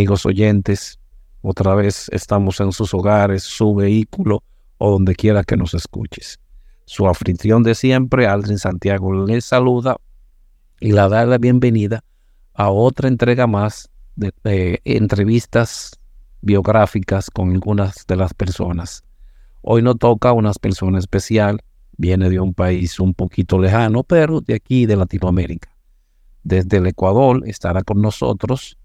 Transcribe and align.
amigos 0.00 0.24
oyentes. 0.24 0.98
Otra 1.42 1.74
vez 1.74 2.08
estamos 2.10 2.58
en 2.60 2.72
sus 2.72 2.94
hogares, 2.94 3.42
su 3.42 3.74
vehículo 3.74 4.42
o 4.78 4.92
donde 4.92 5.14
quiera 5.14 5.44
que 5.44 5.58
nos 5.58 5.74
escuches. 5.74 6.40
Su 6.86 7.06
anfitrión 7.06 7.62
de 7.62 7.74
siempre, 7.74 8.26
Aldrin 8.26 8.56
Santiago, 8.56 9.12
les 9.26 9.44
saluda 9.44 9.98
y 10.80 10.92
la 10.92 11.10
da 11.10 11.26
la 11.26 11.36
bienvenida 11.36 12.02
a 12.54 12.70
otra 12.70 13.08
entrega 13.08 13.46
más 13.46 13.90
de, 14.16 14.80
entrevistas 14.86 16.00
biográficas 16.40 17.30
con 17.30 17.50
algunas 17.50 18.06
de 18.06 18.16
las 18.16 18.32
personas. 18.32 19.04
Hoy 19.60 19.82
nos 19.82 19.98
toca 19.98 20.32
una 20.32 20.52
persona 20.54 20.98
especial, 20.98 21.60
viene 21.98 22.30
de 22.30 22.40
un 22.40 22.54
país 22.54 22.98
un 23.00 23.12
poquito 23.12 23.58
lejano, 23.58 24.02
pero 24.02 24.40
de 24.40 24.54
aquí, 24.54 24.86
de 24.86 24.96
Latinoamérica. 24.96 25.68
Desde 26.42 26.78
el 26.78 26.86
Ecuador 26.86 27.42
estará 27.44 27.82
con 27.82 28.00
nosotros 28.00 28.78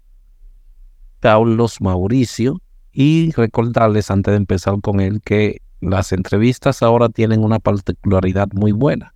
Carlos 1.20 1.80
Mauricio 1.80 2.60
y 2.92 3.32
recordarles 3.32 4.10
antes 4.10 4.32
de 4.32 4.36
empezar 4.36 4.80
con 4.80 5.00
él 5.00 5.20
que 5.22 5.60
las 5.80 6.12
entrevistas 6.12 6.82
ahora 6.82 7.08
tienen 7.08 7.44
una 7.44 7.58
particularidad 7.58 8.48
muy 8.52 8.72
buena. 8.72 9.14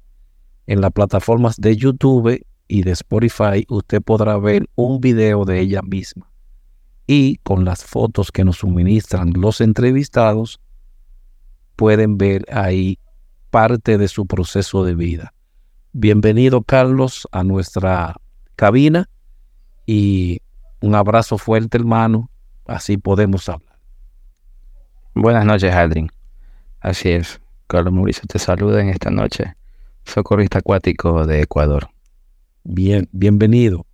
En 0.66 0.80
las 0.80 0.92
plataformas 0.92 1.56
de 1.56 1.76
YouTube 1.76 2.44
y 2.68 2.82
de 2.82 2.92
Spotify 2.92 3.64
usted 3.68 4.02
podrá 4.02 4.36
ver 4.38 4.68
un 4.74 5.00
video 5.00 5.44
de 5.44 5.60
ella 5.60 5.82
misma 5.82 6.30
y 7.12 7.38
con 7.38 7.64
las 7.64 7.84
fotos 7.84 8.30
que 8.30 8.44
nos 8.44 8.58
suministran 8.58 9.32
los 9.34 9.60
entrevistados 9.60 10.60
pueden 11.74 12.18
ver 12.18 12.44
ahí 12.52 13.00
parte 13.50 13.98
de 13.98 14.06
su 14.06 14.26
proceso 14.26 14.84
de 14.84 14.94
vida. 14.94 15.34
Bienvenido 15.92 16.62
Carlos 16.62 17.26
a 17.32 17.42
nuestra 17.42 18.14
cabina 18.54 19.10
y 19.86 20.38
un 20.80 20.94
abrazo 20.94 21.38
fuerte 21.38 21.78
hermano, 21.78 22.30
así 22.66 22.96
podemos 22.96 23.48
hablar. 23.48 23.78
Buenas 25.14 25.44
noches 25.44 25.74
Aldrin. 25.74 26.10
Así 26.80 27.10
es, 27.10 27.40
Carlos 27.66 27.92
Mauricio 27.92 28.22
te 28.26 28.38
saluda 28.38 28.80
en 28.80 28.88
esta 28.88 29.10
noche, 29.10 29.54
socorrista 30.04 30.60
acuático 30.60 31.26
de 31.26 31.42
Ecuador. 31.42 31.90
Bien, 32.64 33.08
bienvenido. 33.12 33.86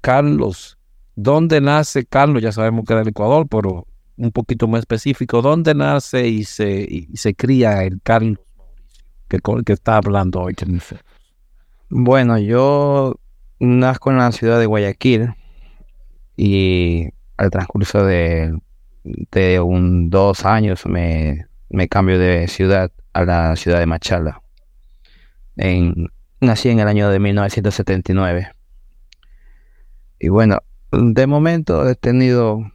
Carlos, 0.00 0.78
¿dónde 1.14 1.60
nace 1.60 2.04
Carlos? 2.04 2.42
Ya 2.42 2.52
sabemos 2.52 2.84
que 2.86 2.94
es 2.94 2.98
del 2.98 3.08
Ecuador, 3.08 3.46
pero 3.48 3.86
un 4.16 4.32
poquito 4.32 4.66
más 4.68 4.80
específico, 4.80 5.42
¿dónde 5.42 5.74
nace 5.74 6.28
y 6.28 6.44
se, 6.44 6.86
y 6.88 7.16
se 7.16 7.34
cría 7.34 7.84
el 7.84 8.00
Carlos 8.02 8.38
que, 9.28 9.38
que 9.64 9.72
está 9.72 9.98
hablando 9.98 10.40
hoy? 10.40 10.54
Bueno, 11.90 12.38
yo 12.38 13.16
nazco 13.58 14.10
en 14.10 14.18
la 14.18 14.32
ciudad 14.32 14.58
de 14.58 14.66
Guayaquil 14.66 15.34
y 16.36 17.08
al 17.36 17.50
transcurso 17.50 18.04
de, 18.04 18.58
de 19.04 19.60
un 19.60 20.10
dos 20.10 20.44
años 20.44 20.86
me, 20.86 21.46
me 21.70 21.88
cambio 21.88 22.18
de 22.18 22.48
ciudad 22.48 22.90
a 23.12 23.24
la 23.24 23.56
ciudad 23.56 23.78
de 23.78 23.86
Machala. 23.86 24.42
En, 25.56 26.08
nací 26.40 26.68
en 26.68 26.80
el 26.80 26.88
año 26.88 27.10
de 27.10 27.18
1979. 27.18 28.52
Y 30.20 30.28
bueno, 30.28 30.58
de 30.92 31.26
momento 31.26 31.88
he 31.88 31.94
tenido 31.94 32.70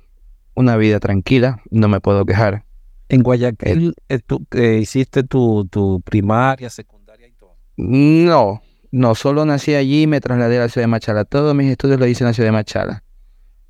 una 0.56 0.76
vida 0.76 1.00
tranquila, 1.00 1.62
no 1.70 1.88
me 1.88 2.02
puedo 2.02 2.26
quejar. 2.26 2.66
En 3.10 3.24
Guayaquil 3.24 3.94
eh, 4.10 4.20
tú, 4.20 4.46
eh, 4.52 4.80
hiciste 4.82 5.24
tu, 5.24 5.66
tu, 5.72 6.02
primaria, 6.02 6.70
secundaria 6.70 7.28
y 7.28 7.32
todo. 7.32 7.56
No, 7.78 8.62
no, 8.92 9.16
solo 9.16 9.46
nací 9.46 9.76
allí 9.76 10.04
y 10.04 10.08
me 10.08 10.20
trasladé 10.20 10.58
a 10.58 10.62
la 10.62 10.70
ciudad 10.70 10.84
de 10.84 10.92
Machala. 10.92 11.24
Todos 11.24 11.56
mis 11.56 11.72
estudios 11.72 12.00
los 12.00 12.10
hice 12.10 12.24
en 12.24 12.28
la 12.28 12.34
ciudad 12.34 12.48
de 12.48 12.54
Machala. 12.54 13.04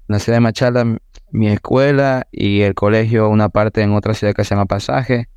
En 0.10 0.14
la 0.14 0.20
ciudad 0.20 0.38
de 0.38 0.42
Machala, 0.42 0.98
mi 1.32 1.48
escuela 1.50 2.28
y 2.32 2.62
el 2.62 2.74
colegio, 2.76 3.30
una 3.30 3.50
parte 3.50 3.82
en 3.82 3.94
otra 3.94 4.14
ciudad 4.14 4.34
que 4.34 4.44
se 4.44 4.56
llama 4.56 4.66
Pasaje, 4.66 5.28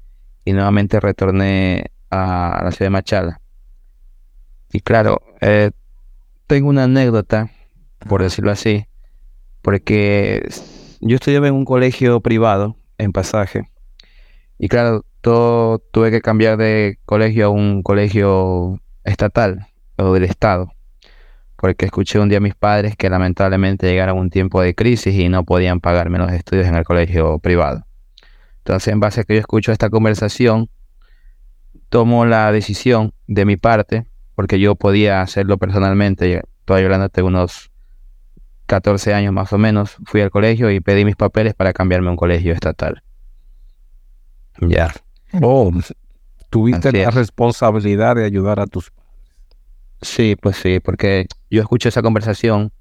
y 0.44 0.52
nuevamente 0.52 1.00
retorné 1.00 1.90
a 2.10 2.60
la 2.64 2.70
ciudad 2.70 2.86
de 2.86 2.90
Machala. 2.90 3.40
Y 4.72 4.80
claro, 4.80 5.20
eh, 5.40 5.72
tengo 6.46 6.68
una 6.68 6.84
anécdota, 6.84 7.50
por 8.08 8.22
decirlo 8.22 8.52
así, 8.52 8.86
porque 9.62 10.48
yo 11.00 11.16
estudiaba 11.16 11.48
en 11.48 11.54
un 11.54 11.64
colegio 11.64 12.20
privado 12.20 12.76
en 12.98 13.12
pasaje. 13.12 13.68
Y 14.58 14.68
claro, 14.68 15.04
todo, 15.20 15.78
tuve 15.78 16.10
que 16.10 16.20
cambiar 16.20 16.56
de 16.56 16.98
colegio 17.04 17.46
a 17.46 17.48
un 17.48 17.82
colegio 17.82 18.80
estatal 19.04 19.66
o 19.96 20.12
del 20.12 20.24
Estado. 20.24 20.72
Porque 21.60 21.84
escuché 21.84 22.18
un 22.18 22.30
día 22.30 22.38
a 22.38 22.40
mis 22.40 22.54
padres 22.54 22.96
que 22.96 23.10
lamentablemente 23.10 23.86
llegaron 23.86 24.18
un 24.18 24.30
tiempo 24.30 24.62
de 24.62 24.74
crisis 24.74 25.14
y 25.14 25.28
no 25.28 25.44
podían 25.44 25.80
pagarme 25.80 26.18
los 26.18 26.32
estudios 26.32 26.66
en 26.66 26.74
el 26.74 26.84
colegio 26.84 27.38
privado. 27.38 27.84
Entonces, 28.58 28.92
en 28.92 29.00
base 29.00 29.20
a 29.20 29.24
que 29.24 29.34
yo 29.34 29.40
escucho 29.40 29.70
esta 29.70 29.90
conversación, 29.90 30.70
tomo 31.90 32.24
la 32.24 32.50
decisión 32.50 33.12
de 33.26 33.44
mi 33.44 33.56
parte, 33.56 34.06
porque 34.34 34.58
yo 34.58 34.74
podía 34.74 35.20
hacerlo 35.20 35.58
personalmente, 35.58 36.42
todavía 36.64 36.86
hablando 36.86 37.26
unos 37.26 37.70
14 38.66 39.12
años 39.12 39.34
más 39.34 39.52
o 39.52 39.58
menos, 39.58 39.96
fui 40.04 40.20
al 40.20 40.30
colegio 40.30 40.70
y 40.70 40.80
pedí 40.80 41.04
mis 41.04 41.16
papeles 41.16 41.54
para 41.54 41.72
cambiarme 41.72 42.08
a 42.08 42.10
un 42.12 42.16
colegio 42.16 42.54
estatal. 42.54 43.02
Ya. 44.60 44.94
Oh, 45.42 45.72
tuviste 46.48 46.92
la 46.92 47.10
responsabilidad 47.10 48.16
de 48.16 48.24
ayudar 48.24 48.60
a 48.60 48.66
tus 48.66 48.90
padres. 48.90 48.99
Sí, 50.02 50.36
pues 50.36 50.56
sí, 50.56 50.80
porque 50.80 51.26
yo 51.50 51.60
escucho 51.60 51.88
esa 51.88 52.02
conversación 52.02 52.72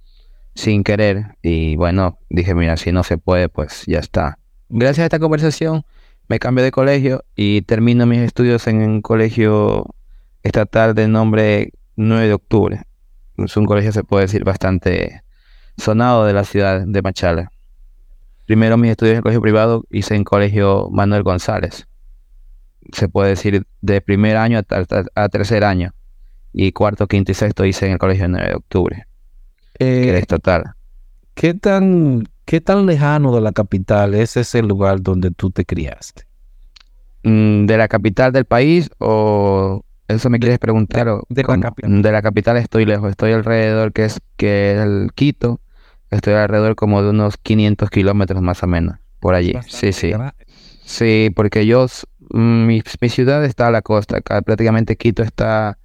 sin 0.56 0.84
querer 0.84 1.38
y 1.41 1.75
bueno, 1.75 2.18
dije, 2.30 2.56
mira, 2.56 2.78
si 2.78 2.91
no 2.91 3.03
se 3.03 3.18
puede, 3.18 3.50
pues 3.50 3.84
ya 3.85 4.00
está. 4.00 4.40
Gracias 4.69 5.00
a 5.00 5.06
esta 5.06 5.19
conversación 5.19 5.84
me 6.30 6.38
cambié 6.38 6.63
de 6.63 6.72
colegio 6.72 7.25
y 7.35 7.63
termino 7.63 8.06
mis 8.06 8.19
estudios 8.19 8.68
en 8.68 8.84
un 8.84 9.02
colegio 9.02 9.96
estatal 10.44 10.94
de 10.94 11.07
nombre 11.07 11.74
9 11.96 12.28
de 12.28 12.34
octubre. 12.34 12.81
Es 13.38 13.57
un 13.57 13.66
colegio, 13.66 13.91
se 13.91 14.03
puede 14.03 14.25
decir, 14.25 14.44
bastante 14.44 15.24
sonado 15.78 16.25
de 16.25 16.34
la 16.34 16.44
ciudad 16.44 16.86
de 16.86 17.01
Machala. 17.01 17.51
Primero 18.46 18.78
mis 18.78 18.91
estudios 18.91 19.16
en 19.16 19.22
colegio 19.24 19.41
privado 19.41 19.84
hice 19.90 20.16
en 20.16 20.24
colegio 20.24 20.90
Manuel 20.91 21.24
González. 21.24 21.88
Se 22.94 23.09
puede 23.09 23.30
decir 23.30 23.66
de 23.81 24.01
primer 24.01 24.38
año 24.38 24.62
a, 25.16 25.30
tercer 25.30 25.63
año. 25.63 25.94
Y 26.54 26.72
cuarto, 26.72 27.08
quinto 27.08 27.32
y 27.32 27.36
sexto 27.36 27.66
hice 27.66 27.86
en 27.86 27.94
el 27.94 27.98
colegio 28.00 28.28
9 28.28 28.48
de 28.48 28.56
octubre. 28.56 29.06
que 29.78 30.18
es 30.18 30.28
total. 30.28 30.74
¿qué 31.36 31.54
tan, 31.54 32.28
¿Qué 32.46 32.60
tan 32.60 32.86
lejano 32.86 33.34
de 33.34 33.42
la 33.42 33.52
capital 33.52 34.14
es 34.14 34.36
ese 34.36 34.62
lugar 34.62 35.02
donde 35.02 35.32
tú 35.32 35.52
te 35.52 35.66
criaste? 35.66 36.24
Mm, 37.24 37.66
¿De 37.66 37.78
la 37.78 37.88
capital 37.88 38.34
del 38.34 38.46
país 38.46 38.90
o 38.98 39.84
eso 40.08 40.30
me 40.30 40.40
quieres 40.40 40.60
preguntar? 40.60 41.08
De, 41.30 41.44
la 41.44 41.60
capital. 41.60 42.02
de 42.02 42.12
la 42.12 42.22
capital 42.22 42.58
estoy 42.58 42.86
lejos, 42.86 43.12
estoy 43.12 43.31
alrededor 43.31 43.94
que 43.94 44.06
es 44.06 44.20
que 44.36 44.74
es 44.74 44.80
el 44.80 45.12
Quito, 45.14 45.62
Estoy 46.12 46.34
alrededor 46.34 46.76
como 46.76 47.04
de 47.04 47.10
unos 47.10 47.38
500 47.38 47.90
kilómetros 47.90 48.42
más 48.42 48.64
o 48.64 48.68
menos, 48.68 48.98
por 49.20 49.36
allí. 49.36 49.54
Sí, 49.68 49.94
sí. 49.94 50.12
Sí, 50.84 51.30
porque 51.36 51.68
yo, 51.68 51.86
mm, 52.31 52.66
mi, 52.66 52.81
ciudad 53.10 53.46
está 53.46 53.68
a 53.68 53.72
la 53.72 53.84
costa, 53.84 54.18
acá 54.18 54.42
prácticamente 54.42 54.96
Quito 54.96 55.22
está 55.22 55.78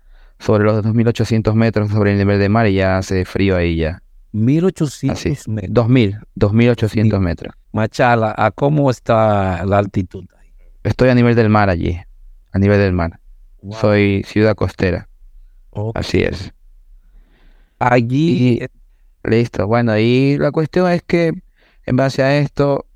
sobre 0.44 0.64
los 0.64 0.84
2.800 0.84 1.54
metros 1.54 1.90
sobre 1.90 2.12
el 2.12 2.18
nivel 2.18 2.38
de 2.38 2.48
mar 2.48 2.66
y 2.66 2.74
ya 2.74 2.98
hace 2.98 3.24
frío 3.24 3.56
ahí 3.56 3.76
ya. 3.76 4.02
1.800 4.32 5.48
metros. 5.48 5.86
2.000, 5.86 6.20
2.800 6.36 7.20
metros. 7.20 7.54
Machala, 7.72 8.34
¿a 8.36 8.50
cómo 8.50 8.90
está 8.90 9.64
la 9.64 9.78
altitud? 9.78 10.24
Estoy 10.82 11.08
a 11.08 11.14
nivel 11.14 11.34
del 11.34 11.48
mar 11.48 11.70
allí, 11.70 11.98
a 12.52 12.58
nivel 12.58 12.78
del 12.78 12.92
mar. 12.92 13.20
Soy 13.80 14.22
ciudad 14.26 14.54
costera. 14.54 15.08
Así 15.94 16.22
es. 16.22 16.52
Allí 17.78 18.60
Listo, 19.24 19.66
bueno, 19.66 19.98
y 19.98 20.36
la 20.36 20.52
cuestión 20.52 20.90
es 20.90 21.02
que 21.02 21.32
en 21.86 21.96
base 21.96 22.22
a 22.22 22.36
esto, 22.38 22.86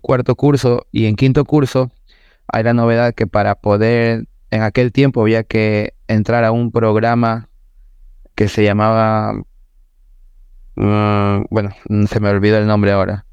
cuarto 0.00 0.34
curso 0.34 0.86
y 0.90 1.04
en 1.04 1.14
quinto 1.14 1.44
curso, 1.44 1.90
hay 2.48 2.64
la 2.64 2.72
novedad 2.72 3.14
que 3.14 3.26
para 3.26 3.54
poder, 3.56 4.24
en 4.50 4.62
aquel 4.62 4.92
tiempo 4.92 5.20
había 5.20 5.44
que 5.44 5.92
entrar 6.12 6.44
a 6.44 6.52
un 6.52 6.70
programa 6.70 7.48
que 8.34 8.48
se 8.48 8.64
llamaba, 8.64 9.34
mm, 10.76 11.44
bueno, 11.50 11.70
se 12.08 12.20
me 12.20 12.30
olvidó 12.30 12.58
el 12.58 12.66
nombre 12.66 12.92
ahora, 12.92 13.26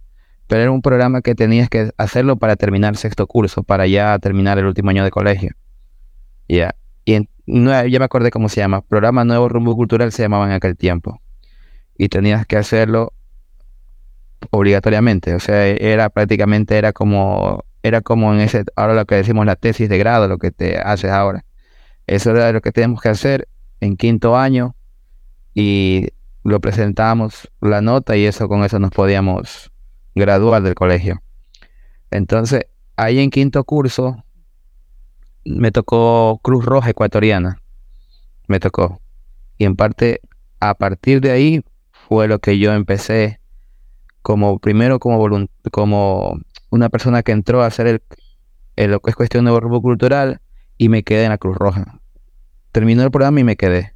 pero 0.48 0.62
era 0.62 0.72
un 0.72 0.82
programa 0.82 1.22
que 1.22 1.36
tenías 1.36 1.70
que 1.70 1.92
hacerlo 1.98 2.38
para 2.38 2.56
terminar 2.56 2.98
sexto 2.98 3.28
curso, 3.28 3.64
para 3.64 3.88
ya 3.88 4.18
terminar 4.20 4.58
el 4.58 4.66
último 4.66 4.90
año 4.90 5.04
de 5.04 5.12
colegio. 5.12 5.52
Ya, 6.48 6.76
y 7.06 7.14
ya 7.14 8.00
me 8.00 8.06
acordé 8.06 8.32
cómo 8.32 8.50
se 8.50 8.62
llama, 8.62 8.82
Programa 8.82 9.24
Nuevo 9.24 9.50
Rumbo 9.50 9.76
Cultural 9.76 10.12
se 10.12 10.24
llamaba 10.24 10.46
en 10.48 10.54
aquel 10.54 10.76
tiempo 10.76 11.22
y 11.98 12.10
tenías 12.10 12.46
que 12.46 12.58
hacerlo 12.58 13.14
obligatoriamente. 14.52 15.36
O 15.36 15.40
sea, 15.40 15.68
era 15.68 16.10
prácticamente, 16.10 16.78
era 16.78 16.94
como, 16.94 17.64
era 17.84 18.02
como 18.02 18.34
en 18.34 18.42
ese, 18.42 18.64
ahora 18.76 18.94
lo 18.94 19.06
que 19.06 19.16
decimos 19.16 19.46
la 19.46 19.56
tesis 19.56 19.90
de 19.90 19.98
grado, 19.98 20.28
lo 20.28 20.38
que 20.38 20.52
te 20.52 20.78
haces 20.78 21.12
ahora. 21.12 21.44
Eso 22.10 22.32
era 22.32 22.52
lo 22.52 22.62
que 22.62 22.72
tenemos 22.72 23.02
que 23.02 23.10
hacer 23.10 23.48
en 23.82 23.96
quinto 23.96 24.36
año 24.36 24.76
y 25.54 26.08
lo 26.44 26.60
presentamos 26.60 27.52
la 27.62 27.82
nota 27.82 28.18
y 28.18 28.26
eso 28.26 28.48
con 28.48 28.64
eso 28.64 28.80
nos 28.80 28.90
podíamos 28.90 29.72
graduar 30.16 30.64
del 30.64 30.74
colegio. 30.74 31.22
Entonces, 32.10 32.66
ahí 32.96 33.20
en 33.20 33.30
quinto 33.30 33.64
curso 33.64 34.24
me 35.46 35.72
tocó 35.72 36.40
Cruz 36.42 36.66
Roja 36.66 36.90
Ecuatoriana. 36.90 37.62
Me 38.48 38.60
tocó. 38.60 39.00
Y 39.60 39.66
en 39.66 39.76
parte, 39.76 40.22
a 40.60 40.74
partir 40.74 41.22
de 41.22 41.30
ahí 41.30 41.64
fue 41.92 42.28
lo 42.28 42.40
que 42.40 42.58
yo 42.58 42.74
empecé 42.74 43.40
como 44.24 44.58
primero 44.58 44.98
como, 44.98 45.30
como 45.70 46.40
una 46.72 46.90
persona 46.90 47.22
que 47.22 47.34
entró 47.34 47.62
a 47.62 47.68
hacer 47.68 48.02
el, 48.76 48.90
lo 48.90 49.00
que 49.00 49.12
es 49.12 49.16
cuestión 49.16 49.46
de 49.46 49.52
grupo 49.52 49.80
cultural 49.80 50.42
y 50.80 50.90
me 50.90 51.04
quedé 51.04 51.26
en 51.26 51.30
la 51.30 51.38
Cruz 51.38 51.56
Roja. 51.56 51.99
Terminó 52.72 53.04
el 53.04 53.12
programa 53.12 53.40
y 53.40 53.44
me 53.44 53.56
quedé. 53.56 53.94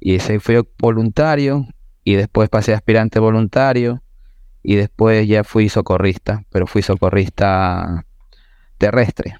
Y 0.00 0.14
ese 0.14 0.40
fue 0.40 0.62
voluntario 0.78 1.66
y 2.04 2.14
después 2.14 2.48
pasé 2.48 2.72
a 2.72 2.76
aspirante 2.76 3.18
voluntario 3.18 4.02
y 4.62 4.76
después 4.76 5.26
ya 5.26 5.44
fui 5.44 5.68
socorrista, 5.68 6.44
pero 6.50 6.66
fui 6.66 6.82
socorrista 6.82 8.04
terrestre. 8.78 9.36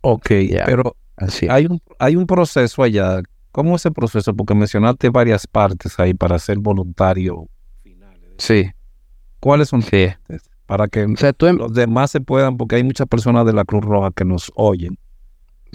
Ok, 0.00 0.26
pero 0.66 0.96
así. 1.16 1.46
Hay, 1.48 1.66
un, 1.66 1.80
hay 1.98 2.16
un 2.16 2.26
proceso 2.26 2.82
allá. 2.82 3.22
¿Cómo 3.52 3.76
es 3.76 3.82
ese 3.82 3.90
proceso? 3.90 4.34
Porque 4.34 4.54
mencionaste 4.54 5.08
varias 5.10 5.46
partes 5.46 5.98
ahí 5.98 6.12
para 6.12 6.38
ser 6.38 6.58
voluntario. 6.58 7.48
Sí. 8.36 8.70
¿Cuáles 9.40 9.68
son? 9.68 9.82
Sí. 9.82 10.08
Para 10.66 10.88
que 10.88 11.02
em 11.02 11.14
los 11.56 11.72
demás 11.72 12.10
se 12.10 12.20
puedan, 12.20 12.56
porque 12.56 12.76
hay 12.76 12.84
muchas 12.84 13.06
personas 13.06 13.46
de 13.46 13.52
la 13.52 13.64
Cruz 13.64 13.84
Roja 13.84 14.10
que 14.10 14.24
nos 14.24 14.50
oyen. 14.56 14.98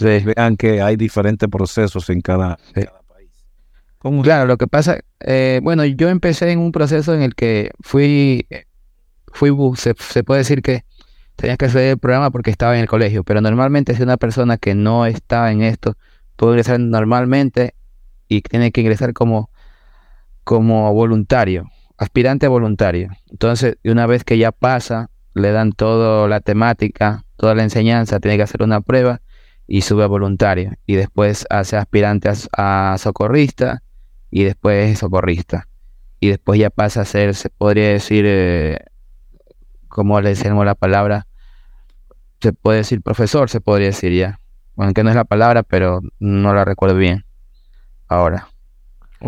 Vean 0.03 0.57
que 0.57 0.81
hay 0.81 0.95
diferentes 0.95 1.47
procesos 1.49 2.09
en 2.09 2.21
cada, 2.21 2.57
país. 3.07 3.31
claro, 4.23 4.45
lo 4.45 4.57
que 4.57 4.67
pasa, 4.67 4.99
eh, 5.19 5.59
bueno, 5.63 5.85
yo 5.85 6.09
empecé 6.09 6.51
en 6.51 6.59
un 6.59 6.71
proceso 6.71 7.13
en 7.13 7.21
el 7.21 7.35
que 7.35 7.71
fui, 7.81 8.47
fui 9.33 9.51
se, 9.75 9.93
se 9.97 10.23
puede 10.23 10.39
decir 10.39 10.61
que 10.61 10.83
tenía 11.35 11.57
que 11.57 11.65
hacer 11.65 11.81
el 11.83 11.97
programa 11.97 12.31
porque 12.31 12.51
estaba 12.51 12.75
en 12.75 12.81
el 12.81 12.87
colegio, 12.87 13.23
pero 13.23 13.41
normalmente 13.41 13.95
si 13.95 14.03
una 14.03 14.17
persona 14.17 14.57
que 14.57 14.75
no 14.75 15.05
está 15.05 15.51
en 15.51 15.61
esto 15.61 15.95
puede 16.35 16.53
ingresar 16.53 16.79
normalmente 16.79 17.75
y 18.27 18.41
tiene 18.41 18.71
que 18.71 18.81
ingresar 18.81 19.13
como, 19.13 19.49
como 20.43 20.93
voluntario 20.93 21.69
aspirante 21.99 22.47
voluntario. 22.47 23.11
Entonces, 23.29 23.77
una 23.83 24.07
vez 24.07 24.23
que 24.23 24.37
ya 24.37 24.51
pasa, 24.51 25.09
le 25.35 25.51
dan 25.51 25.73
toda 25.73 26.27
la 26.27 26.39
temática, 26.39 27.25
toda 27.35 27.53
la 27.53 27.63
enseñanza, 27.63 28.19
tiene 28.19 28.37
que 28.37 28.43
hacer 28.43 28.63
una 28.63 28.81
prueba 28.81 29.21
y 29.69 29.81
sube 29.81 30.03
a 30.03 30.07
voluntario. 30.07 30.73
Y 30.87 30.95
después 30.95 31.45
hace 31.49 31.77
aspirante 31.77 32.29
a, 32.57 32.95
socorrista 32.97 33.83
y 34.31 34.43
después 34.43 34.97
socorrista. 34.97 35.67
Y 36.19 36.29
después 36.29 36.59
ya 36.59 36.71
pasa 36.71 37.01
a 37.01 37.05
ser, 37.05 37.35
se 37.35 37.49
podría 37.49 37.89
decir, 37.89 38.25
eh, 38.27 38.79
como 39.87 40.19
le 40.19 40.29
decimos 40.29 40.65
la 40.65 40.75
palabra, 40.75 41.27
se 42.41 42.51
puede 42.51 42.79
decir 42.79 43.01
profesor, 43.01 43.49
se 43.49 43.61
podría 43.61 43.87
decir 43.87 44.11
ya. 44.11 44.39
Bueno, 44.75 44.93
que 44.93 45.03
no 45.03 45.11
es 45.11 45.15
la 45.15 45.23
palabra, 45.23 45.61
pero 45.61 46.01
no 46.19 46.53
la 46.53 46.65
recuerdo 46.65 46.95
bien. 46.95 47.23
Ahora. 48.07 48.47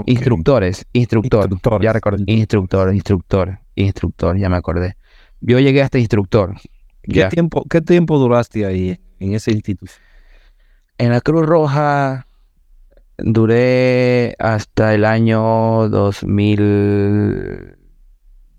Instructores, 0.05 0.85
instructor, 0.93 1.49
ya 1.81 1.91
recordé, 1.91 2.23
instructor, 2.25 2.93
instructor, 2.93 3.59
instructor, 3.75 4.37
ya 4.37 4.47
me 4.47 4.55
acordé. 4.55 4.95
Yo 5.41 5.59
llegué 5.59 5.81
hasta 5.81 5.99
instructor. 5.99 6.55
¿Qué 7.03 7.25
tiempo, 7.25 7.65
qué 7.69 7.81
tiempo 7.81 8.17
duraste 8.17 8.65
ahí 8.65 8.97
en 9.19 9.33
ese 9.33 9.51
instituto? 9.51 9.91
En 11.01 11.09
la 11.09 11.21
Cruz 11.21 11.45
Roja 11.45 12.27
duré 13.17 14.35
hasta 14.39 14.93
el 14.93 15.05
año 15.05 15.89
2000, 15.89 17.77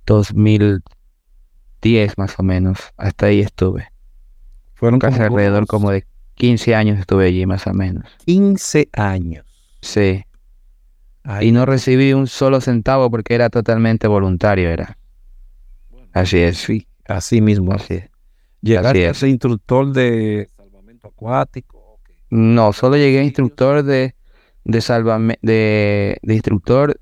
2010 0.05 2.19
más 2.19 2.39
o 2.39 2.43
menos. 2.43 2.79
Hasta 2.97 3.27
ahí 3.27 3.41
estuve. 3.41 3.89
Fueron 4.75 4.99
casi 4.99 5.21
alrededor 5.21 5.67
como 5.67 5.91
de 5.91 6.05
15 6.35 6.75
años 6.75 6.99
estuve 6.99 7.27
allí 7.27 7.47
más 7.47 7.67
o 7.67 7.75
menos. 7.75 8.05
15 8.25 8.89
años. 8.93 9.47
Sí 9.81 10.25
y 11.41 11.53
no 11.53 11.67
recibí 11.67 12.13
un 12.13 12.27
solo 12.27 12.61
centavo 12.61 13.11
porque 13.11 13.35
era 13.35 13.49
totalmente 13.49 14.09
voluntario, 14.09 14.71
era. 14.71 14.99
Así 16.13 16.39
es. 16.39 16.59
Sí, 16.59 16.87
así 17.07 17.41
mismo. 17.41 17.73
Así 17.73 17.95
es. 17.95 18.11
¿Llegaste 18.61 19.09
a 19.09 19.15
ser 19.15 19.29
instructor 19.29 19.93
de 19.93 20.49
salvamento 20.57 21.09
acuático? 21.09 21.72
No, 22.33 22.73
solo 22.73 22.97
llegué 22.97 23.19
a 23.19 23.25
instructor 23.25 23.83
de, 23.83 24.15
de, 24.65 26.19
de, 26.23 26.35
instructor 26.35 26.99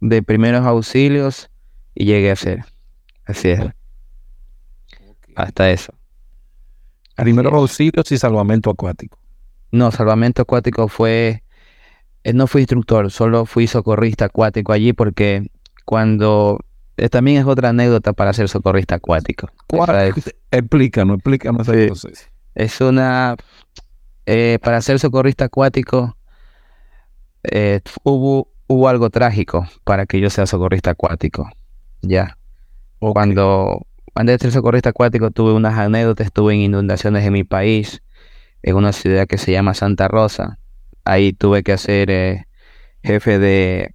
de 0.00 0.22
primeros 0.22 0.66
auxilios 0.66 1.48
y 1.94 2.04
llegué 2.04 2.30
a 2.30 2.36
ser. 2.36 2.66
Así 3.24 3.48
es. 3.48 3.60
Hasta 5.34 5.70
eso. 5.70 5.94
Primeros 7.16 7.54
auxilios 7.54 8.12
y 8.12 8.18
salvamento 8.18 8.68
acuático. 8.68 9.18
No, 9.72 9.90
salvamento 9.92 10.42
acuático 10.42 10.88
fue 10.88 11.42
eh, 12.22 12.34
no 12.34 12.46
fui 12.46 12.60
instructor, 12.60 13.10
solo 13.10 13.46
fui 13.46 13.66
socorrista 13.66 14.26
acuático 14.26 14.74
allí 14.74 14.92
porque 14.92 15.50
cuando... 15.86 16.58
Eh, 16.98 17.08
también 17.08 17.38
es 17.38 17.46
otra 17.46 17.70
anécdota 17.70 18.12
para 18.12 18.34
ser 18.34 18.50
socorrista 18.50 18.96
acuático. 18.96 19.48
Es, 19.70 20.34
explícanos, 20.50 21.16
explícanos 21.16 21.66
Es 22.54 22.80
una... 22.82 23.36
Eh, 24.32 24.58
para 24.62 24.80
ser 24.80 25.00
socorrista 25.00 25.46
acuático 25.46 26.16
hubo, 28.04 28.48
hubo 28.68 28.88
algo 28.88 29.10
trágico 29.10 29.66
para 29.82 30.06
que 30.06 30.20
yo 30.20 30.30
sea 30.30 30.46
socorrista 30.46 30.90
acuático. 30.90 31.50
Ya. 32.02 32.38
Cuando 33.00 33.86
antes 34.14 34.38
de 34.38 34.42
ser 34.44 34.52
socorrista 34.52 34.90
acuático 34.90 35.30
tuve 35.30 35.52
unas 35.52 35.76
anécdotas, 35.76 36.26
estuve 36.26 36.54
en 36.54 36.60
inundaciones 36.60 37.24
en 37.24 37.32
mi 37.32 37.44
país, 37.44 38.02
en 38.62 38.76
una 38.76 38.92
ciudad 38.92 39.26
que 39.26 39.38
se 39.38 39.52
llama 39.52 39.74
Santa 39.74 40.06
Rosa 40.06 40.60
ahí 41.04 41.32
tuve 41.32 41.62
que 41.62 41.72
hacer 41.72 42.10
eh, 42.10 42.46
jefe 43.02 43.38
de, 43.38 43.94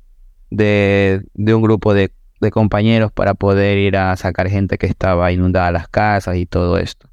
de, 0.50 1.54
un 1.54 1.62
grupo 1.62 1.94
de, 1.94 2.12
compañeros 2.52 3.12
para 3.12 3.34
poder 3.34 3.80
ir 3.80 3.98
a 3.98 4.16
sacar 4.18 4.48
gente 4.50 4.78
que 4.78 4.86
estaba 4.86 5.32
inundada 5.32 5.72
las 5.72 5.88
casas 5.88 6.36
y 6.36 6.46
todo 6.46 6.78
esto. 6.78 7.10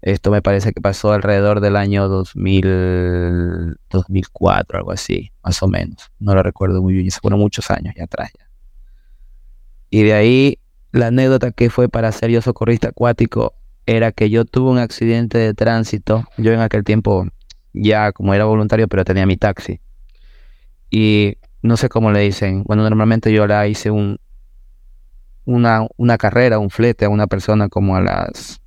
Esto 0.00 0.30
me 0.30 0.42
parece 0.42 0.72
que 0.72 0.80
pasó 0.80 1.12
alrededor 1.12 1.60
del 1.60 1.76
año 1.76 2.08
2000, 2.08 3.76
2004, 3.90 4.78
algo 4.78 4.92
así, 4.92 5.32
más 5.42 5.62
o 5.62 5.68
menos. 5.68 6.12
No 6.20 6.34
lo 6.34 6.42
recuerdo 6.42 6.82
muy 6.82 6.94
bien, 6.94 7.10
se 7.10 7.20
fueron 7.20 7.40
muchos 7.40 7.70
años 7.70 7.94
ya 7.96 8.04
atrás. 8.04 8.30
Ya. 8.38 8.48
Y 9.90 10.02
de 10.02 10.12
ahí, 10.12 10.58
la 10.92 11.08
anécdota 11.08 11.50
que 11.50 11.70
fue 11.70 11.88
para 11.88 12.12
ser 12.12 12.30
yo 12.30 12.40
socorrista 12.42 12.88
acuático 12.88 13.54
era 13.86 14.12
que 14.12 14.30
yo 14.30 14.44
tuve 14.44 14.70
un 14.70 14.78
accidente 14.78 15.38
de 15.38 15.54
tránsito. 15.54 16.24
Yo 16.36 16.52
en 16.52 16.60
aquel 16.60 16.84
tiempo 16.84 17.26
ya 17.72 18.12
como 18.12 18.34
era 18.34 18.44
voluntario, 18.44 18.86
pero 18.86 19.04
tenía 19.04 19.26
mi 19.26 19.36
taxi. 19.36 19.80
Y 20.90 21.38
no 21.62 21.76
sé 21.76 21.88
cómo 21.88 22.12
le 22.12 22.20
dicen. 22.20 22.62
Bueno, 22.64 22.82
normalmente 22.82 23.32
yo 23.32 23.46
la 23.46 23.66
hice 23.66 23.90
un, 23.90 24.18
una, 25.44 25.86
una 25.96 26.18
carrera, 26.18 26.58
un 26.58 26.70
flete 26.70 27.06
a 27.06 27.08
una 27.08 27.26
persona 27.26 27.68
como 27.68 27.96
a 27.96 28.02
las 28.02 28.60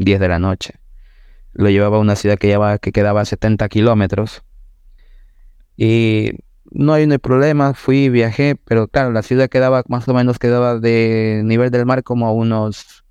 10 0.00 0.18
de 0.18 0.28
la 0.28 0.38
noche. 0.38 0.74
Lo 1.52 1.68
llevaba 1.68 1.98
a 1.98 2.00
una 2.00 2.16
ciudad 2.16 2.38
que, 2.38 2.46
llevaba, 2.46 2.78
que 2.78 2.90
quedaba 2.90 3.20
a 3.20 3.24
70 3.24 3.68
kilómetros. 3.68 4.42
Y 5.76 6.32
no 6.70 6.92
hay, 6.92 7.06
no 7.06 7.18
problema, 7.18 7.74
fui, 7.74 8.08
viajé, 8.08 8.56
pero 8.56 8.88
claro, 8.88 9.12
la 9.12 9.22
ciudad 9.22 9.48
quedaba 9.48 9.82
más 9.88 10.08
o 10.08 10.14
menos, 10.14 10.38
quedaba 10.38 10.78
de 10.78 11.42
nivel 11.44 11.70
del 11.70 11.86
mar 11.86 12.02
como 12.02 12.26
a 12.26 12.32
unos, 12.32 13.04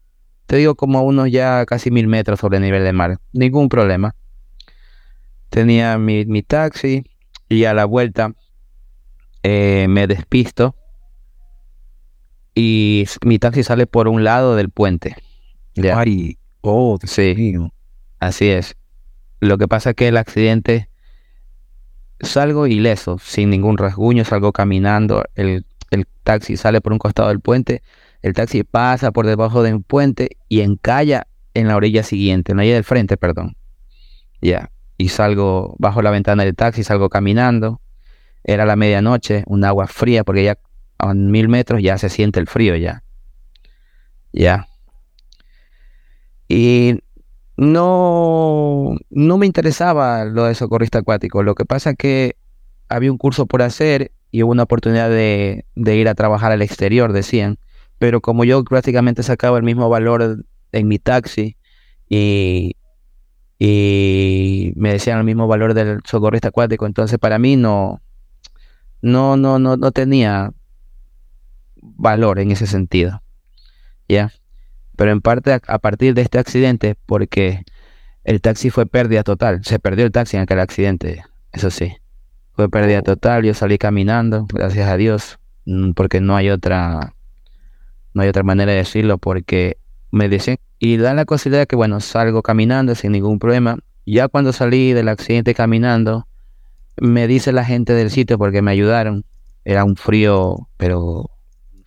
te 0.46 0.56
digo 0.58 0.76
como 0.76 1.00
a 1.00 1.02
unos 1.02 1.32
ya 1.32 1.66
casi 1.66 1.92
mil 1.92 2.08
metros 2.08 2.40
sobre 2.40 2.58
el 2.58 2.64
nivel 2.64 2.84
del 2.84 2.96
mar. 2.96 3.20
Ningún 3.34 3.70
problema 3.70 4.16
tenía 5.50 5.98
mi, 5.98 6.44
taxi 6.44 7.04
y 7.50 7.66
a 7.66 7.74
la 7.74 7.86
vuelta 7.86 8.34
eh, 9.44 9.88
me 9.90 10.08
despisto 10.08 10.76
y 12.54 13.06
mi 13.26 13.40
taxi 13.40 13.64
sale 13.64 13.88
por 13.88 14.08
un 14.08 14.24
lado 14.24 14.56
del 14.56 14.70
puente. 14.70 15.16
Ay, 15.94 16.38
oh, 16.62 16.98
sí, 17.04 17.56
así 18.20 18.50
es. 18.50 18.76
Lo 19.40 19.58
que 19.58 19.68
pasa 19.68 19.92
es 19.92 19.96
que 19.96 20.08
el 20.08 20.18
accidente 20.18 20.90
salgo 22.20 22.68
ileso, 22.68 23.18
sin 23.20 23.50
ningún 23.50 23.78
rasguño, 23.78 24.26
salgo 24.26 24.52
caminando, 24.52 25.24
el, 25.36 25.66
el 25.92 26.08
taxi 26.24 26.58
sale 26.58 26.82
por 26.82 26.92
un 26.92 27.00
costado 27.00 27.30
del 27.30 27.40
puente, 27.40 27.82
el 28.22 28.34
taxi 28.34 28.64
pasa 28.64 29.12
por 29.12 29.26
debajo 29.26 29.64
del 29.64 29.82
puente 29.82 30.38
y 30.50 30.62
encalla 30.62 31.28
en 31.54 31.68
la 31.68 31.76
orilla 31.76 32.04
siguiente, 32.04 32.52
en 32.52 32.58
la 32.58 32.62
orilla 32.62 32.76
del 32.76 32.84
frente, 32.84 33.16
perdón. 33.18 33.56
Ya 34.42 34.70
y 35.00 35.08
salgo 35.08 35.76
bajo 35.80 36.02
la 36.02 36.12
ventana 36.12 36.44
del 36.44 36.56
taxi, 36.56 36.84
salgo 36.84 37.10
caminando. 37.10 37.82
Era 38.44 38.66
la 38.66 38.76
medianoche, 38.76 39.44
un 39.48 39.64
agua 39.64 39.88
fría, 39.88 40.26
porque 40.26 40.44
ya 40.44 40.58
a 40.98 41.14
mil 41.14 41.48
metros 41.48 41.82
ya 41.82 41.98
se 41.98 42.10
siente 42.10 42.40
el 42.40 42.48
frío 42.48 42.76
ya. 42.76 43.04
Ya. 44.34 44.68
Y 46.50 47.00
no, 47.56 48.98
no 49.10 49.38
me 49.38 49.46
interesaba 49.46 50.26
lo 50.26 50.46
de 50.46 50.56
socorrista 50.56 51.00
acuático. 51.00 51.44
Lo 51.44 51.56
que 51.56 51.66
pasa 51.66 51.92
es 51.92 51.98
que 51.98 52.36
había 52.90 53.12
un 53.12 53.18
curso 53.18 53.46
por 53.46 53.62
hacer 53.62 54.12
y 54.32 54.44
hubo 54.44 54.52
una 54.52 54.64
oportunidad 54.64 55.10
de, 55.10 55.66
de 55.76 55.96
ir 55.96 56.10
a 56.10 56.16
trabajar 56.16 56.52
al 56.52 56.62
exterior, 56.62 57.14
decían. 57.14 57.60
Pero 58.00 58.20
como 58.20 58.44
yo 58.44 58.64
prácticamente 58.64 59.24
sacaba 59.24 59.58
el 59.58 59.64
mismo 59.64 59.90
valor 59.90 60.44
en 60.72 60.88
mi 60.88 61.00
taxi 61.00 61.56
y, 62.08 62.76
y 63.60 64.74
me 64.76 64.92
decían 64.92 65.20
el 65.20 65.26
mismo 65.26 65.48
valor 65.48 65.74
del 65.74 66.00
socorrista 66.06 66.48
acuático, 66.48 66.86
entonces 66.86 67.20
para 67.20 67.38
mí 67.38 67.58
no, 67.58 68.02
no, 69.02 69.38
no, 69.38 69.60
no, 69.60 69.78
no 69.78 69.92
tenía 69.92 70.52
valor 71.76 72.40
en 72.40 72.52
ese 72.52 72.66
sentido. 72.66 73.22
¿Ya? 74.08 74.32
Pero 75.00 75.14
en 75.14 75.22
parte 75.22 75.54
a, 75.54 75.62
a 75.66 75.80
partir 75.80 76.14
de 76.14 76.24
este 76.24 76.40
accidente, 76.40 76.98
porque 77.06 77.64
el 78.26 78.42
taxi 78.42 78.70
fue 78.70 78.86
pérdida 78.86 79.24
total, 79.24 79.62
se 79.64 79.80
perdió 79.80 80.04
el 80.04 80.12
taxi 80.12 80.36
en 80.36 80.44
aquel 80.44 80.60
accidente, 80.60 81.24
eso 81.54 81.70
sí. 81.70 81.96
Fue 82.52 82.68
pérdida 82.68 83.02
total, 83.02 83.46
yo 83.46 83.54
salí 83.54 83.78
caminando, 83.78 84.46
gracias 84.52 84.90
a 84.90 84.98
Dios, 84.98 85.40
mm, 85.64 85.92
porque 85.92 86.20
no 86.20 86.36
hay 86.36 86.50
otra 86.50 87.14
no 88.14 88.24
hay 88.24 88.28
otra 88.28 88.44
manera 88.44 88.74
de 88.74 88.80
decirlo 88.80 89.18
porque 89.20 89.78
me 90.12 90.28
dicen 90.28 90.58
y 90.80 90.98
dan 90.98 91.16
la 91.16 91.24
posibilidad 91.24 91.66
que 91.66 91.78
bueno, 91.78 92.02
salgo 92.02 92.42
caminando 92.42 92.94
sin 92.94 93.14
ningún 93.14 93.40
problema. 93.40 93.80
Ya 94.06 94.28
cuando 94.28 94.52
salí 94.52 94.92
del 94.92 95.08
accidente 95.08 95.54
caminando, 95.54 96.28
me 96.98 97.26
dice 97.26 97.54
la 97.54 97.64
gente 97.64 97.94
del 97.94 98.12
sitio 98.12 98.38
porque 98.38 98.62
me 98.62 98.72
ayudaron. 98.72 99.24
Era 99.64 99.86
un 99.86 99.96
frío, 99.96 100.68
pero 100.76 101.30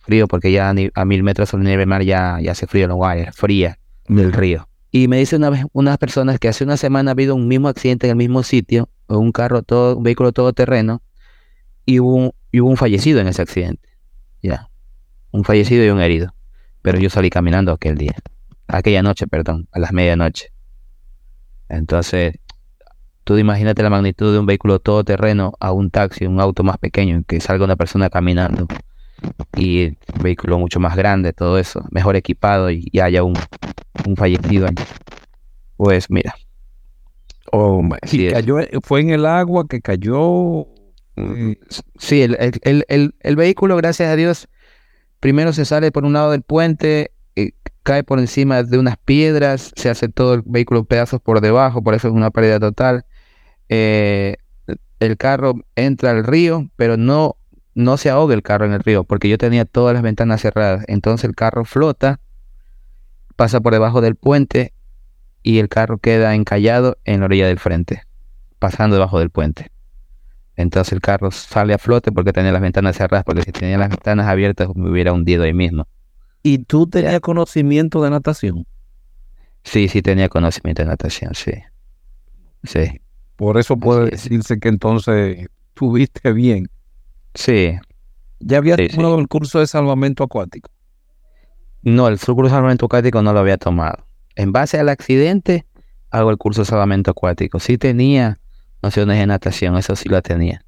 frío 0.03 0.27
porque 0.27 0.51
ya 0.51 0.69
a 0.69 1.05
mil 1.05 1.23
metros 1.23 1.49
sobre 1.49 1.63
el 1.63 1.69
nivel 1.71 1.87
mar 1.87 2.03
ya, 2.03 2.37
ya 2.41 2.51
hace 2.51 2.67
frío 2.67 2.85
en 2.85 2.93
Guayas, 2.93 3.35
fría 3.35 3.79
del 4.07 4.31
río. 4.31 4.69
Y 4.91 5.07
me 5.07 5.17
dice 5.17 5.35
una 5.35 5.49
vez 5.49 5.65
unas 5.73 5.97
personas 5.97 6.39
que 6.39 6.47
hace 6.47 6.63
una 6.63 6.77
semana 6.77 7.11
ha 7.11 7.13
habido 7.13 7.33
un 7.33 7.47
mismo 7.47 7.67
accidente 7.67 8.05
en 8.07 8.11
el 8.11 8.17
mismo 8.17 8.43
sitio, 8.43 8.89
un 9.07 9.31
carro 9.31 9.63
todo, 9.63 9.97
un 9.97 10.03
vehículo 10.03 10.31
todoterreno, 10.31 11.01
y 11.85 11.99
hubo, 11.99 12.35
y 12.51 12.59
hubo 12.59 12.69
un 12.69 12.77
fallecido 12.77 13.19
en 13.19 13.27
ese 13.27 13.41
accidente. 13.41 13.89
Ya 14.41 14.69
un 15.33 15.43
fallecido 15.43 15.83
y 15.83 15.89
un 15.89 15.99
herido. 15.99 16.33
Pero 16.81 16.99
yo 16.99 17.09
salí 17.09 17.29
caminando 17.29 17.71
aquel 17.73 17.97
día, 17.97 18.15
aquella 18.67 19.01
noche, 19.01 19.27
perdón, 19.27 19.67
a 19.71 19.79
las 19.79 19.91
medianoche. 19.91 20.53
Entonces, 21.67 22.39
tú 23.23 23.37
imagínate 23.37 23.83
la 23.83 23.89
magnitud 23.89 24.31
de 24.31 24.39
un 24.39 24.45
vehículo 24.45 24.79
todoterreno 24.79 25.53
a 25.59 25.71
un 25.71 25.89
taxi, 25.89 26.25
un 26.25 26.39
auto 26.39 26.63
más 26.63 26.77
pequeño, 26.77 27.23
que 27.27 27.39
salga 27.41 27.65
una 27.65 27.75
persona 27.75 28.09
caminando 28.09 28.67
y 29.55 29.85
un 29.87 30.23
vehículo 30.23 30.59
mucho 30.59 30.79
más 30.79 30.95
grande, 30.95 31.33
todo 31.33 31.57
eso, 31.57 31.85
mejor 31.91 32.15
equipado 32.15 32.69
y, 32.71 32.89
haya 33.01 33.23
un, 33.23 33.33
un 34.05 34.15
fallecido 34.15 34.67
Pues 35.77 36.09
mira. 36.09 36.35
Oh, 37.51 37.83
cayó, 38.31 38.57
fue 38.81 39.01
en 39.01 39.11
el 39.11 39.25
agua 39.25 39.67
que 39.67 39.81
cayó. 39.81 40.67
Mm, 41.15 41.51
sí, 41.99 42.23
el, 42.23 42.35
el, 42.63 42.85
el, 42.87 43.15
el, 43.19 43.35
vehículo, 43.35 43.77
gracias 43.77 44.09
a 44.09 44.15
Dios, 44.15 44.49
Primero 45.23 45.53
se 45.53 45.63
sale 45.63 45.89
por 45.93 46.03
un 46.03 46.11
lado 46.11 46.31
del 46.31 46.41
puente, 46.41 47.13
eh, 47.37 47.53
cae 47.83 48.03
por 48.03 48.19
encima 48.19 48.61
de 48.61 48.77
unas 48.77 48.97
piedras, 48.97 49.71
se 49.73 49.89
hace 49.89 50.09
todo 50.09 50.33
el 50.33 50.41
vehículo 50.45 50.83
pedazos 50.83 51.21
por 51.21 51.39
debajo, 51.39 51.81
por 51.81 51.93
eso 51.93 52.09
es 52.09 52.13
una 52.13 52.29
pérdida 52.29 52.59
total. 52.59 53.05
Eh, 53.69 54.35
el 54.99 55.15
carro 55.15 55.53
entra 55.77 56.11
al 56.11 56.25
río, 56.25 56.69
pero 56.75 56.97
no, 56.97 57.37
no 57.75 57.97
se 57.97 58.09
ahoga 58.09 58.33
el 58.33 58.43
carro 58.43 58.65
en 58.65 58.73
el 58.73 58.83
río, 58.83 59.03
porque 59.03 59.29
yo 59.29 59.37
tenía 59.37 59.65
todas 59.65 59.93
las 59.93 60.03
ventanas 60.03 60.41
cerradas. 60.41 60.85
Entonces 60.87 61.25
el 61.25 61.35
carro 61.35 61.65
flota, 61.65 62.19
pasa 63.35 63.61
por 63.61 63.73
debajo 63.73 64.01
del 64.01 64.15
puente 64.15 64.73
y 65.41 65.59
el 65.59 65.69
carro 65.69 65.97
queda 65.97 66.35
encallado 66.35 66.97
en 67.03 67.19
la 67.19 67.25
orilla 67.25 67.47
del 67.47 67.59
frente, 67.59 68.03
pasando 68.59 68.95
debajo 68.95 69.19
del 69.19 69.29
puente. 69.29 69.71
Entonces 70.55 70.93
el 70.93 71.01
carro 71.01 71.31
sale 71.31 71.73
a 71.73 71.77
flote 71.77 72.11
porque 72.11 72.31
tenía 72.31 72.51
las 72.51 72.61
ventanas 72.61 72.95
cerradas, 72.95 73.25
porque 73.25 73.41
si 73.41 73.51
tenía 73.51 73.77
las 73.77 73.89
ventanas 73.89 74.27
abiertas 74.27 74.69
me 74.75 74.89
hubiera 74.89 75.11
hundido 75.11 75.43
ahí 75.43 75.53
mismo. 75.53 75.87
¿Y 76.43 76.59
tú 76.59 76.87
tenías 76.87 77.19
conocimiento 77.21 78.03
de 78.03 78.09
natación? 78.09 78.65
Sí, 79.63 79.87
sí 79.87 80.01
tenía 80.01 80.29
conocimiento 80.29 80.83
de 80.83 80.89
natación, 80.89 81.33
sí. 81.33 81.53
Sí. 82.63 83.01
Por 83.35 83.57
eso 83.57 83.77
puede 83.77 84.11
decirse 84.11 84.59
que 84.59 84.69
entonces 84.69 85.47
tuviste 85.73 86.33
bien. 86.33 86.69
Sí. 87.33 87.77
¿Ya 88.39 88.57
había 88.57 88.75
tomado 88.87 89.19
el 89.19 89.27
curso 89.27 89.59
de 89.59 89.67
salvamento 89.67 90.23
acuático? 90.23 90.69
No, 91.81 92.07
el 92.07 92.19
curso 92.19 92.43
de 92.43 92.49
salvamento 92.49 92.85
acuático 92.85 93.21
no 93.21 93.33
lo 93.33 93.39
había 93.39 93.57
tomado. 93.57 94.05
En 94.35 94.51
base 94.51 94.79
al 94.79 94.89
accidente, 94.89 95.65
hago 96.09 96.29
el 96.29 96.37
curso 96.37 96.61
de 96.61 96.65
salvamento 96.65 97.11
acuático. 97.11 97.59
Sí 97.59 97.77
tenía 97.77 98.39
nociones 98.81 99.17
de 99.17 99.27
natación, 99.27 99.77
eso 99.77 99.95
sí 99.95 100.09
la 100.09 100.21
tenía. 100.21 100.63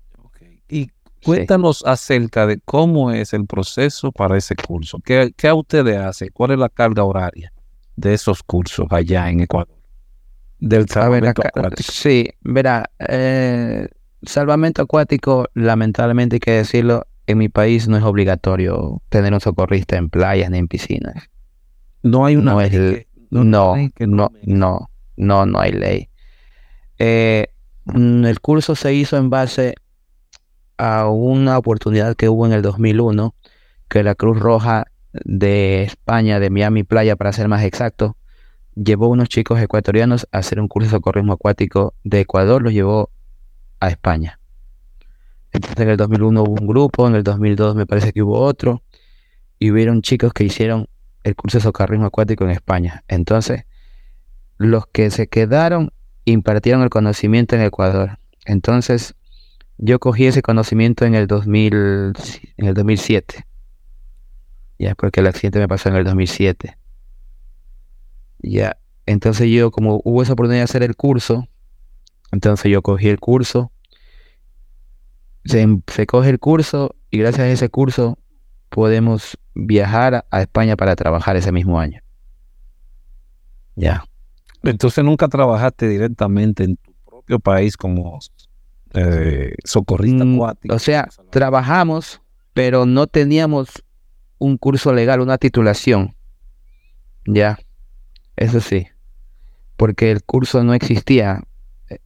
Y 0.67 0.89
cuéntanos 1.23 1.83
acerca 1.85 2.47
de 2.47 2.59
cómo 2.63 3.11
es 3.11 3.33
el 3.33 3.45
proceso 3.45 4.11
para 4.11 4.37
ese 4.37 4.55
curso. 4.55 4.99
¿Qué, 5.03 5.33
¿Qué, 5.35 5.51
ustedes 5.51 5.97
hacen? 5.97 6.29
¿Cuál 6.33 6.51
es 6.51 6.59
la 6.59 6.69
carga 6.69 7.03
horaria 7.03 7.51
de 7.95 8.13
esos 8.13 8.43
cursos 8.43 8.87
allá 8.89 9.29
en 9.29 9.41
Ecuador? 9.41 9.75
Del 10.59 10.87
salvamento 10.87 11.41
acuático. 11.45 11.91
Sí, 11.91 12.29
verá, 12.41 12.89
eh, 12.99 13.87
salvamento 14.23 14.81
acuático, 14.81 15.47
lamentablemente 15.53 16.37
hay 16.37 16.39
que 16.39 16.51
decirlo, 16.51 17.05
en 17.27 17.37
mi 17.37 17.49
país 17.49 17.87
no 17.87 17.97
es 17.97 18.03
obligatorio 18.03 19.01
tener 19.09 19.33
un 19.33 19.39
socorrista 19.39 19.97
en 19.97 20.09
playas 20.09 20.49
ni 20.51 20.59
en 20.59 20.67
piscinas. 20.67 21.29
No 22.03 22.25
hay 22.25 22.35
una 22.35 22.53
no, 22.53 22.61
ley 22.61 23.07
no, 23.31 23.43
no, 23.43 23.75
no, 24.45 24.89
no, 25.17 25.45
no, 25.45 25.59
hay 25.59 25.71
ley. 25.71 26.09
Eh, 26.99 27.47
Mm, 27.85 28.25
el 28.25 28.41
curso 28.41 28.75
se 28.75 28.93
hizo 28.93 29.17
en 29.17 29.29
base 29.29 29.75
a 30.77 31.07
una 31.07 31.57
oportunidad 31.57 32.15
que 32.15 32.29
hubo 32.29 32.45
en 32.45 32.53
el 32.53 32.61
2001, 32.61 33.35
que 33.87 34.03
la 34.03 34.15
Cruz 34.15 34.39
Roja 34.39 34.85
de 35.13 35.83
España, 35.83 36.39
de 36.39 36.49
Miami 36.49 36.83
Playa 36.83 37.15
para 37.15 37.31
ser 37.31 37.47
más 37.47 37.63
exacto, 37.63 38.17
llevó 38.75 39.05
a 39.05 39.09
unos 39.09 39.29
chicos 39.29 39.61
ecuatorianos 39.61 40.27
a 40.31 40.39
hacer 40.39 40.59
un 40.59 40.67
curso 40.67 40.87
de 40.89 40.97
socorrismo 40.97 41.33
acuático 41.33 41.93
de 42.03 42.21
Ecuador, 42.21 42.61
los 42.61 42.73
llevó 42.73 43.11
a 43.79 43.89
España. 43.89 44.39
Entonces 45.51 45.79
en 45.79 45.89
el 45.89 45.97
2001 45.97 46.43
hubo 46.43 46.61
un 46.61 46.67
grupo, 46.67 47.07
en 47.07 47.15
el 47.15 47.23
2002 47.23 47.75
me 47.75 47.85
parece 47.85 48.11
que 48.11 48.21
hubo 48.21 48.39
otro, 48.39 48.83
y 49.59 49.71
hubieron 49.71 50.01
chicos 50.01 50.33
que 50.33 50.43
hicieron 50.43 50.87
el 51.23 51.35
curso 51.35 51.57
de 51.57 51.63
socorrismo 51.63 52.05
acuático 52.05 52.43
en 52.43 52.51
España. 52.51 53.03
Entonces, 53.07 53.65
los 54.57 54.85
que 54.87 55.09
se 55.09 55.27
quedaron 55.27 55.91
impartieron 56.25 56.83
el 56.83 56.89
conocimiento 56.89 57.55
en 57.55 57.61
Ecuador. 57.61 58.19
Entonces, 58.45 59.15
yo 59.77 59.99
cogí 59.99 60.27
ese 60.27 60.41
conocimiento 60.41 61.05
en 61.05 61.15
el, 61.15 61.27
2000, 61.27 62.13
en 62.57 62.67
el 62.67 62.73
2007. 62.73 63.45
Ya, 64.77 64.95
porque 64.95 65.21
el 65.21 65.27
accidente 65.27 65.59
me 65.59 65.67
pasó 65.67 65.89
en 65.89 65.95
el 65.95 66.03
2007. 66.03 66.77
Ya, 68.39 68.77
entonces 69.05 69.49
yo, 69.49 69.71
como 69.71 70.01
hubo 70.03 70.21
esa 70.21 70.33
oportunidad 70.33 70.61
de 70.61 70.65
hacer 70.65 70.83
el 70.83 70.95
curso, 70.95 71.47
entonces 72.35 72.69
yo 72.71 72.81
cogí 72.81 73.07
el 73.07 73.19
curso. 73.19 73.71
Se, 75.45 75.65
se 75.87 76.05
coge 76.05 76.29
el 76.29 76.39
curso 76.39 76.95
y 77.09 77.19
gracias 77.19 77.41
a 77.41 77.49
ese 77.49 77.69
curso 77.69 78.17
podemos 78.69 79.37
viajar 79.53 80.25
a 80.29 80.41
España 80.41 80.75
para 80.75 80.95
trabajar 80.95 81.37
ese 81.37 81.51
mismo 81.51 81.79
año. 81.79 82.01
Ya. 83.75 84.03
Entonces 84.63 85.03
nunca 85.03 85.29
trabajaste 85.29 85.87
directamente 85.87 86.65
en 86.65 86.75
tu 86.75 86.93
propio 87.05 87.39
país 87.39 87.77
como 87.77 88.19
eh, 88.93 89.53
socorrista 89.63 90.25
mm, 90.25 90.41
O 90.69 90.79
sea, 90.79 91.07
trabajamos, 91.29 92.21
pero 92.53 92.85
no 92.85 93.07
teníamos 93.07 93.69
un 94.39 94.57
curso 94.57 94.93
legal, 94.93 95.21
una 95.21 95.37
titulación. 95.37 96.15
Ya, 97.25 97.57
eso 98.35 98.59
sí, 98.59 98.87
porque 99.77 100.11
el 100.11 100.23
curso 100.23 100.63
no 100.63 100.73
existía. 100.73 101.43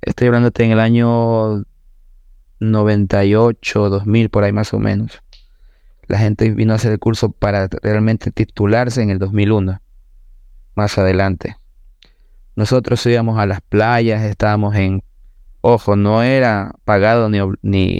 Estoy 0.01 0.27
hablándote 0.27 0.63
en 0.65 0.71
el 0.71 0.79
año 0.79 1.63
98, 2.59 3.89
2000, 3.89 4.29
por 4.29 4.43
ahí 4.43 4.51
más 4.51 4.73
o 4.73 4.79
menos. 4.79 5.21
La 6.07 6.17
gente 6.17 6.49
vino 6.51 6.73
a 6.73 6.75
hacer 6.77 6.91
el 6.91 6.99
curso 6.99 7.31
para 7.31 7.67
realmente 7.81 8.31
titularse 8.31 9.01
en 9.01 9.09
el 9.09 9.19
2001, 9.19 9.81
más 10.75 10.97
adelante. 10.97 11.55
Nosotros 12.55 13.05
íbamos 13.05 13.39
a 13.39 13.45
las 13.45 13.61
playas, 13.61 14.23
estábamos 14.23 14.75
en, 14.75 15.03
ojo, 15.61 15.95
no 15.95 16.23
era 16.23 16.73
pagado 16.83 17.29
ni, 17.29 17.39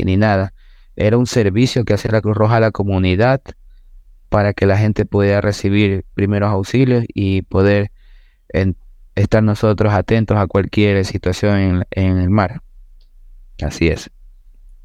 ni, 0.02 0.18
nada, 0.18 0.54
era 0.96 1.18
un 1.18 1.28
servicio 1.28 1.86
que 1.86 1.94
hacía 1.94 2.12
la 2.12 2.22
Cruz 2.22 2.36
Roja 2.36 2.58
a 2.58 2.60
la 2.60 2.72
comunidad 2.72 3.42
para 4.28 4.54
que 4.54 4.66
la 4.66 4.78
gente 4.78 5.06
pudiera 5.06 5.40
recibir 5.40 6.04
primeros 6.14 6.52
auxilios 6.52 7.06
y 7.08 7.44
poder 7.44 7.92
estar 9.22 9.44
nosotros 9.44 9.94
atentos 9.94 10.38
a 10.38 10.48
cualquier 10.48 11.04
situación 11.06 11.58
en, 11.58 11.86
en, 11.92 12.18
el 12.18 12.30
mar. 12.30 12.62
Así 13.62 13.88
es. 13.88 14.10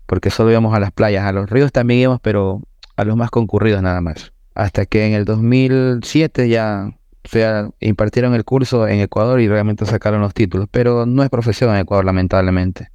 Porque 0.07 0.31
solo 0.31 0.51
íbamos 0.51 0.75
a 0.75 0.81
las 0.81 0.93
playas, 0.93 1.25
a 1.25 1.33
los 1.33 1.49
ríos 1.49 1.73
también 1.73 2.01
íbamos, 2.01 2.21
pero 2.21 2.63
a 2.97 3.05
los 3.05 3.17
más 3.17 3.31
concurridos 3.31 3.83
nada 3.83 4.01
más. 4.01 4.33
Hasta 4.55 4.87
que 4.87 5.07
en 5.07 5.15
el 5.15 5.25
2007 5.25 6.49
ya 6.49 6.91
o 7.25 7.29
sea, 7.29 7.71
impartieron 7.81 8.35
el 8.35 8.45
curso 8.45 8.87
en 8.87 9.01
Ecuador 9.01 9.41
y 9.41 9.49
realmente 9.49 9.87
sacaron 9.87 10.21
los 10.21 10.35
títulos, 10.35 10.69
pero 10.71 11.07
no 11.07 11.23
es 11.23 11.31
profesión 11.31 11.75
en 11.75 11.81
Ecuador, 11.81 12.05
lamentablemente. 12.05 12.91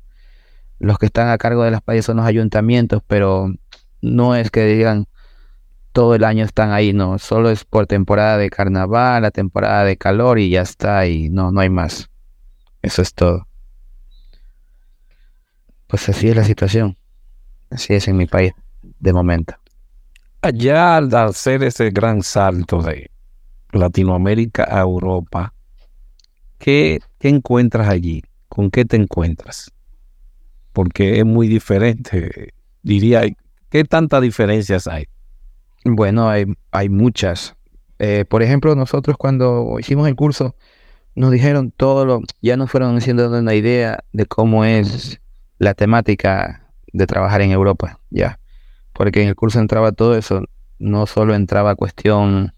Los 0.77 0.99
que 0.99 1.07
están 1.07 1.29
a 1.29 1.37
cargo 1.37 1.63
de 1.63 1.71
las 1.71 1.81
playas 1.81 2.05
son 2.05 2.17
los 2.17 2.25
ayuntamientos, 2.25 3.01
pero 3.07 3.51
no 4.01 4.35
es 4.35 4.51
que 4.51 4.65
digan 4.65 5.07
todo 5.91 6.15
el 6.15 6.23
año 6.23 6.45
están 6.45 6.71
ahí, 6.71 6.93
no, 6.93 7.17
solo 7.17 7.49
es 7.49 7.65
por 7.65 7.87
temporada 7.87 8.37
de 8.37 8.49
carnaval, 8.49 9.23
la 9.23 9.31
temporada 9.31 9.83
de 9.83 9.97
calor 9.97 10.39
y 10.39 10.49
ya 10.49 10.61
está, 10.61 11.07
y 11.07 11.29
no, 11.29 11.51
no 11.51 11.61
hay 11.61 11.69
más. 11.69 12.09
Eso 12.81 13.01
es 13.01 13.13
todo. 13.13 13.47
Pues 15.87 16.07
así 16.07 16.29
es 16.29 16.35
la 16.35 16.43
situación. 16.43 16.97
Así 17.71 17.93
es 17.93 18.07
en 18.07 18.17
mi 18.17 18.25
país 18.25 18.53
de 18.81 19.13
momento. 19.13 19.55
Allá 20.41 20.97
al 20.97 21.13
hacer 21.13 21.63
ese 21.63 21.89
gran 21.89 22.23
salto 22.23 22.81
de 22.81 23.11
Latinoamérica 23.71 24.67
a 24.69 24.81
Europa, 24.81 25.53
¿qué, 26.57 26.99
qué 27.17 27.29
encuentras 27.29 27.89
allí? 27.89 28.23
¿Con 28.47 28.71
qué 28.71 28.85
te 28.85 28.95
encuentras? 28.95 29.71
Porque 30.73 31.19
es 31.19 31.25
muy 31.25 31.47
diferente. 31.47 32.53
Diría, 32.81 33.23
¿qué 33.69 33.83
tantas 33.83 34.21
diferencias 34.21 34.87
hay? 34.87 35.07
Bueno, 35.85 36.29
hay, 36.29 36.45
hay 36.71 36.89
muchas. 36.89 37.55
Eh, 37.99 38.25
por 38.25 38.43
ejemplo, 38.43 38.75
nosotros 38.75 39.17
cuando 39.17 39.77
hicimos 39.79 40.07
el 40.07 40.15
curso, 40.15 40.55
nos 41.15 41.31
dijeron 41.31 41.71
todo 41.71 42.05
lo, 42.05 42.21
ya 42.41 42.57
nos 42.57 42.71
fueron 42.71 42.97
haciendo 42.97 43.29
una 43.29 43.53
idea 43.53 44.03
de 44.13 44.25
cómo 44.25 44.65
es 44.65 45.19
la 45.57 45.73
temática 45.73 46.65
de 46.93 47.07
trabajar 47.07 47.41
en 47.41 47.51
Europa, 47.51 47.99
ya. 48.09 48.39
Porque 48.93 49.21
en 49.21 49.29
el 49.29 49.35
curso 49.35 49.59
entraba 49.59 49.91
todo 49.91 50.17
eso, 50.17 50.43
no 50.79 51.05
solo 51.07 51.35
entraba 51.35 51.75
cuestión 51.75 52.53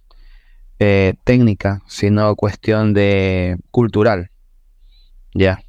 eh, 0.80 1.16
técnica, 1.24 1.82
sino 1.88 2.36
cuestión 2.36 2.94
de 2.94 3.58
cultural, 3.72 4.32
ya. 5.34 5.62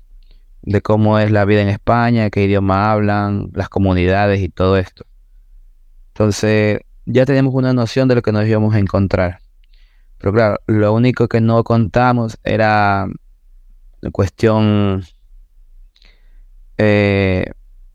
De 0.62 0.80
cómo 0.80 1.18
es 1.18 1.30
la 1.30 1.44
vida 1.44 1.62
en 1.62 1.68
España, 1.68 2.30
qué 2.30 2.44
idioma 2.44 2.92
hablan, 2.92 3.50
las 3.52 3.68
comunidades 3.68 4.40
y 4.40 4.48
todo 4.48 4.76
esto. 4.76 5.04
Entonces, 6.08 6.80
ya 7.06 7.24
tenemos 7.26 7.54
una 7.54 7.72
noción 7.72 8.08
de 8.08 8.14
lo 8.16 8.22
que 8.22 8.32
nos 8.32 8.46
íbamos 8.46 8.74
a 8.74 8.78
encontrar. 8.78 9.40
Pero 10.18 10.32
claro, 10.32 10.58
lo 10.66 10.92
único 10.92 11.28
que 11.28 11.40
no 11.40 11.64
contamos 11.64 12.38
era 12.44 13.08
la 14.00 14.10
cuestión 14.10 15.04
eh, 16.78 17.46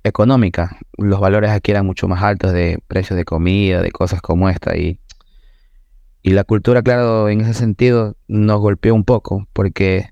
económica. 0.03 0.77
Los 0.97 1.19
valores 1.19 1.51
aquí 1.51 1.71
eran 1.71 1.85
mucho 1.85 2.07
más 2.07 2.21
altos 2.23 2.51
de 2.51 2.79
precios 2.87 3.17
de 3.17 3.25
comida, 3.25 3.81
de 3.81 3.91
cosas 3.91 4.21
como 4.21 4.49
esta. 4.49 4.75
Y, 4.75 4.99
y 6.21 6.31
la 6.31 6.43
cultura, 6.43 6.81
claro, 6.81 7.29
en 7.29 7.41
ese 7.41 7.53
sentido 7.53 8.17
nos 8.27 8.59
golpeó 8.59 8.93
un 8.93 9.05
poco, 9.05 9.47
porque 9.53 10.09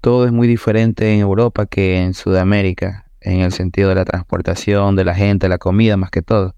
todo 0.00 0.26
es 0.26 0.32
muy 0.32 0.48
diferente 0.48 1.14
en 1.14 1.20
Europa 1.20 1.66
que 1.66 2.02
en 2.02 2.14
Sudamérica, 2.14 3.06
en 3.20 3.40
el 3.40 3.52
sentido 3.52 3.88
de 3.90 3.94
la 3.94 4.04
transportación, 4.04 4.96
de 4.96 5.04
la 5.04 5.14
gente, 5.14 5.48
la 5.48 5.58
comida 5.58 5.96
más 5.96 6.10
que 6.10 6.22
todo. 6.22 6.54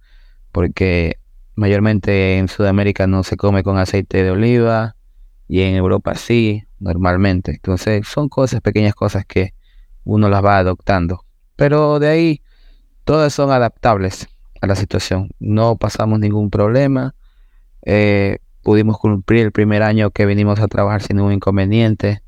Porque 0.52 1.18
Mayormente 1.54 2.38
en 2.38 2.48
Sudamérica 2.48 3.06
no 3.06 3.22
se 3.22 3.36
come 3.36 3.62
con 3.62 3.78
aceite 3.78 4.22
de 4.22 4.30
oliva 4.30 4.96
y 5.48 5.60
en 5.60 5.74
Europa 5.74 6.14
sí, 6.14 6.64
normalmente. 6.80 7.52
Entonces 7.52 8.06
son 8.08 8.28
cosas, 8.28 8.60
pequeñas 8.60 8.94
cosas 8.94 9.26
que 9.26 9.54
uno 10.04 10.28
las 10.28 10.44
va 10.44 10.58
adoptando. 10.58 11.24
Pero 11.56 11.98
de 11.98 12.08
ahí 12.08 12.42
todas 13.04 13.34
son 13.34 13.50
adaptables 13.50 14.28
a 14.60 14.66
la 14.66 14.76
situación. 14.76 15.30
No 15.38 15.76
pasamos 15.76 16.20
ningún 16.20 16.50
problema. 16.50 17.14
Eh, 17.84 18.38
pudimos 18.62 18.98
cumplir 18.98 19.44
el 19.44 19.52
primer 19.52 19.82
año 19.82 20.10
que 20.10 20.24
vinimos 20.24 20.60
a 20.60 20.68
trabajar 20.68 21.02
sin 21.02 21.16
ningún 21.16 21.32
inconveniente. 21.32 22.22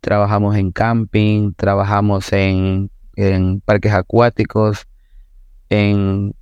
Trabajamos 0.00 0.56
en 0.56 0.72
camping, 0.72 1.52
trabajamos 1.52 2.32
en, 2.32 2.90
en 3.16 3.60
parques 3.60 3.92
acuáticos, 3.92 4.86
en 5.68 6.34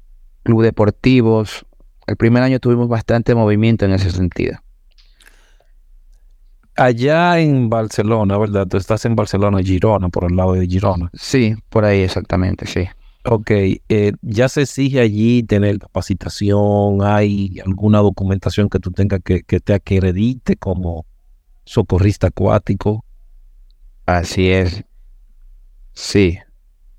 club 0.45 0.62
deportivos, 0.62 1.67
el 2.09 2.16
primer 2.16 2.42
año 2.42 2.59
tuvimos 2.59 2.88
bastante 2.88 3.35
movimiento 3.35 3.85
en 3.85 3.92
ese 3.92 4.11
sentido. 4.11 4.59
Allá 6.75 7.38
en 7.38 7.68
Barcelona, 7.68 8.38
¿verdad? 8.38 8.66
Tú 8.66 8.77
estás 8.77 9.05
en 9.05 9.14
Barcelona, 9.14 9.59
Girona, 9.62 10.09
por 10.09 10.25
el 10.25 10.37
lado 10.37 10.55
de 10.55 10.66
Girona. 10.66 11.11
Sí, 11.12 11.55
por 11.68 11.85
ahí 11.85 12.01
exactamente, 12.01 12.66
sí. 12.66 12.88
Ok, 13.25 13.51
eh, 13.51 14.12
¿ya 14.23 14.49
se 14.49 14.62
exige 14.62 15.01
allí 15.01 15.42
tener 15.42 15.79
capacitación? 15.81 17.03
¿Hay 17.03 17.59
alguna 17.66 17.99
documentación 17.99 18.71
que 18.71 18.79
tú 18.79 18.90
tengas 18.90 19.21
que, 19.23 19.42
te 19.42 19.75
acredite 19.75 20.57
como 20.57 21.05
socorrista 21.64 22.29
acuático? 22.29 23.05
Así 24.07 24.49
es. 24.49 24.83
Sí. 25.92 26.38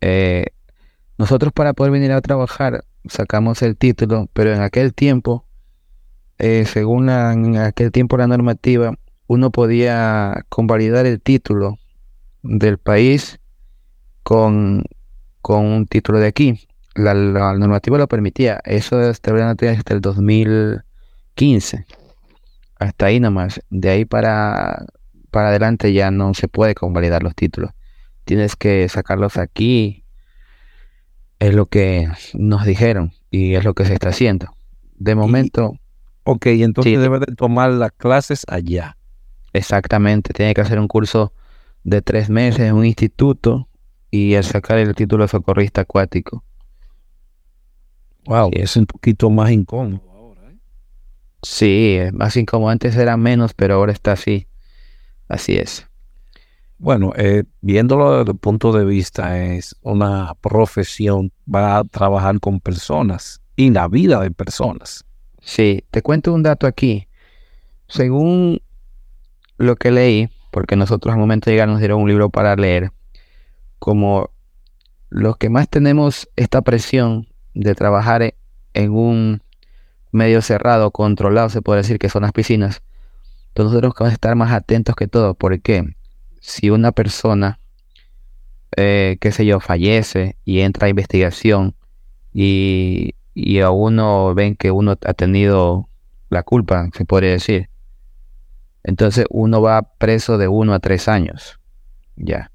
Eh, 0.02 0.46
nosotros 1.18 1.52
para 1.52 1.74
poder 1.74 1.92
venir 1.94 2.12
a 2.12 2.22
trabajar 2.22 2.84
sacamos 3.08 3.62
el 3.62 3.78
título, 3.78 4.30
pero 4.34 4.54
en 4.54 4.62
aquel 4.62 4.94
tiempo, 4.94 5.46
eh, 6.38 6.66
según 6.66 7.10
en 7.10 7.58
aquel 7.58 7.92
tiempo 7.92 8.18
la 8.18 8.28
normativa, 8.28 8.96
uno 9.28 9.52
podía 9.52 10.46
convalidar 10.50 11.06
el 11.06 11.22
título 11.22 11.78
del 12.42 12.78
país 12.78 13.40
con, 14.24 14.84
con 15.42 15.66
un 15.66 15.86
título 15.86 16.20
de 16.20 16.28
aquí. 16.28 16.68
La, 16.96 17.14
normativa 17.14 17.98
lo 17.98 18.08
permitía. 18.08 18.60
Eso 18.64 19.00
hasta 19.00 19.32
el 19.32 20.02
2015. 20.02 21.86
Hasta 22.80 23.06
ahí 23.06 23.20
nomás. 23.20 23.62
De 23.70 23.90
ahí 23.90 24.06
para, 24.06 24.86
para 25.32 25.50
adelante 25.50 25.94
ya 25.94 26.12
no 26.12 26.34
se 26.34 26.48
puede 26.48 26.76
convalidar 26.76 27.22
los 27.24 27.36
títulos. 27.36 27.72
Tienes 28.26 28.56
que 28.56 28.88
sacarlos 28.90 29.38
aquí 29.38 29.99
es 31.40 31.56
lo 31.56 31.68
que 31.68 32.10
nos 32.34 32.66
dijeron 32.66 33.14
y 33.32 33.56
es 33.56 33.64
lo 33.64 33.74
que 33.74 33.86
se 33.86 33.94
está 33.94 34.10
haciendo. 34.10 34.54
De 34.98 35.16
momento... 35.16 35.74
ok, 36.24 36.46
entonces 36.48 37.00
debe 37.00 37.20
de 37.20 37.34
tomar 37.36 37.72
las 37.72 37.92
clases 37.94 38.46
allá. 38.48 38.98
Exactamente, 39.54 40.34
tiene 40.34 40.54
que 40.54 40.62
hacer 40.62 40.80
un 40.80 40.88
curso 40.88 41.34
de 41.84 42.02
tres 42.02 42.30
meses 42.30 42.62
en 42.62 42.76
un 42.76 42.86
instituto 42.86 43.68
y 44.12 44.36
sacar 44.44 44.78
el 44.78 44.94
título 44.96 45.24
de 45.24 45.30
socorrista 45.30 45.82
acuático. 45.82 46.44
Wow, 48.26 48.52
es 48.54 48.76
un 48.76 48.86
poquito 48.86 49.30
más 49.30 49.50
incómodo 49.50 50.02
ahora. 50.12 50.52
¿eh? 50.52 50.58
Sí, 51.42 52.00
más 52.14 52.36
incómodo. 52.38 52.70
Antes 52.70 52.96
era 52.96 53.18
menos, 53.18 53.54
pero 53.54 53.76
ahora 53.76 53.92
está 53.92 54.12
así. 54.12 54.48
Así 55.28 55.56
es. 55.56 55.89
Bueno, 56.82 57.12
eh, 57.18 57.44
viéndolo 57.60 58.20
desde 58.20 58.32
el 58.32 58.38
punto 58.38 58.72
de 58.72 58.86
vista, 58.86 59.44
es 59.44 59.76
una 59.82 60.34
profesión, 60.36 61.34
va 61.54 61.80
a 61.80 61.84
trabajar 61.84 62.40
con 62.40 62.62
personas 62.62 63.42
y 63.58 63.70
la 63.70 63.90
vida 63.90 64.22
de 64.22 64.32
personas. 64.32 65.04
Sí, 65.42 65.84
te 65.92 66.02
cuento 66.02 66.34
un 66.34 66.42
dato 66.42 66.68
aquí. 66.68 67.10
Según 67.88 68.62
lo 69.58 69.76
que 69.76 69.92
leí, 69.92 70.30
porque 70.52 70.78
nosotros 70.78 71.14
al 71.14 71.20
momento 71.20 71.50
de 71.50 71.56
llegar 71.56 71.68
nos 71.68 71.80
dieron 71.80 72.02
un 72.02 72.08
libro 72.08 72.30
para 72.30 72.56
leer, 72.56 72.94
como 73.78 74.30
los 75.10 75.36
que 75.36 75.50
más 75.50 75.68
tenemos 75.68 76.30
esta 76.38 76.62
presión 76.62 77.28
de 77.54 77.76
trabajar 77.76 78.36
en 78.74 78.92
un 78.92 79.44
medio 80.14 80.42
cerrado, 80.42 80.92
controlado, 80.92 81.50
se 81.50 81.62
puede 81.62 81.82
decir 81.82 82.00
que 82.00 82.08
son 82.08 82.22
las 82.22 82.32
piscinas, 82.32 82.82
entonces 83.50 83.76
tenemos 83.76 83.96
que 83.96 84.06
estar 84.06 84.34
más 84.38 84.54
atentos 84.54 84.96
que 84.96 85.08
todo. 85.08 85.34
¿Por 85.34 85.60
qué? 85.62 85.99
Si 86.40 86.70
una 86.70 86.92
persona, 86.92 87.60
eh, 88.76 89.18
qué 89.20 89.32
sé 89.32 89.46
yo, 89.46 89.60
fallece 89.60 90.38
y 90.46 90.62
entra 90.62 90.88
a 90.88 90.90
investigación 90.90 91.76
y, 92.34 93.16
y 93.34 93.60
a 93.60 93.72
uno 93.72 94.34
ven 94.36 94.56
que 94.56 94.72
uno 94.72 94.92
ha 94.92 95.14
tenido 95.14 95.90
la 96.30 96.44
culpa, 96.44 96.90
se 96.94 97.06
podría 97.06 97.32
decir. 97.32 97.70
Entonces 98.84 99.26
uno 99.30 99.62
va 99.62 99.82
preso 99.82 100.38
de 100.38 100.48
uno 100.48 100.74
a 100.74 100.80
tres 100.80 101.08
años. 101.08 101.60
Ya. 102.16 102.52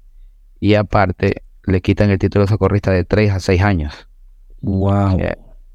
Y 0.59 0.75
aparte 0.75 1.43
le 1.65 1.81
quitan 1.81 2.09
el 2.09 2.19
título 2.19 2.45
de 2.45 2.49
socorrista 2.49 2.91
de 2.91 3.03
tres 3.03 3.31
a 3.31 3.39
seis 3.39 3.61
años. 3.61 4.07
Wow. 4.61 5.19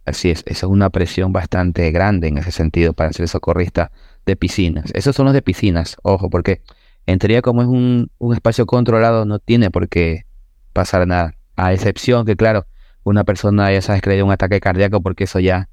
así 0.04 0.30
es, 0.30 0.42
esa 0.46 0.66
es 0.66 0.70
una 0.70 0.90
presión 0.90 1.32
bastante 1.32 1.90
grande 1.92 2.28
en 2.28 2.38
ese 2.38 2.50
sentido 2.50 2.92
para 2.92 3.12
ser 3.12 3.28
socorrista 3.28 3.92
de 4.26 4.34
piscinas. 4.36 4.90
Esos 4.94 5.14
son 5.14 5.26
los 5.26 5.34
de 5.34 5.42
piscinas, 5.42 5.96
ojo, 6.02 6.28
porque 6.28 6.62
en 7.10 7.18
teoría, 7.18 7.42
como 7.42 7.62
es 7.62 7.68
un, 7.68 8.10
espacio 8.34 8.66
controlado, 8.66 9.24
no 9.24 9.38
tiene 9.38 9.70
por 9.70 9.88
qué 9.88 10.24
pasar 10.72 11.06
nada. 11.06 11.34
A 11.56 11.72
excepción 11.72 12.24
que, 12.24 12.36
claro, 12.36 12.66
una 13.02 13.24
persona 13.24 13.72
ya 13.72 13.82
sabes 13.82 14.02
que 14.02 14.10
le 14.10 14.16
dio 14.16 14.26
un 14.26 14.32
ataque 14.32 14.60
cardíaco 14.60 15.00
porque 15.00 15.24
eso 15.24 15.40
ya. 15.40 15.68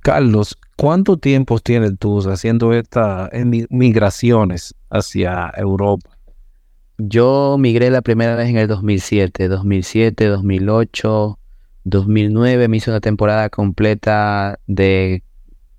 Carlos, 0.00 0.56
¿cuánto 0.76 1.18
tiempo 1.18 1.58
tienes 1.58 1.98
tú 1.98 2.20
haciendo 2.30 2.72
estas 2.72 3.30
migraciones 3.70 4.74
hacia 4.90 5.52
Europa? 5.56 6.10
Yo 6.98 7.56
migré 7.58 7.90
la 7.90 8.02
primera 8.02 8.36
vez 8.36 8.48
en 8.48 8.56
el 8.56 8.68
2007, 8.68 9.48
2007, 9.48 10.26
2008, 10.26 11.38
2009 11.84 12.68
me 12.68 12.76
hice 12.76 12.90
una 12.90 13.00
temporada 13.00 13.50
completa 13.50 14.58
de 14.66 15.22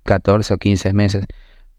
14 0.04 0.54
o 0.54 0.58
15 0.58 0.92
meses. 0.92 1.26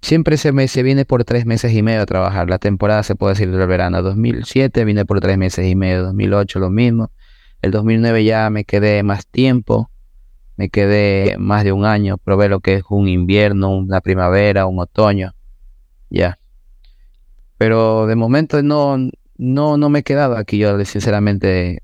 Siempre 0.01 0.37
se, 0.37 0.51
me, 0.51 0.67
se 0.67 0.83
viene 0.83 1.05
por 1.05 1.23
tres 1.25 1.45
meses 1.45 1.73
y 1.73 1.81
medio 1.83 2.01
a 2.01 2.05
trabajar. 2.05 2.49
La 2.49 2.57
temporada 2.57 3.03
se 3.03 3.15
puede 3.15 3.33
decir 3.33 3.51
del 3.51 3.67
verano. 3.67 4.01
2007 4.01 4.83
vine 4.83 5.05
por 5.05 5.19
tres 5.21 5.37
meses 5.37 5.67
y 5.67 5.75
medio. 5.75 6.03
2008 6.03 6.59
lo 6.59 6.69
mismo. 6.69 7.11
El 7.61 7.71
2009 7.71 8.23
ya 8.23 8.49
me 8.49 8.65
quedé 8.65 9.03
más 9.03 9.27
tiempo. 9.27 9.91
me 10.57 10.69
quedé 10.69 11.37
más 11.39 11.63
de 11.63 11.71
un 11.71 11.85
año, 11.85 12.17
probé 12.19 12.47
lo 12.49 12.59
que 12.59 12.75
es 12.75 12.83
un 12.89 13.07
invierno, 13.07 13.75
una 13.75 13.99
primavera, 14.01 14.67
un 14.67 14.79
otoño, 14.79 15.33
ya. 16.11 16.37
Pero 17.57 18.05
de 18.05 18.15
momento 18.15 18.61
no, 18.61 18.97
no, 19.37 19.77
no 19.77 19.89
me 19.89 19.99
he 19.99 20.03
quedado 20.03 20.37
aquí, 20.37 20.59
yo 20.59 20.83
sinceramente 20.85 21.81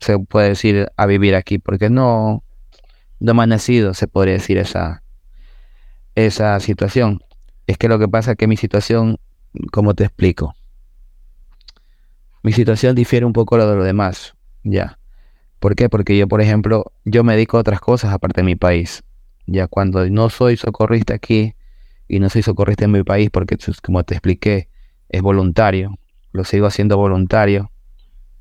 se 0.00 0.18
puede 0.18 0.48
decir 0.48 0.88
a 0.96 1.06
vivir 1.06 1.36
aquí, 1.36 1.58
porque 1.58 1.88
no, 1.88 2.42
no 3.20 3.34
me 3.34 3.44
ha 3.44 3.46
nacido, 3.46 3.94
se 3.94 4.08
podría 4.08 4.34
decir, 4.34 4.58
esa, 4.58 5.04
esa 6.16 6.58
situación. 6.58 7.22
Es 7.68 7.78
que 7.78 7.88
lo 7.88 8.00
que 8.00 8.08
pasa 8.08 8.32
es 8.32 8.36
que 8.36 8.48
mi 8.48 8.56
situación, 8.56 9.18
como 9.70 9.94
te 9.94 10.04
explico, 10.04 10.56
mi 12.42 12.52
situación 12.52 12.96
difiere 12.96 13.24
un 13.24 13.32
poco 13.32 13.56
de 13.58 13.76
lo 13.76 13.84
demás, 13.84 14.34
ya. 14.64 14.98
¿Por 15.60 15.74
qué? 15.74 15.88
Porque 15.88 16.16
yo, 16.16 16.28
por 16.28 16.40
ejemplo, 16.40 16.92
yo 17.04 17.24
me 17.24 17.34
dedico 17.34 17.56
a 17.56 17.60
otras 17.60 17.80
cosas 17.80 18.12
aparte 18.12 18.40
de 18.40 18.44
mi 18.44 18.56
país. 18.56 19.02
Ya 19.46 19.68
cuando 19.68 20.08
no 20.10 20.28
soy 20.28 20.56
socorrista 20.56 21.14
aquí 21.14 21.54
y 22.08 22.18
no 22.18 22.28
soy 22.28 22.42
socorrista 22.42 22.84
en 22.84 22.92
mi 22.92 23.02
país, 23.02 23.30
porque 23.30 23.56
como 23.82 24.04
te 24.04 24.14
expliqué, 24.14 24.68
es 25.08 25.22
voluntario, 25.22 25.98
lo 26.32 26.44
sigo 26.44 26.66
haciendo 26.66 26.96
voluntario. 26.96 27.70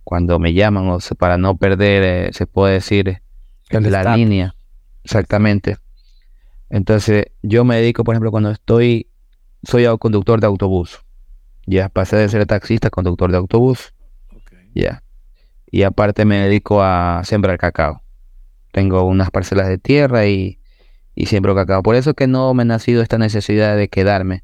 Cuando 0.04 0.38
me 0.40 0.54
llaman, 0.54 0.88
o 0.90 1.00
para 1.18 1.38
no 1.38 1.58
perder, 1.58 2.04
eh, 2.04 2.34
se 2.34 2.46
puede 2.46 2.76
decir, 2.76 3.22
la 3.70 4.16
línea. 4.16 4.56
Exactamente. 5.04 5.78
Entonces, 6.69 7.28
yo 7.41 7.63
me 7.63 7.75
dedico, 7.75 8.04
por 8.04 8.15
ejemplo, 8.15 8.32
cuando 8.32 8.51
estoy, 8.51 9.10
soy 9.63 9.86
conductor 9.97 10.39
de 10.39 10.47
autobús. 10.47 10.99
Ya 11.67 11.89
pasé 11.89 12.15
de 12.15 12.30
ser 12.30 12.45
taxista 12.45 12.88
a 12.88 12.91
conductor 12.91 13.32
de 13.32 13.38
autobús. 13.38 13.93
Ya. 14.73 15.04
Y 15.71 15.84
aparte 15.84 16.25
me 16.25 16.38
dedico 16.38 16.82
a 16.82 17.21
sembrar 17.23 17.58
cacao. 17.58 18.01
Tengo 18.71 19.04
unas 19.04 19.32
parcelas 19.32 19.67
de 19.67 19.78
tierra 19.78 20.28
y, 20.28 20.60
y 21.15 21.28
siembro 21.28 21.56
cacao. 21.56 21.82
Por 21.82 21.95
eso 21.95 22.13
que 22.13 22.28
no 22.28 22.54
me 22.54 22.63
ha 22.63 22.65
nacido 22.65 23.01
esta 23.01 23.17
necesidad 23.17 23.75
de 23.78 23.88
quedarme. 23.88 24.43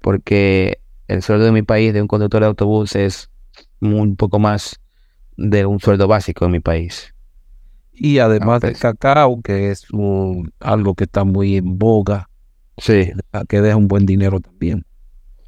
Porque 0.00 0.80
el 1.08 1.22
sueldo 1.22 1.46
de 1.46 1.52
mi 1.52 1.62
país 1.62 1.92
de 1.92 2.02
un 2.02 2.08
conductor 2.08 2.40
de 2.40 2.48
autobús 2.48 2.94
es 2.96 3.30
un 3.80 4.16
poco 4.16 4.38
más 4.38 4.80
de 5.36 5.66
un 5.66 5.80
sueldo 5.80 6.08
básico 6.08 6.44
en 6.46 6.52
mi 6.52 6.60
país. 6.60 7.15
Y 7.98 8.18
además 8.18 8.60
del 8.60 8.76
cacao, 8.76 9.40
que 9.40 9.70
es 9.70 9.86
algo 10.60 10.94
que 10.94 11.04
está 11.04 11.24
muy 11.24 11.56
en 11.56 11.78
boga, 11.78 12.28
sí. 12.76 13.10
que 13.48 13.62
deja 13.62 13.76
un 13.76 13.88
buen 13.88 14.04
dinero 14.04 14.38
también. 14.38 14.84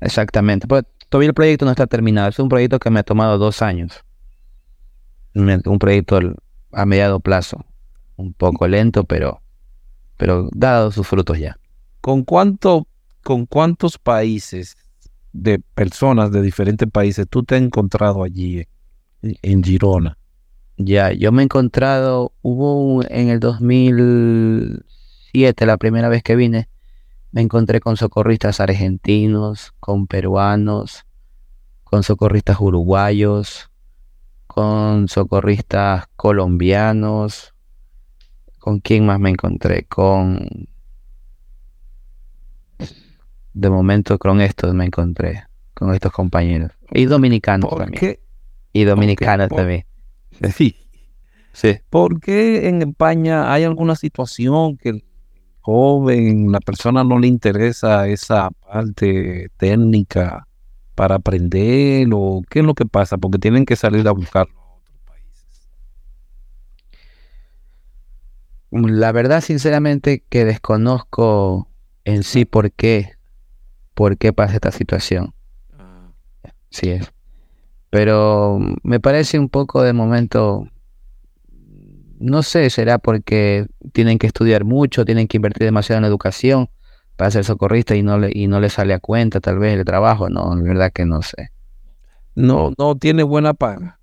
Exactamente. 0.01 0.67
Pues 0.67 0.85
todavía 1.11 1.29
el 1.29 1.35
proyecto 1.35 1.67
no 1.67 1.73
está 1.73 1.87
terminado. 1.87 2.31
Es 2.31 2.39
un 2.39 2.49
proyecto 2.49 2.79
que 2.79 2.91
me 2.91 3.01
ha 3.01 3.03
tomado 3.03 3.37
dos 3.37 3.61
años. 3.61 4.03
Un 5.35 5.79
proyecto 5.79 6.19
a 6.73 6.87
mediado 6.87 7.21
plazo. 7.21 7.65
Un 8.17 8.33
poco 8.33 8.67
lento, 8.67 9.05
pero, 9.05 9.43
pero 10.17 10.49
dado 10.53 10.91
sus 10.91 11.07
frutos 11.07 11.39
ya. 11.39 11.57
¿Con, 12.01 12.25
cuánto, 12.25 12.89
¿Con 13.23 13.47
cuántos 13.47 13.99
países 13.99 14.77
de 15.33 15.61
personas 15.75 16.33
de 16.33 16.43
diferentes 16.43 16.91
países 16.91 17.27
tú 17.29 17.45
te 17.45 17.57
has 17.57 17.63
encontrado 17.63 18.25
allí 18.25 18.67
en 19.21 19.63
Girona? 19.63 20.18
Ya, 20.81 21.13
yo 21.13 21.33
me 21.33 21.43
he 21.43 21.45
encontrado, 21.45 22.33
hubo 22.41 23.03
en 23.09 23.31
el 23.31 23.41
2007, 23.41 25.67
la 25.67 25.77
primera 25.77 26.09
vez 26.09 26.23
que 26.23 26.37
vine, 26.37 26.69
me 27.33 27.41
encontré 27.41 27.81
con 27.81 27.97
socorristas 27.97 28.61
argentinos, 28.61 29.75
con 29.81 30.07
peruanos, 30.07 31.05
con 31.83 32.05
socorristas 32.05 32.61
uruguayos, 32.61 33.73
con 34.47 35.09
socorristas 35.09 36.05
colombianos. 36.15 37.55
¿Con 38.61 38.79
quién 38.79 39.05
más 39.05 39.19
me 39.19 39.31
encontré? 39.31 39.83
Con... 39.85 40.69
De 43.53 43.71
momento 43.71 44.17
con 44.19 44.41
estos 44.41 44.75
me 44.75 44.85
encontré, 44.85 45.43
con 45.75 45.93
estos 45.93 46.13
compañeros. 46.13 46.71
Y 46.93 47.07
dominicanos 47.07 47.77
también. 47.77 48.21
Y 48.73 48.85
dominicanos 48.85 49.49
también. 49.49 49.88
Sí. 50.55 50.77
Sí. 51.53 51.79
¿Por 51.91 52.21
qué 52.21 52.69
en 52.69 52.83
España 52.83 53.53
hay 53.53 53.65
alguna 53.65 53.97
situación 53.97 54.77
que 54.77 54.91
el 54.91 55.05
joven, 55.61 56.53
la 56.53 56.61
persona 56.61 57.03
no 57.05 57.19
le 57.19 57.27
interesa 57.27 58.07
esa 58.07 58.51
parte 58.51 59.49
técnica 59.57 60.47
para 60.95 61.17
aprender 61.17 62.09
o 62.13 62.43
qué 62.49 62.61
es 62.61 62.65
lo 62.65 62.75
que 62.75 62.87
pasa? 62.87 63.19
Porque 63.19 63.39
tienen 63.39 63.67
que 63.67 63.77
salir 63.77 64.07
a 64.07 64.13
buscarlo 64.13 64.61
a 64.61 64.75
otros 64.77 64.99
países. 65.05 65.69
La 68.71 69.13
verdad, 69.13 69.41
sinceramente, 69.41 70.25
que 70.29 70.45
desconozco 70.45 71.69
en 72.05 72.23
sí 72.23 72.45
por 72.45 72.71
qué, 72.71 73.15
por 73.95 74.17
qué 74.17 74.33
pasa 74.33 74.55
esta 74.55 74.71
situación. 74.71 75.35
Ah. 75.77 76.13
Sí 76.71 76.91
es 76.91 77.13
pero 77.91 78.59
me 78.83 79.01
parece 79.01 79.39
un 79.39 79.49
poco 79.49 79.83
de 79.83 79.93
momento, 79.93 80.69
no 82.19 82.43
sé, 82.43 82.69
será 82.71 82.99
porque 82.99 83.67
tienen 83.93 84.19
que 84.19 84.27
estudiar 84.27 84.65
mucho, 84.65 85.05
tienen 85.05 85.29
que 85.29 85.39
invertir 85.39 85.65
demasiado 85.65 85.99
en 85.99 86.05
educación 86.05 86.69
para 87.17 87.31
ser 87.31 87.45
socorrista 87.45 87.97
y 87.97 88.03
no 88.03 88.19
le, 88.19 88.31
y 88.33 88.47
no 88.47 88.61
le 88.61 88.71
sale 88.71 88.95
a 88.95 89.01
cuenta 89.01 89.41
tal 89.41 89.59
vez 89.59 89.77
el 89.79 89.85
trabajo, 89.85 90.29
no, 90.29 90.55
la 90.55 90.63
verdad 90.63 90.93
que 90.93 91.05
no 91.05 91.23
sé. 91.23 91.51
No, 92.35 92.73
no 92.79 92.97
tiene 92.97 93.23
buena 93.23 93.55
paga. 93.55 93.99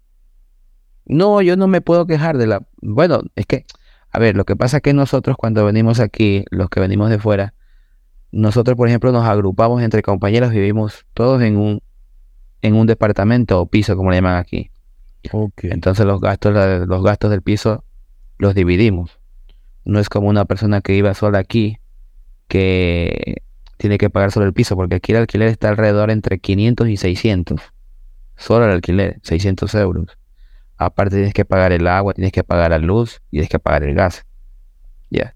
No, 1.05 1.41
yo 1.41 1.55
no 1.55 1.67
me 1.67 1.81
puedo 1.81 2.07
quejar 2.07 2.37
de 2.37 2.47
la, 2.47 2.67
bueno, 2.81 3.21
es 3.35 3.45
que, 3.45 3.65
a 4.11 4.19
ver, 4.19 4.35
lo 4.35 4.43
que 4.45 4.55
pasa 4.55 4.77
es 4.77 4.83
que 4.83 4.93
nosotros 4.93 5.37
cuando 5.37 5.63
venimos 5.63 5.99
aquí, 5.99 6.43
los 6.49 6.69
que 6.69 6.79
venimos 6.79 7.09
de 7.09 7.19
fuera, 7.19 7.53
nosotros, 8.31 8.75
por 8.75 8.87
ejemplo, 8.87 9.11
nos 9.11 9.25
agrupamos 9.25 9.81
entre 9.81 10.01
compañeros, 10.01 10.51
vivimos 10.51 11.05
todos 11.13 11.41
en 11.41 11.57
un, 11.57 11.81
en 12.65 12.75
un 12.75 12.87
departamento 12.87 13.61
o 13.61 13.67
piso, 13.67 13.95
como 13.95 14.09
le 14.09 14.17
llaman 14.17 14.37
aquí. 14.37 14.71
Entonces 15.63 16.05
los 16.05 16.19
gastos, 16.21 16.53
los 16.87 17.03
gastos 17.03 17.31
del 17.31 17.41
piso 17.41 17.83
los 18.37 18.55
dividimos. 18.55 19.19
No 19.85 19.99
es 19.99 20.09
como 20.09 20.29
una 20.29 20.45
persona 20.45 20.81
que 20.81 20.95
iba 20.95 21.13
sola 21.13 21.39
aquí 21.39 21.77
que 22.47 23.41
tiene 23.77 23.97
que 23.97 24.09
pagar 24.09 24.31
solo 24.31 24.45
el 24.45 24.53
piso, 24.53 24.75
porque 24.75 24.95
aquí 24.95 25.11
el 25.11 25.19
alquiler 25.19 25.47
está 25.47 25.69
alrededor 25.69 26.09
entre 26.11 26.39
500 26.39 26.89
y 26.89 26.97
600. 26.97 27.61
Solo 28.35 28.65
el 28.65 28.71
alquiler, 28.71 29.19
600 29.23 29.73
euros. 29.75 30.17
Aparte 30.77 31.15
tienes 31.15 31.33
que 31.33 31.45
pagar 31.45 31.71
el 31.71 31.87
agua, 31.87 32.13
tienes 32.13 32.31
que 32.31 32.43
pagar 32.43 32.71
la 32.71 32.79
luz 32.79 33.21
y 33.27 33.37
tienes 33.37 33.49
que 33.49 33.59
pagar 33.59 33.83
el 33.83 33.95
gas. 33.95 34.25
Ya. 35.09 35.35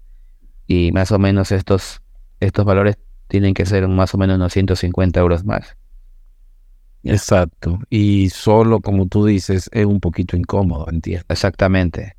Y 0.66 0.90
más 0.92 1.12
o 1.12 1.18
menos 1.18 1.52
estos, 1.52 2.02
estos 2.40 2.64
valores 2.64 2.98
tienen 3.28 3.54
que 3.54 3.66
ser 3.66 3.86
más 3.88 4.14
o 4.14 4.18
menos 4.18 4.36
unos 4.36 4.52
150 4.52 5.20
euros 5.20 5.44
más. 5.44 5.76
Exacto. 7.02 7.78
Y 7.88 8.30
solo, 8.30 8.80
como 8.80 9.06
tú 9.06 9.24
dices, 9.24 9.70
es 9.72 9.86
un 9.86 10.00
poquito 10.00 10.36
incómodo, 10.36 10.86
entiendo. 10.90 11.24
Exactamente. 11.28 12.16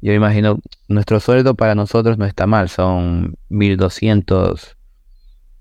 Yo 0.00 0.12
imagino, 0.12 0.58
nuestro 0.88 1.20
sueldo 1.20 1.54
para 1.54 1.74
nosotros 1.74 2.18
no 2.18 2.26
está 2.26 2.46
mal, 2.46 2.68
son 2.68 3.36
1200 3.48 4.76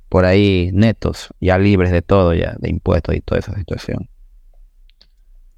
por 0.10 0.26
ahí 0.26 0.70
netos, 0.74 1.30
ya 1.40 1.58
libres 1.58 1.92
de 1.92 2.02
todo, 2.02 2.34
ya 2.34 2.56
de 2.60 2.70
impuestos 2.70 3.16
y 3.16 3.22
toda 3.22 3.40
esa 3.40 3.56
situación. 3.56 4.10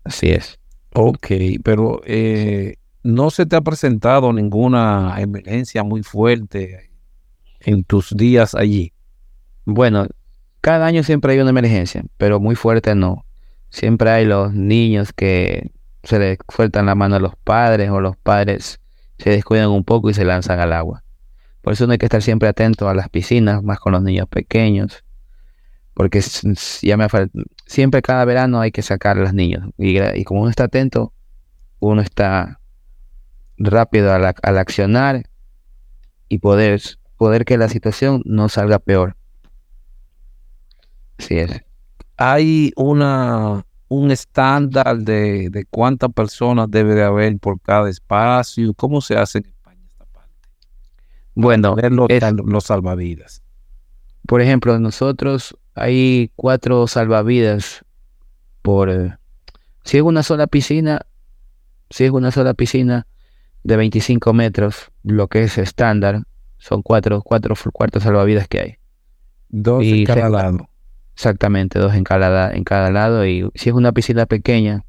Así 0.03 0.29
es. 0.29 0.59
Ok, 0.93 1.27
pero 1.63 2.01
eh, 2.05 2.75
¿no 3.03 3.31
se 3.31 3.45
te 3.45 3.55
ha 3.55 3.61
presentado 3.61 4.31
ninguna 4.31 5.15
emergencia 5.17 5.83
muy 5.83 6.03
fuerte 6.03 6.91
en 7.59 7.83
tus 7.83 8.15
días 8.15 8.55
allí? 8.55 8.93
Bueno, 9.65 10.07
cada 10.65 10.87
año 10.87 11.03
siempre 11.03 11.33
hay 11.33 11.39
una 11.39 11.51
emergencia, 11.51 12.03
pero 12.17 12.39
muy 12.39 12.55
fuerte 12.55 12.95
no. 12.95 13.23
Siempre 13.69 14.09
hay 14.09 14.25
los 14.25 14.51
niños 14.51 15.13
que 15.13 15.69
se 16.01 16.17
les 16.17 16.39
sueltan 16.51 16.87
la 16.87 16.95
mano 16.95 17.17
a 17.17 17.19
los 17.19 17.35
padres 17.35 17.91
o 17.91 18.01
los 18.01 18.17
padres 18.17 18.79
se 19.19 19.29
descuidan 19.29 19.69
un 19.69 19.83
poco 19.83 20.09
y 20.09 20.15
se 20.15 20.25
lanzan 20.25 20.59
al 20.59 20.73
agua. 20.73 21.03
Por 21.61 21.73
eso 21.73 21.85
no 21.85 21.91
hay 21.91 21.99
que 21.99 22.07
estar 22.07 22.23
siempre 22.23 22.49
atento 22.49 22.89
a 22.89 22.95
las 22.95 23.09
piscinas, 23.09 23.61
más 23.61 23.79
con 23.79 23.93
los 23.93 24.01
niños 24.01 24.27
pequeños. 24.27 25.03
Porque 25.93 26.19
ya 26.81 26.97
me 26.97 27.05
siempre 27.67 28.01
cada 28.01 28.25
verano 28.25 28.59
hay 28.59 28.71
que 28.71 28.81
sacar 28.81 29.19
a 29.19 29.21
los 29.21 29.35
niños. 29.35 29.69
Y, 29.77 30.23
como 30.23 30.41
uno 30.41 30.49
está 30.49 30.63
atento, 30.63 31.13
uno 31.77 32.01
está 32.01 32.59
rápido 33.59 34.11
al, 34.11 34.25
accionar 34.57 35.29
y 36.27 36.39
poder, 36.39 36.81
poder 37.17 37.45
que 37.45 37.59
la 37.59 37.69
situación 37.69 38.23
no 38.25 38.49
salga 38.49 38.79
peor. 38.79 39.15
Sí 41.17 41.37
es. 41.37 41.63
Hay 42.17 42.71
una 42.75 43.65
un 43.87 44.11
estándar 44.11 44.97
de, 44.97 45.49
de 45.49 45.65
cuántas 45.65 46.11
personas 46.11 46.69
debe 46.69 46.95
de 46.95 47.03
haber 47.03 47.37
por 47.37 47.59
cada 47.61 47.89
espacio. 47.89 48.73
¿Cómo 48.73 49.01
se 49.01 49.17
hace 49.17 49.39
en 49.39 49.45
España 49.45 49.81
esta 49.91 50.05
parte? 50.05 50.31
Bueno, 51.35 51.75
los, 51.89 52.09
los 52.45 52.63
salvavidas. 52.63 53.43
Por 54.27 54.41
ejemplo, 54.41 54.79
nosotros 54.79 55.55
hay 55.75 56.31
cuatro 56.35 56.87
salvavidas 56.87 57.85
por... 58.61 58.89
Eh, 58.89 59.15
si 59.83 59.97
es 59.97 60.03
una 60.03 60.23
sola 60.23 60.47
piscina, 60.47 61.05
si 61.91 62.05
es 62.05 62.11
una 62.11 62.31
sola 62.31 62.55
piscina, 62.55 63.05
de 63.63 63.77
25 63.77 64.33
metros, 64.33 64.91
lo 65.03 65.27
que 65.27 65.43
es 65.43 65.57
estándar, 65.57 66.23
son 66.57 66.81
cuatro, 66.81 67.21
cuatro 67.21 67.55
cuartos 67.73 68.03
salvavidas 68.03 68.47
que 68.47 68.59
hay. 68.59 68.75
Dos 69.49 69.83
en 69.83 70.05
cada 70.05 70.29
lado. 70.29 70.69
Exactamente, 71.15 71.79
dos 71.79 71.93
en 71.95 72.03
cada, 72.03 72.51
en 72.51 72.63
cada 72.65 72.91
lado. 72.91 73.25
Y 73.25 73.49
si 73.55 73.69
es 73.69 73.75
una 73.75 73.93
piscina 73.93 74.25
pequeña, 74.25 74.83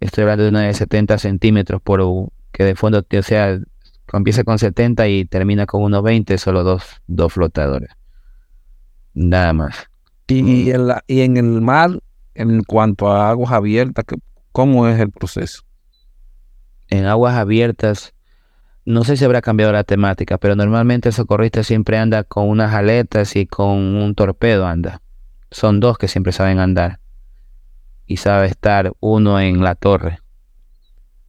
estoy 0.00 0.22
hablando 0.22 0.44
de 0.44 0.50
una 0.50 0.62
de 0.62 0.74
70 0.74 1.18
centímetros 1.18 1.82
por 1.82 2.00
que 2.50 2.64
de 2.64 2.74
fondo, 2.74 3.04
o 3.06 3.22
sea, 3.22 3.60
empieza 4.12 4.42
con 4.42 4.58
70 4.58 5.06
y 5.08 5.26
termina 5.26 5.66
con 5.66 5.82
unos 5.82 6.02
20, 6.02 6.38
solo 6.38 6.62
dos, 6.62 6.82
dos 7.06 7.32
flotadores. 7.32 7.90
Nada 9.12 9.52
más. 9.52 9.90
Y, 10.28 10.70
en 10.70 10.88
la, 10.88 11.04
y 11.06 11.20
en 11.20 11.36
el 11.36 11.60
mar, 11.60 12.00
en 12.34 12.62
cuanto 12.64 13.12
a 13.12 13.28
aguas 13.28 13.52
abiertas, 13.52 14.04
¿cómo 14.52 14.88
es 14.88 14.98
el 14.98 15.10
proceso? 15.10 15.62
En 16.88 17.04
aguas 17.04 17.34
abiertas, 17.34 18.14
no 18.86 19.04
sé 19.04 19.18
si 19.18 19.24
habrá 19.26 19.42
cambiado 19.42 19.72
la 19.72 19.84
temática, 19.84 20.38
pero 20.38 20.56
normalmente 20.56 21.10
el 21.10 21.14
socorrista 21.14 21.62
siempre 21.62 21.98
anda 21.98 22.24
con 22.24 22.48
unas 22.48 22.72
aletas 22.72 23.36
y 23.36 23.46
con 23.46 23.76
un 23.76 24.14
torpedo 24.14 24.66
anda. 24.66 25.02
Son 25.56 25.80
dos 25.80 25.96
que 25.96 26.06
siempre 26.06 26.32
saben 26.32 26.58
andar. 26.58 27.00
Y 28.04 28.18
sabe 28.18 28.46
estar 28.46 28.92
uno 29.00 29.40
en 29.40 29.64
la 29.64 29.74
torre. 29.74 30.18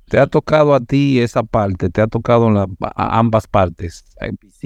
¿Te 0.10 0.20
ha 0.20 0.28
tocado 0.28 0.76
a 0.76 0.82
ti 0.82 1.22
esa 1.22 1.44
parte? 1.44 1.90
¿Te 1.90 2.02
ha 2.02 2.08
tocado 2.08 2.50
en 2.50 2.78
ambas 2.98 3.48
partes? 3.48 4.04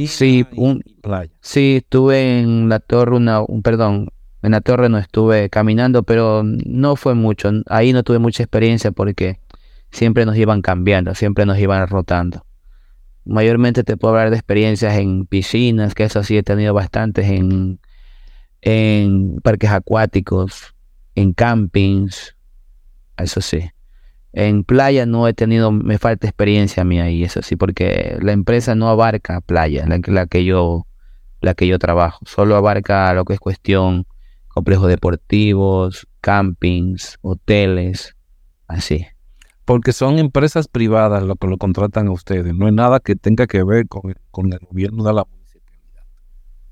sí, 0.08 0.47
un, 0.56 0.84
playa. 1.04 1.32
sí, 1.41 1.76
estuve 1.76 2.39
en 2.39 2.69
la 2.69 2.80
torre, 2.80 3.15
una, 3.15 3.41
un, 3.41 3.62
perdón, 3.62 4.10
en 4.41 4.52
la 4.52 4.62
torre 4.62 4.89
no 4.89 4.97
estuve 4.97 5.52
caminando, 5.52 6.02
pero 6.02 6.41
no 6.43 6.95
fue 6.95 7.13
mucho. 7.13 7.52
Ahí 7.67 7.93
no 7.93 8.02
tuve 8.02 8.17
mucha 8.17 8.41
experiencia 8.41 8.91
porque 8.91 9.41
siempre 9.91 10.26
nos 10.26 10.38
iban 10.38 10.63
cambiando, 10.63 11.13
siempre 11.13 11.45
nos 11.45 11.60
iban 11.60 11.88
rotando. 11.88 12.47
Mayormente 13.26 13.84
te 13.84 13.95
puedo 13.95 14.15
hablar 14.15 14.32
de 14.32 14.38
experiencias 14.38 14.97
en 14.97 15.28
piscinas, 15.28 15.93
que 15.93 16.06
eso 16.06 16.24
sí 16.24 16.36
he 16.36 16.41
tenido 16.41 16.74
bastantes, 16.74 17.30
en, 17.30 17.80
en 18.62 19.39
parques 19.41 19.69
acuáticos, 19.69 20.76
en 21.15 21.34
campings, 21.34 22.36
eso 23.17 23.41
sí. 23.41 23.69
En 24.34 24.63
playa 24.63 25.06
no 25.06 25.28
he 25.28 25.34
tenido, 25.34 25.71
me 25.71 25.97
falta 25.97 26.28
experiencia 26.28 26.82
a 26.82 26.86
mí 26.86 27.00
ahí, 27.00 27.24
eso 27.24 27.41
sí, 27.41 27.56
porque 27.56 28.17
la 28.21 28.32
empresa 28.32 28.76
no 28.76 28.89
abarca 28.89 29.41
playa, 29.41 29.86
la, 29.88 30.00
la, 30.06 30.26
que 30.26 30.45
yo, 30.45 30.88
la 31.41 31.54
que 31.54 31.67
yo 31.67 31.80
trabajo, 31.80 32.19
solo 32.26 32.56
abarca 32.56 33.13
lo 33.13 33.26
que 33.26 33.34
es 33.34 33.39
cuestión 33.39 34.06
complejos 34.54 34.88
deportivos, 34.88 36.08
campings, 36.21 37.17
hoteles, 37.21 38.15
así. 38.67 39.06
Porque 39.65 39.93
son 39.93 40.19
empresas 40.19 40.67
privadas 40.67 41.24
lo 41.24 41.36
que 41.36 41.47
lo 41.47 41.58
contratan 41.58 42.08
a 42.08 42.12
ustedes, 42.12 42.54
no 42.54 42.67
es 42.67 42.74
nada 42.74 43.00
que 43.00 43.15
tenga 43.15 43.47
que 43.47 43.63
ver 43.63 43.88
con 43.88 44.15
con 44.32 44.52
el 44.52 44.60
gobierno 44.60 45.04
de 45.04 45.13
la. 45.13 45.28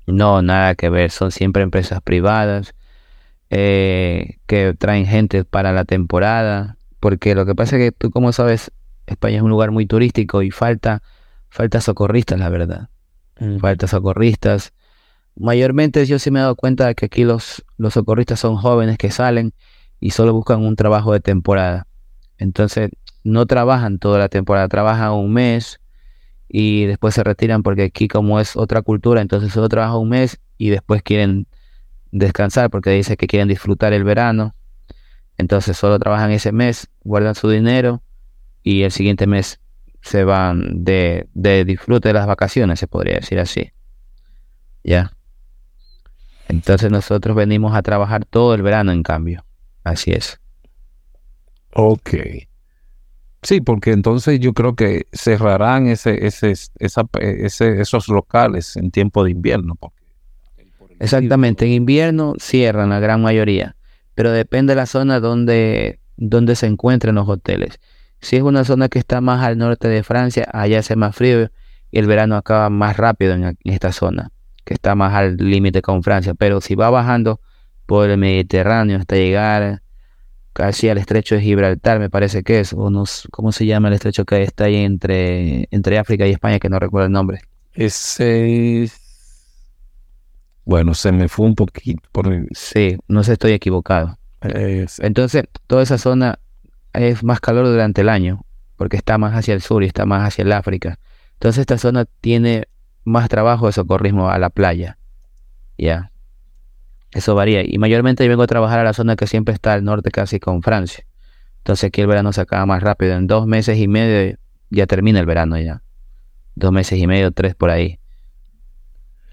No, 0.06 0.42
nada 0.42 0.74
que 0.74 0.90
ver, 0.90 1.10
son 1.10 1.30
siempre 1.30 1.62
empresas 1.62 2.00
privadas 2.02 2.74
eh, 3.50 4.38
que 4.46 4.74
traen 4.74 5.06
gente 5.06 5.44
para 5.44 5.72
la 5.72 5.84
temporada, 5.84 6.76
porque 6.98 7.34
lo 7.34 7.46
que 7.46 7.54
pasa 7.54 7.76
es 7.76 7.82
que 7.82 7.92
tú 7.92 8.10
como 8.10 8.32
sabes, 8.32 8.72
España 9.06 9.36
es 9.36 9.42
un 9.42 9.50
lugar 9.50 9.70
muy 9.70 9.86
turístico 9.86 10.42
y 10.42 10.50
falta, 10.50 11.02
falta 11.48 11.80
socorristas, 11.80 12.38
la 12.38 12.48
verdad. 12.48 12.88
Falta 13.60 13.86
socorristas 13.86 14.72
mayormente 15.40 16.04
yo 16.06 16.18
sí 16.18 16.30
me 16.30 16.38
he 16.38 16.42
dado 16.42 16.54
cuenta 16.54 16.86
de 16.86 16.94
que 16.94 17.06
aquí 17.06 17.24
los, 17.24 17.64
los 17.78 17.94
socorristas 17.94 18.40
son 18.40 18.56
jóvenes 18.56 18.98
que 18.98 19.10
salen 19.10 19.52
y 19.98 20.10
solo 20.10 20.32
buscan 20.32 20.60
un 20.64 20.76
trabajo 20.76 21.12
de 21.12 21.20
temporada. 21.20 21.86
Entonces 22.38 22.90
no 23.24 23.46
trabajan 23.46 23.98
toda 23.98 24.18
la 24.18 24.28
temporada, 24.28 24.68
trabajan 24.68 25.12
un 25.12 25.32
mes 25.32 25.80
y 26.52 26.86
después 26.86 27.14
se 27.14 27.22
retiran 27.22 27.62
porque 27.62 27.84
aquí 27.84 28.08
como 28.08 28.40
es 28.40 28.56
otra 28.56 28.82
cultura, 28.82 29.20
entonces 29.20 29.52
solo 29.52 29.68
trabajan 29.68 29.98
un 29.98 30.08
mes 30.08 30.40
y 30.58 30.70
después 30.70 31.00
quieren 31.00 31.46
descansar 32.10 32.70
porque 32.70 32.90
dice 32.90 33.16
que 33.16 33.28
quieren 33.28 33.46
disfrutar 33.46 33.92
el 33.92 34.02
verano. 34.02 34.56
Entonces 35.38 35.76
solo 35.76 36.00
trabajan 36.00 36.32
ese 36.32 36.50
mes, 36.50 36.88
guardan 37.04 37.36
su 37.36 37.48
dinero 37.48 38.02
y 38.64 38.82
el 38.82 38.90
siguiente 38.90 39.28
mes 39.28 39.60
se 40.02 40.24
van 40.24 40.82
de, 40.82 41.28
de 41.34 41.64
disfrute 41.64 42.08
de 42.08 42.14
las 42.14 42.26
vacaciones, 42.26 42.80
se 42.80 42.88
podría 42.88 43.14
decir 43.14 43.38
así. 43.38 43.70
Ya. 44.82 45.12
Entonces 46.48 46.90
nosotros 46.90 47.36
venimos 47.36 47.76
a 47.76 47.82
trabajar 47.82 48.24
todo 48.24 48.54
el 48.54 48.62
verano 48.62 48.90
en 48.90 49.04
cambio. 49.04 49.44
Así 49.84 50.10
es. 50.10 50.40
Ok. 51.74 52.10
Sí, 53.42 53.60
porque 53.60 53.92
entonces 53.92 54.38
yo 54.40 54.52
creo 54.52 54.74
que 54.74 55.06
cerrarán 55.12 55.86
ese, 55.86 56.26
ese, 56.26 56.52
esa, 56.78 57.06
ese, 57.20 57.80
esos 57.80 58.08
locales 58.08 58.76
en 58.76 58.90
tiempo 58.90 59.24
de 59.24 59.30
invierno. 59.30 59.78
Exactamente, 60.98 61.64
en 61.64 61.72
invierno 61.72 62.34
cierran 62.38 62.90
la 62.90 63.00
gran 63.00 63.22
mayoría, 63.22 63.76
pero 64.14 64.30
depende 64.30 64.72
de 64.72 64.76
la 64.76 64.86
zona 64.86 65.18
donde, 65.20 66.00
donde 66.18 66.54
se 66.54 66.66
encuentren 66.66 67.14
los 67.14 67.28
hoteles. 67.28 67.80
Si 68.20 68.36
es 68.36 68.42
una 68.42 68.64
zona 68.64 68.90
que 68.90 68.98
está 68.98 69.22
más 69.22 69.42
al 69.42 69.56
norte 69.56 69.88
de 69.88 70.02
Francia, 70.02 70.46
allá 70.52 70.80
hace 70.80 70.94
más 70.96 71.16
frío 71.16 71.50
y 71.90 71.98
el 71.98 72.06
verano 72.06 72.36
acaba 72.36 72.68
más 72.68 72.98
rápido 72.98 73.32
en 73.32 73.56
esta 73.64 73.92
zona 73.92 74.30
que 74.70 74.74
está 74.74 74.94
más 74.94 75.14
al 75.14 75.36
límite 75.36 75.82
con 75.82 76.02
Francia, 76.04 76.34
pero 76.34 76.60
si 76.60 76.76
va 76.76 76.90
bajando 76.90 77.40
por 77.86 78.08
el 78.08 78.18
Mediterráneo 78.18 78.98
hasta 78.98 79.16
llegar 79.16 79.82
casi 80.52 80.88
al 80.88 80.98
estrecho 80.98 81.34
de 81.34 81.42
Gibraltar, 81.42 81.98
me 81.98 82.10
parece 82.10 82.42
que 82.42 82.60
es, 82.60 82.72
o 82.72 82.90
¿cómo 83.30 83.52
se 83.52 83.66
llama 83.66 83.88
el 83.88 83.94
estrecho 83.94 84.24
que 84.24 84.42
está 84.42 84.64
ahí 84.64 84.76
entre, 84.76 85.68
entre 85.70 85.98
África 85.98 86.26
y 86.26 86.32
España, 86.32 86.58
que 86.58 86.68
no 86.68 86.78
recuerdo 86.78 87.06
el 87.06 87.12
nombre? 87.12 87.42
Ese... 87.72 88.90
Bueno, 90.64 90.94
se 90.94 91.12
me 91.12 91.28
fue 91.28 91.46
un 91.46 91.54
poquito. 91.54 92.02
Por 92.12 92.46
Sí, 92.52 92.96
no 93.08 93.24
sé, 93.24 93.32
estoy 93.32 93.52
equivocado. 93.52 94.18
Entonces, 94.40 95.44
toda 95.66 95.82
esa 95.82 95.98
zona 95.98 96.38
es 96.92 97.22
más 97.22 97.40
calor 97.40 97.66
durante 97.66 98.02
el 98.02 98.08
año, 98.08 98.44
porque 98.76 98.96
está 98.96 99.18
más 99.18 99.34
hacia 99.34 99.54
el 99.54 99.62
sur 99.62 99.82
y 99.82 99.86
está 99.86 100.06
más 100.06 100.26
hacia 100.26 100.42
el 100.42 100.52
África. 100.52 100.98
Entonces, 101.34 101.60
esta 101.60 101.78
zona 101.78 102.04
tiene 102.20 102.68
más 103.04 103.28
trabajo 103.28 103.66
de 103.66 103.72
socorrismo 103.72 104.30
a 104.30 104.38
la 104.38 104.50
playa. 104.50 104.98
Ya. 105.78 106.12
Eso 107.12 107.34
varía. 107.34 107.62
Y 107.64 107.78
mayormente 107.78 108.24
yo 108.24 108.30
vengo 108.30 108.42
a 108.42 108.46
trabajar 108.46 108.78
a 108.80 108.84
la 108.84 108.92
zona 108.92 109.16
que 109.16 109.26
siempre 109.26 109.54
está 109.54 109.72
al 109.72 109.84
norte, 109.84 110.10
casi 110.10 110.38
con 110.38 110.62
Francia. 110.62 111.04
Entonces 111.58 111.88
aquí 111.88 112.00
el 112.00 112.06
verano 112.06 112.32
se 112.32 112.40
acaba 112.40 112.66
más 112.66 112.82
rápido. 112.82 113.14
En 113.14 113.26
dos 113.26 113.46
meses 113.46 113.78
y 113.78 113.88
medio 113.88 114.38
ya 114.70 114.86
termina 114.86 115.20
el 115.20 115.26
verano 115.26 115.58
ya. 115.58 115.82
Dos 116.54 116.72
meses 116.72 116.98
y 116.98 117.06
medio, 117.06 117.32
tres 117.32 117.54
por 117.54 117.70
ahí. 117.70 117.98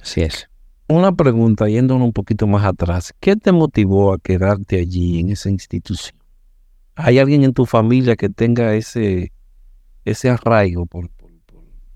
Así 0.02 0.22
es. 0.22 0.50
Una 0.88 1.12
pregunta, 1.12 1.68
yendo 1.68 1.96
un 1.96 2.14
poquito 2.14 2.48
más 2.48 2.66
atrás. 2.66 3.14
¿Qué 3.20 3.36
te 3.36 3.52
motivó 3.52 4.14
a 4.14 4.20
quedarte 4.20 4.80
allí 4.80 5.20
en 5.20 5.32
esa 5.32 5.50
institución? 5.50 6.18
¿Hay 6.96 7.20
alguien 7.20 7.44
en 7.44 7.54
tu 7.54 7.66
familia 7.66 8.16
que 8.16 8.30
tenga 8.30 8.74
ese, 8.74 9.32
ese 10.06 10.30
arraigo 10.30 10.86
por, 10.86 11.10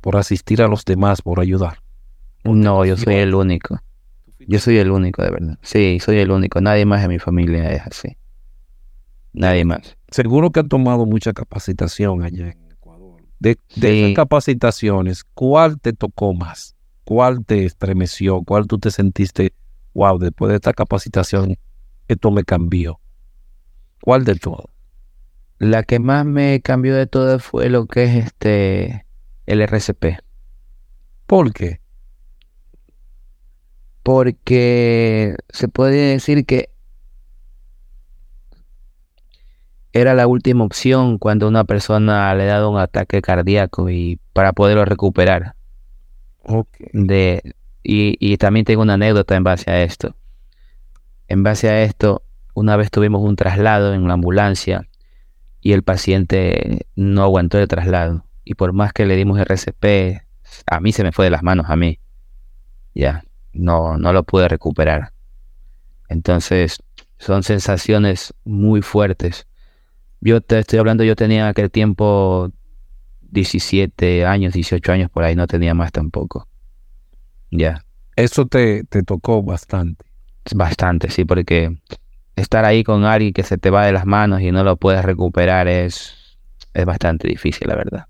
por 0.02 0.18
asistir 0.18 0.62
a 0.62 0.68
los 0.68 0.84
demás, 0.84 1.22
por 1.22 1.40
ayudar. 1.40 1.82
No, 2.44 2.84
yo 2.86 2.98
soy 2.98 3.16
el 3.16 3.36
único. 3.36 3.80
Yo 4.48 4.60
soy 4.60 4.78
el 4.78 4.92
único, 4.92 5.24
de 5.24 5.32
verdad. 5.32 5.60
Sí, 5.62 6.00
soy 6.00 6.20
el 6.20 6.32
único. 6.32 6.62
Nadie 6.62 6.86
más 6.86 7.04
en 7.04 7.10
mi 7.10 7.20
familia 7.20 7.72
es 7.72 7.82
así. 7.82 8.18
Nadie 9.34 9.66
más. 9.66 9.98
Seguro 10.10 10.52
que 10.52 10.60
han 10.60 10.68
tomado 10.68 11.06
mucha 11.06 11.34
capacitación 11.34 12.24
allá 12.24 12.52
en 12.52 12.72
Ecuador. 12.72 13.22
De, 13.40 13.58
esas 13.76 14.16
capacitaciones, 14.16 15.24
¿cuál 15.34 15.80
te 15.80 15.94
tocó 15.94 16.34
más? 16.34 16.76
¿Cuál 17.04 17.46
te 17.46 17.66
estremeció? 17.66 18.42
¿Cuál 18.44 18.68
tú 18.68 18.78
te 18.78 18.92
sentiste, 18.92 19.54
wow, 19.94 20.18
después 20.18 20.50
de 20.50 20.56
esta 20.56 20.74
capacitación, 20.74 21.58
esto 22.08 22.32
me 22.32 22.44
cambió? 22.44 23.00
¿Cuál 24.02 24.26
de 24.26 24.36
todo? 24.36 24.70
La 25.60 25.84
que 25.84 26.00
más 26.00 26.26
me 26.26 26.62
cambió 26.62 26.96
de 26.96 27.08
todo 27.08 27.40
fue 27.40 27.70
lo 27.70 27.86
que 27.86 28.04
es 28.04 28.26
este 28.26 29.06
el 29.46 29.62
RCP. 29.62 30.20
¿Por 31.26 31.54
qué? 31.54 31.81
Porque 34.04 35.36
se 35.50 35.68
puede 35.68 36.12
decir 36.14 36.46
que 36.46 36.70
era 39.94 40.14
la 40.14 40.28
última 40.28 40.64
opción 40.64 41.18
cuando 41.18 41.48
una 41.48 41.66
persona 41.66 42.34
le 42.36 42.44
ha 42.44 42.54
dado 42.54 42.72
un 42.72 42.80
ataque 42.80 43.22
cardíaco 43.22 43.90
y 43.90 44.20
para 44.34 44.54
poderlo 44.54 44.86
recuperar. 44.86 45.56
De, 46.94 47.56
y, 47.84 48.16
y 48.20 48.38
también 48.38 48.66
tengo 48.66 48.82
una 48.82 48.94
anécdota 48.94 49.36
en 49.36 49.44
base 49.44 49.70
a 49.70 49.84
esto. 49.84 50.16
En 51.28 51.44
base 51.44 51.70
a 51.70 51.84
esto, 51.84 52.24
una 52.54 52.76
vez 52.78 52.90
tuvimos 52.90 53.22
un 53.22 53.36
traslado 53.36 53.94
en 53.94 54.08
la 54.08 54.14
ambulancia 54.14 54.88
y 55.62 55.74
el 55.74 55.84
paciente 55.84 56.88
no 56.96 57.24
aguantó 57.24 57.60
el 57.60 57.68
traslado 57.68 58.26
y 58.44 58.56
por 58.56 58.74
más 58.74 58.94
que 58.94 59.06
le 59.06 59.16
dimos 59.16 59.40
RCP, 59.40 60.24
a 60.66 60.80
mí 60.80 60.92
se 60.92 61.04
me 61.04 61.12
fue 61.12 61.26
de 61.26 61.32
las 61.32 61.44
manos, 61.44 61.68
a 61.70 61.76
mí. 61.76 62.00
Ya, 62.94 63.24
no, 63.54 63.98
no 63.98 64.14
lo 64.14 64.24
pude 64.24 64.48
recuperar. 64.48 65.14
Entonces, 66.10 66.82
son 67.18 67.44
sensaciones 67.44 68.34
muy 68.44 68.82
fuertes. 68.82 69.48
Yo 70.20 70.42
te 70.42 70.60
estoy 70.60 70.80
hablando, 70.80 71.04
yo 71.04 71.16
tenía 71.16 71.48
aquel 71.48 71.72
tiempo 71.72 72.52
17 73.22 74.26
años, 74.26 74.54
18 74.54 74.92
años 74.92 75.10
por 75.10 75.24
ahí, 75.24 75.36
no 75.36 75.48
tenía 75.48 75.74
más 75.74 75.92
tampoco. 75.92 76.48
Ya. 77.50 77.84
Eso 78.16 78.46
te, 78.46 78.84
te 78.84 79.04
tocó 79.04 79.42
bastante. 79.42 80.06
Bastante, 80.54 81.10
sí, 81.10 81.24
porque 81.26 81.78
estar 82.36 82.66
ahí 82.66 82.84
con 82.84 83.06
alguien 83.06 83.34
que 83.34 83.44
se 83.44 83.58
te 83.58 83.70
va 83.70 83.86
de 83.86 83.92
las 83.92 84.06
manos 84.06 84.42
y 84.42 84.52
no 84.52 84.64
lo 84.64 84.78
puedes 84.78 85.04
recuperar 85.06 85.68
es, 85.68 86.38
es 86.74 86.86
bastante 86.86 87.28
difícil, 87.28 87.68
la 87.68 87.76
verdad. 87.76 88.06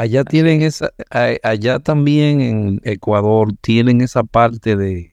Allá 0.00 0.24
tienen 0.24 0.62
esa, 0.62 0.94
allá 1.42 1.78
también 1.78 2.40
en 2.40 2.80
Ecuador 2.84 3.52
tienen 3.60 4.00
esa 4.00 4.24
parte 4.24 4.74
de, 4.74 5.12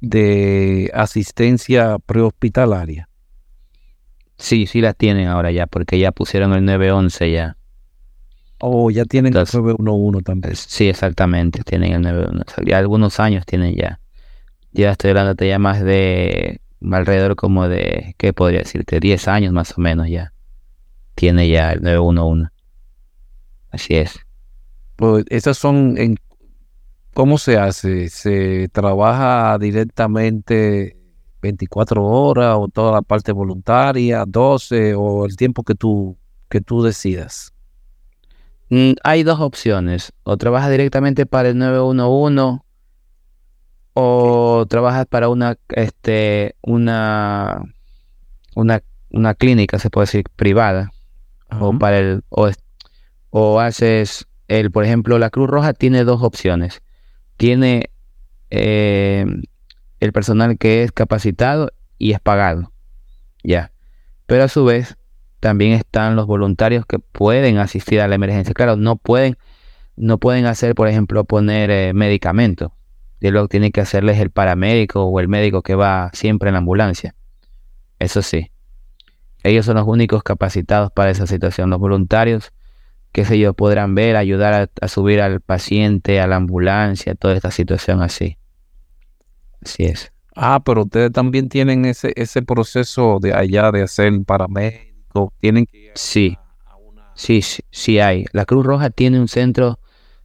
de 0.00 0.90
asistencia 0.92 2.00
prehospitalaria. 2.00 3.08
Sí, 4.38 4.66
sí 4.66 4.80
la 4.80 4.92
tienen 4.92 5.28
ahora 5.28 5.52
ya, 5.52 5.68
porque 5.68 6.00
ya 6.00 6.10
pusieron 6.10 6.52
el 6.52 6.64
911 6.64 7.30
ya. 7.30 7.56
Oh, 8.58 8.90
ya 8.90 9.04
tienen 9.04 9.36
el 9.36 9.44
911 9.44 10.22
también. 10.24 10.56
Sí, 10.56 10.88
exactamente, 10.88 11.62
tienen 11.62 11.92
el 11.92 12.02
911. 12.02 12.62
Ya 12.66 12.78
algunos 12.78 13.20
años 13.20 13.46
tienen 13.46 13.76
ya. 13.76 14.00
Ya 14.72 14.90
estoy 14.90 15.10
hablando 15.10 15.44
ya 15.44 15.60
más 15.60 15.80
de 15.80 16.60
alrededor 16.90 17.36
como 17.36 17.68
de, 17.68 18.16
¿qué 18.18 18.32
podría 18.32 18.62
decirte? 18.62 18.98
10 18.98 19.28
años 19.28 19.52
más 19.52 19.78
o 19.78 19.80
menos 19.80 20.08
ya. 20.08 20.32
Tiene 21.14 21.48
ya 21.48 21.70
el 21.70 21.82
911. 21.82 22.51
Así 23.72 23.94
es. 23.94 24.20
Pues 24.96 25.24
esas 25.30 25.56
son, 25.56 25.96
en, 25.98 26.16
¿cómo 27.14 27.38
se 27.38 27.58
hace? 27.58 28.08
¿Se 28.10 28.68
trabaja 28.68 29.58
directamente 29.58 30.96
24 31.40 32.04
horas 32.04 32.56
o 32.58 32.68
toda 32.68 32.92
la 32.92 33.02
parte 33.02 33.32
voluntaria, 33.32 34.24
12 34.26 34.94
o 34.94 35.24
el 35.24 35.36
tiempo 35.36 35.64
que 35.64 35.74
tú, 35.74 36.16
que 36.48 36.60
tú 36.60 36.82
decidas? 36.82 37.52
Mm, 38.68 38.92
hay 39.02 39.22
dos 39.22 39.40
opciones. 39.40 40.12
O 40.22 40.36
trabajas 40.36 40.70
directamente 40.70 41.26
para 41.26 41.48
el 41.48 41.58
911 41.58 42.62
o 43.94 44.66
trabajas 44.68 45.06
para 45.06 45.28
una, 45.28 45.56
este, 45.70 46.56
una, 46.62 47.62
una, 48.54 48.82
una 49.10 49.34
clínica, 49.34 49.78
se 49.78 49.90
puede 49.90 50.06
decir, 50.06 50.24
privada. 50.36 50.92
O 51.60 51.78
para 51.78 51.98
el, 51.98 52.24
o, 52.30 52.48
o 53.32 53.60
haces 53.60 54.28
el, 54.46 54.70
por 54.70 54.84
ejemplo, 54.84 55.18
la 55.18 55.30
Cruz 55.30 55.48
Roja 55.48 55.72
tiene 55.72 56.04
dos 56.04 56.22
opciones. 56.22 56.82
Tiene 57.38 57.90
eh, 58.50 59.24
el 60.00 60.12
personal 60.12 60.58
que 60.58 60.82
es 60.82 60.92
capacitado 60.92 61.72
y 61.96 62.12
es 62.12 62.20
pagado. 62.20 62.72
Ya. 63.42 63.72
Pero 64.26 64.44
a 64.44 64.48
su 64.48 64.66
vez, 64.66 64.98
también 65.40 65.72
están 65.72 66.14
los 66.14 66.26
voluntarios 66.26 66.84
que 66.84 66.98
pueden 66.98 67.56
asistir 67.56 68.02
a 68.02 68.08
la 68.08 68.16
emergencia. 68.16 68.52
Claro, 68.52 68.76
no 68.76 68.96
pueden, 68.96 69.38
no 69.96 70.18
pueden 70.18 70.44
hacer, 70.44 70.74
por 70.74 70.88
ejemplo, 70.88 71.24
poner 71.24 71.70
eh, 71.70 71.94
medicamentos. 71.94 72.70
Y 73.18 73.32
que 73.32 73.48
tiene 73.48 73.70
que 73.70 73.80
hacerles 73.80 74.18
el 74.18 74.30
paramédico 74.30 75.04
o 75.04 75.20
el 75.20 75.28
médico 75.28 75.62
que 75.62 75.74
va 75.74 76.10
siempre 76.12 76.50
en 76.50 76.54
la 76.54 76.58
ambulancia. 76.58 77.14
Eso 77.98 78.20
sí. 78.20 78.50
Ellos 79.42 79.64
son 79.64 79.76
los 79.76 79.88
únicos 79.88 80.22
capacitados 80.22 80.92
para 80.92 81.10
esa 81.10 81.26
situación. 81.26 81.70
Los 81.70 81.78
voluntarios 81.78 82.52
qué 83.12 83.24
sé 83.24 83.38
yo, 83.38 83.54
podrán 83.54 83.94
ver, 83.94 84.16
ayudar 84.16 84.70
a, 84.80 84.88
subir 84.88 85.20
al 85.20 85.40
paciente, 85.40 86.20
a 86.20 86.26
la 86.26 86.36
ambulancia, 86.36 87.14
toda 87.14 87.34
esta 87.34 87.50
situación 87.50 88.02
así. 88.02 88.38
Así 89.62 89.84
es. 89.84 90.12
Ah, 90.34 90.62
pero 90.64 90.82
ustedes 90.82 91.12
también 91.12 91.48
tienen 91.48 91.84
ese, 91.84 92.12
ese 92.16 92.42
proceso 92.42 93.18
de 93.20 93.34
allá 93.34 93.70
de 93.70 93.82
hacer 93.82 94.12
paramédico, 94.24 95.32
tienen 95.38 95.66
que 95.66 95.92
sí. 95.94 96.38
sí, 97.14 97.42
sí, 97.42 97.62
sí 97.70 98.00
hay. 98.00 98.24
La 98.32 98.46
Cruz 98.46 98.64
Roja 98.64 98.88
tiene 98.88 99.20
un 99.20 99.28
centro, 99.28 99.78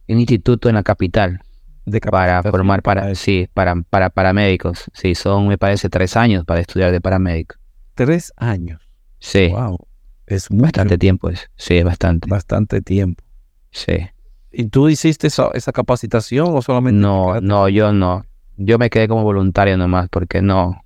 un 0.08 0.18
instituto 0.18 0.70
en 0.70 0.76
la 0.76 0.82
capital 0.82 1.40
de 1.84 2.00
para 2.00 2.42
formar 2.42 2.82
para, 2.82 3.14
sí, 3.14 3.48
para, 3.52 3.74
para 3.82 4.10
paramédicos. 4.10 4.90
Sí, 4.94 5.14
son, 5.14 5.48
me 5.48 5.58
parece, 5.58 5.88
tres 5.88 6.16
años 6.16 6.44
para 6.44 6.60
estudiar 6.60 6.90
de 6.92 7.00
paramédico. 7.00 7.56
Tres 7.94 8.32
años. 8.36 8.80
Sí. 9.18 9.48
Wow. 9.48 9.87
Es 10.28 10.48
bastante 10.50 10.98
tiempo, 10.98 11.30
es. 11.30 11.50
sí, 11.56 11.78
es 11.78 11.84
bastante. 11.84 12.28
Bastante 12.28 12.82
tiempo. 12.82 13.24
Sí. 13.70 14.08
¿Y 14.52 14.66
tú 14.66 14.90
hiciste 14.90 15.26
esa, 15.26 15.72
capacitación 15.72 16.54
o 16.54 16.60
solamente? 16.60 17.00
No, 17.00 17.40
no, 17.40 17.68
yo 17.70 17.92
no. 17.92 18.26
Yo 18.58 18.78
me 18.78 18.90
quedé 18.90 19.08
como 19.08 19.22
voluntario 19.22 19.78
nomás 19.78 20.08
porque 20.10 20.42
no, 20.42 20.84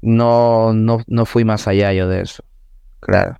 no, 0.00 0.72
no, 0.72 1.00
no 1.06 1.26
fui 1.26 1.44
más 1.44 1.68
allá 1.68 1.92
yo 1.92 2.08
de 2.08 2.22
eso. 2.22 2.42
Claro. 3.00 3.36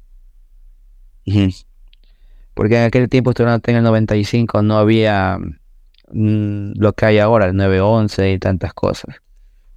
Porque 2.52 2.76
en 2.76 2.84
aquel 2.84 3.08
tiempo, 3.08 3.30
estudiando 3.30 3.62
en 3.66 3.76
el 3.76 3.84
95, 3.84 4.62
no 4.62 4.76
había 4.76 5.38
mm, 6.12 6.72
lo 6.76 6.92
que 6.92 7.06
hay 7.06 7.18
ahora, 7.20 7.46
el 7.46 7.56
911 7.56 8.32
y 8.32 8.38
tantas 8.38 8.74
cosas. 8.74 9.16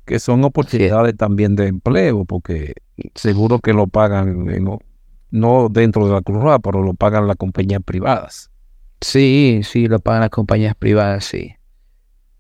Que 0.04 0.20
son 0.20 0.44
oportunidades 0.44 1.16
también 1.16 1.56
de 1.56 1.68
empleo, 1.68 2.26
porque 2.26 2.74
seguro 3.16 3.60
que 3.60 3.74
lo 3.74 3.88
pagan 3.88 4.50
en, 4.50 4.68
no 5.32 5.70
dentro 5.70 6.08
de 6.08 6.14
la 6.14 6.22
Cruz 6.22 6.42
Roja, 6.42 6.60
pero 6.60 6.84
lo 6.84 6.94
pagan 6.94 7.28
las 7.28 7.36
compañías 7.36 7.82
privadas. 7.84 8.52
Sí, 9.02 9.62
sí, 9.64 9.88
lo 9.88 10.00
pagan 10.00 10.22
las 10.22 10.30
compañías 10.30 10.76
privadas, 10.76 11.26
sí. 11.26 11.54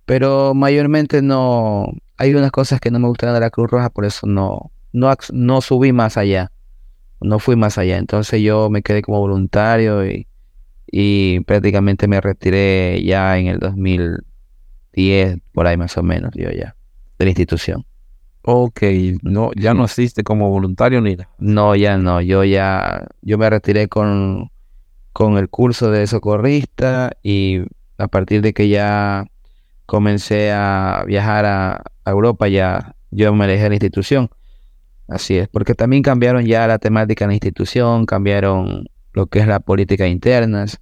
Pero 0.05 0.53
mayormente 0.53 1.21
no, 1.21 1.91
hay 2.17 2.33
unas 2.33 2.51
cosas 2.51 2.79
que 2.79 2.91
no 2.91 2.99
me 2.99 3.07
gustan 3.07 3.33
de 3.33 3.39
la 3.39 3.49
Cruz 3.49 3.69
Roja, 3.69 3.89
por 3.89 4.05
eso 4.05 4.25
no, 4.25 4.71
no, 4.93 5.13
no 5.33 5.61
subí 5.61 5.91
más 5.91 6.17
allá, 6.17 6.51
no 7.21 7.39
fui 7.39 7.55
más 7.55 7.77
allá. 7.77 7.97
Entonces 7.97 8.41
yo 8.41 8.69
me 8.69 8.81
quedé 8.81 9.01
como 9.01 9.19
voluntario 9.19 10.05
y, 10.09 10.27
y 10.89 11.41
prácticamente 11.41 12.07
me 12.07 12.21
retiré 12.21 13.03
ya 13.03 13.37
en 13.37 13.47
el 13.47 13.59
2010, 13.59 15.39
por 15.51 15.67
ahí 15.67 15.77
más 15.77 15.97
o 15.97 16.03
menos, 16.03 16.31
yo 16.35 16.49
ya, 16.51 16.75
de 17.19 17.25
la 17.25 17.29
institución. 17.29 17.85
Ok, 18.49 18.81
no, 19.23 19.51
ya 19.57 19.73
no 19.73 19.83
asiste 19.83 20.23
como 20.23 20.49
voluntario 20.49 21.01
ni 21.01 21.17
nada. 21.17 21.29
No, 21.37 21.75
ya 21.75 21.97
no, 21.97 22.21
yo 22.21 22.45
ya, 22.45 23.05
yo 23.21 23.37
me 23.37 23.49
retiré 23.49 23.89
con, 23.89 24.51
con 25.11 25.37
el 25.37 25.49
curso 25.49 25.91
de 25.91 26.07
socorrista 26.07 27.11
y 27.21 27.63
a 27.97 28.07
partir 28.07 28.41
de 28.41 28.53
que 28.53 28.69
ya 28.69 29.25
comencé 29.85 30.53
a 30.53 31.03
viajar 31.05 31.45
a, 31.45 31.83
Europa, 32.05 32.47
ya 32.47 32.95
yo 33.11 33.33
me 33.33 33.43
alejé 33.43 33.63
de 33.63 33.69
la 33.69 33.75
institución. 33.75 34.29
Así 35.09 35.37
es, 35.37 35.49
porque 35.49 35.75
también 35.75 36.01
cambiaron 36.01 36.45
ya 36.45 36.67
la 36.67 36.79
temática 36.79 37.25
en 37.25 37.31
la 37.31 37.35
institución, 37.35 38.05
cambiaron 38.05 38.85
lo 39.11 39.27
que 39.27 39.39
es 39.39 39.47
la 39.47 39.59
política 39.59 40.07
internas. 40.07 40.79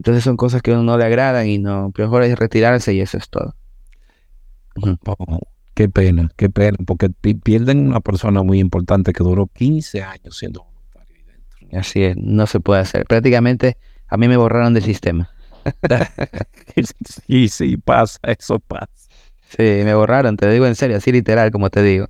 Entonces 0.00 0.24
son 0.24 0.36
cosas 0.36 0.62
que 0.62 0.72
a 0.72 0.74
uno 0.74 0.82
no 0.82 0.98
le 0.98 1.04
agradan 1.04 1.46
y 1.46 1.58
no, 1.58 1.92
mejor 1.96 2.24
es 2.24 2.36
retirarse 2.36 2.92
y 2.92 3.00
eso 3.00 3.18
es 3.18 3.28
todo. 3.30 3.54
Qué 5.74 5.88
pena, 5.88 6.30
qué 6.36 6.50
pena, 6.50 6.76
porque 6.86 7.08
pierden 7.10 7.88
una 7.88 8.00
persona 8.00 8.42
muy 8.42 8.60
importante 8.60 9.12
que 9.12 9.24
duró 9.24 9.46
15 9.46 10.02
años 10.02 10.36
siendo 10.36 10.64
voluntario 10.64 11.24
dentro. 11.26 11.78
Así 11.78 12.04
es, 12.04 12.16
no 12.16 12.46
se 12.46 12.60
puede 12.60 12.82
hacer. 12.82 13.06
Prácticamente 13.06 13.78
a 14.06 14.16
mí 14.18 14.28
me 14.28 14.36
borraron 14.36 14.74
del 14.74 14.82
sistema. 14.82 15.30
sí, 17.26 17.48
sí, 17.48 17.76
pasa, 17.78 18.18
eso 18.22 18.58
pasa. 18.58 18.88
Sí, 19.48 19.62
me 19.62 19.94
borraron, 19.94 20.36
te 20.36 20.50
digo 20.50 20.66
en 20.66 20.74
serio, 20.74 20.96
así 20.98 21.12
literal, 21.12 21.50
como 21.50 21.70
te 21.70 21.82
digo. 21.82 22.08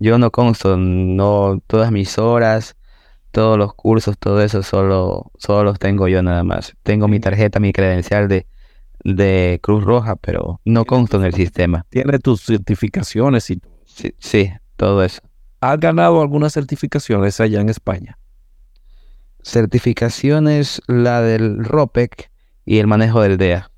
Yo 0.00 0.18
no 0.18 0.32
consto, 0.32 0.76
no, 0.76 1.62
todas 1.66 1.92
mis 1.92 2.18
horas, 2.18 2.76
todos 3.30 3.56
los 3.56 3.74
cursos, 3.74 4.18
todo 4.18 4.42
eso, 4.42 4.62
solo, 4.62 5.30
solo 5.38 5.64
los 5.64 5.78
tengo 5.78 6.08
yo 6.08 6.22
nada 6.22 6.42
más. 6.44 6.74
Tengo 6.82 7.06
mi 7.08 7.20
tarjeta, 7.20 7.60
mi 7.60 7.72
credencial 7.72 8.28
de 8.28 8.46
de 9.04 9.60
Cruz 9.62 9.84
Roja, 9.84 10.16
pero 10.16 10.60
no 10.64 10.84
consta 10.84 11.18
en 11.18 11.24
el 11.24 11.34
sistema. 11.34 11.86
Tiene 11.90 12.18
tus 12.18 12.42
certificaciones 12.42 13.50
y 13.50 13.60
sí, 13.84 14.14
sí, 14.18 14.50
todo 14.76 15.04
eso. 15.04 15.20
¿Has 15.60 15.78
ganado 15.78 16.20
algunas 16.20 16.52
certificaciones 16.52 17.40
allá 17.40 17.60
en 17.60 17.68
España? 17.68 18.18
Certificaciones, 19.42 20.80
la 20.86 21.20
del 21.20 21.64
ROPEC 21.64 22.30
y 22.64 22.78
el 22.78 22.86
manejo 22.86 23.20
del 23.20 23.36
DEA. 23.36 23.70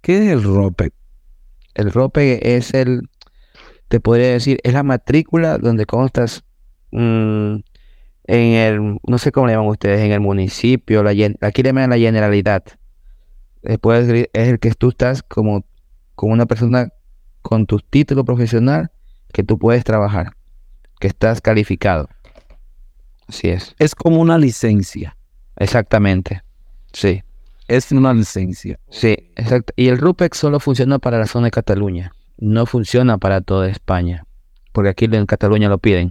¿Qué 0.00 0.18
es 0.18 0.32
el 0.32 0.42
ROPEC? 0.42 0.92
El 1.74 1.92
ROPEC 1.92 2.40
es 2.44 2.74
el, 2.74 3.08
te 3.88 4.00
podría 4.00 4.32
decir, 4.32 4.58
es 4.64 4.72
la 4.74 4.82
matrícula 4.82 5.58
donde 5.58 5.86
constas 5.86 6.44
mm, 6.90 7.56
en 8.24 8.52
el, 8.52 8.98
no 9.06 9.18
sé 9.18 9.30
cómo 9.30 9.46
le 9.46 9.52
llaman 9.52 9.68
ustedes, 9.68 10.00
en 10.00 10.12
el 10.12 10.20
municipio, 10.20 11.02
la, 11.02 11.10
aquí 11.40 11.62
le 11.62 11.68
llaman 11.68 11.90
la 11.90 11.98
generalidad 11.98 12.64
Después 13.62 14.08
es 14.08 14.48
el 14.48 14.58
que 14.58 14.72
tú 14.72 14.90
estás 14.90 15.22
como, 15.22 15.64
como 16.14 16.32
una 16.32 16.46
persona 16.46 16.88
con 17.42 17.66
tu 17.66 17.78
título 17.78 18.24
profesional 18.24 18.90
que 19.32 19.42
tú 19.42 19.58
puedes 19.58 19.84
trabajar, 19.84 20.32
que 21.00 21.08
estás 21.08 21.40
calificado. 21.40 22.08
Así 23.28 23.48
es. 23.48 23.74
Es 23.78 23.94
como 23.94 24.20
una 24.20 24.38
licencia. 24.38 25.16
Exactamente. 25.56 26.42
Sí. 26.92 27.22
Es 27.68 27.90
una 27.92 28.12
licencia. 28.12 28.78
Sí, 28.90 29.16
exacto. 29.36 29.72
Y 29.76 29.88
el 29.88 29.98
RUPEX 29.98 30.36
solo 30.36 30.60
funciona 30.60 30.98
para 30.98 31.18
la 31.18 31.26
zona 31.26 31.46
de 31.46 31.52
Cataluña. 31.52 32.12
No 32.36 32.66
funciona 32.66 33.18
para 33.18 33.40
toda 33.40 33.68
España. 33.68 34.26
Porque 34.72 34.90
aquí 34.90 35.04
en 35.06 35.26
Cataluña 35.26 35.68
lo 35.68 35.78
piden. 35.78 36.10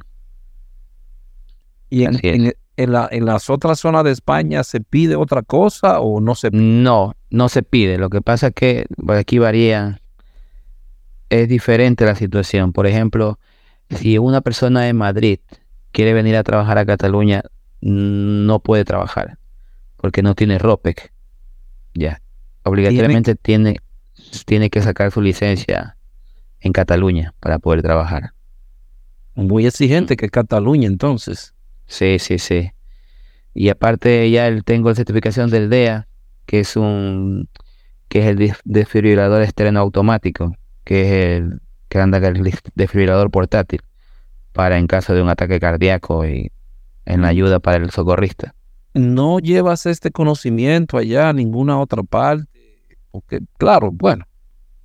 Y 1.89 2.05
en, 2.05 2.19
en, 2.23 2.53
la, 2.77 3.07
en 3.11 3.25
las 3.25 3.49
otras 3.49 3.79
zonas 3.79 4.03
de 4.03 4.11
España 4.11 4.63
se 4.63 4.81
pide 4.81 5.15
otra 5.15 5.41
cosa 5.41 5.99
o 5.99 6.19
no 6.19 6.35
se 6.35 6.51
pide? 6.51 6.61
No, 6.61 7.13
no 7.29 7.49
se 7.49 7.63
pide. 7.63 7.97
Lo 7.97 8.09
que 8.09 8.21
pasa 8.21 8.47
es 8.47 8.53
que 8.53 8.85
pues, 9.05 9.19
aquí 9.19 9.39
varía, 9.39 10.01
es 11.29 11.47
diferente 11.47 12.05
la 12.05 12.15
situación. 12.15 12.73
Por 12.73 12.87
ejemplo, 12.87 13.39
si 13.89 14.17
una 14.17 14.41
persona 14.41 14.81
de 14.81 14.93
Madrid 14.93 15.39
quiere 15.91 16.13
venir 16.13 16.35
a 16.35 16.43
trabajar 16.43 16.77
a 16.77 16.85
Cataluña, 16.85 17.43
no 17.81 18.59
puede 18.59 18.85
trabajar 18.85 19.37
porque 20.01 20.23
no 20.23 20.35
tiene 20.35 20.57
ROPEC. 20.57 21.13
Ya. 21.93 22.21
Obligatoriamente 22.63 23.35
tiene, 23.35 23.77
tiene 24.45 24.69
que 24.69 24.81
sacar 24.81 25.11
su 25.11 25.21
licencia 25.21 25.95
en 26.59 26.73
Cataluña 26.73 27.33
para 27.39 27.59
poder 27.59 27.81
trabajar. 27.83 28.33
Muy 29.35 29.65
exigente 29.65 30.17
que 30.17 30.29
Cataluña 30.29 30.87
entonces. 30.87 31.53
Sí, 31.91 32.19
sí, 32.19 32.39
sí. 32.39 32.71
Y 33.53 33.67
aparte 33.67 34.31
ya 34.31 34.49
tengo 34.61 34.87
la 34.87 34.95
certificación 34.95 35.49
del 35.49 35.69
DEA, 35.69 36.07
que 36.45 36.61
es 36.61 36.77
un 36.77 37.49
que 38.07 38.19
es 38.19 38.25
el 38.27 38.53
desfibrilador 38.63 39.41
externo 39.41 39.81
automático, 39.81 40.55
que 40.85 41.01
es 41.01 41.41
el 41.41 41.61
que 41.89 41.99
anda 41.99 42.19
el 42.19 42.53
desfibrilador 42.75 43.29
portátil 43.29 43.81
para 44.53 44.77
en 44.77 44.87
caso 44.87 45.13
de 45.13 45.21
un 45.21 45.27
ataque 45.27 45.59
cardíaco 45.59 46.25
y 46.25 46.49
en 47.05 47.21
la 47.23 47.27
ayuda 47.27 47.59
para 47.59 47.83
el 47.83 47.91
socorrista. 47.91 48.55
No 48.93 49.39
llevas 49.39 49.85
este 49.85 50.11
conocimiento 50.11 50.97
allá 50.97 51.27
a 51.27 51.33
ninguna 51.33 51.77
otra 51.77 52.03
parte, 52.03 52.47
porque 53.11 53.41
claro, 53.57 53.91
bueno, 53.91 54.25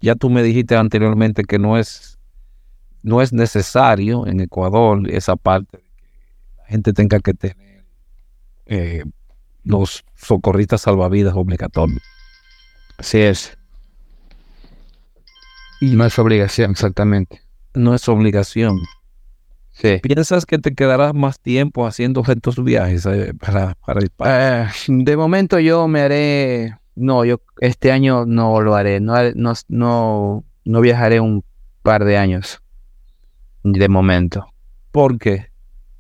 ya 0.01 0.17
tú 0.17 0.29
me 0.29 0.43
dijiste 0.43 0.75
anteriormente 0.75 1.45
que 1.45 1.61
no 1.61 1.79
es 1.79 2.19
no 3.05 3.23
es 3.23 3.33
necesario 3.33 4.27
en 4.27 4.41
Ecuador 4.41 5.09
esa 5.09 5.37
parte 5.37 5.86
gente 6.69 6.93
tenga 6.93 7.21
que 7.21 7.35
tener 7.35 7.85
eh, 8.67 9.05
los 9.65 10.05
socorristas 10.15 10.83
salvavidas 10.83 11.35
obligatorios. 11.35 12.03
Así 12.99 13.19
es. 13.19 13.57
Y 15.81 15.95
no 15.95 16.07
es 16.07 16.19
obligación, 16.19 16.71
exactamente. 16.71 17.43
No 17.75 17.95
es 17.95 18.09
obligación. 18.09 18.81
¿Piensas 20.03 20.47
que 20.47 20.59
te 20.59 20.75
quedarás 20.75 21.13
más 21.13 21.39
tiempo 21.39 21.87
haciendo 21.87 22.23
estos 22.27 22.65
viajes 22.65 23.05
eh, 23.05 23.35
para, 23.35 23.75
para 23.85 24.65
eh, 24.65 24.69
de 24.89 25.17
momento 25.19 25.59
yo 25.59 25.87
me 25.87 26.01
haré, 26.01 26.79
no, 26.95 27.27
yo 27.27 27.43
este 27.61 27.93
año 27.93 28.25
no 28.25 28.63
lo 28.63 28.75
haré, 28.75 29.01
no, 29.01 29.15
no, 29.35 29.53
no, 29.69 30.45
no 30.65 30.81
viajaré 30.81 31.21
un 31.21 31.45
par 31.83 32.07
de 32.07 32.17
años, 32.17 32.63
de 33.65 33.89
momento. 33.91 34.47
¿Por 34.93 35.19
qué? 35.19 35.51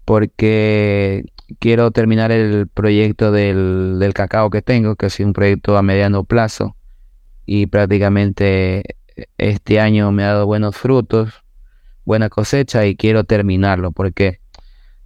Porque 0.06 1.26
quiero 1.58 1.90
terminar 1.90 2.32
el 2.32 2.66
proyecto 2.68 3.30
del, 3.30 3.98
del 3.98 4.14
cacao 4.14 4.48
que 4.48 4.62
tengo, 4.62 4.96
que 4.96 5.06
es 5.06 5.20
un 5.20 5.34
proyecto 5.34 5.76
a 5.76 5.82
mediano 5.82 6.24
plazo, 6.24 6.76
y 7.44 7.66
prácticamente 7.66 8.96
este 9.36 9.80
año 9.80 10.10
me 10.12 10.24
ha 10.24 10.28
dado 10.28 10.46
buenos 10.46 10.76
frutos 10.76 11.44
buena 12.06 12.30
cosecha 12.30 12.86
y 12.86 12.96
quiero 12.96 13.24
terminarlo 13.24 13.92
porque 13.92 14.40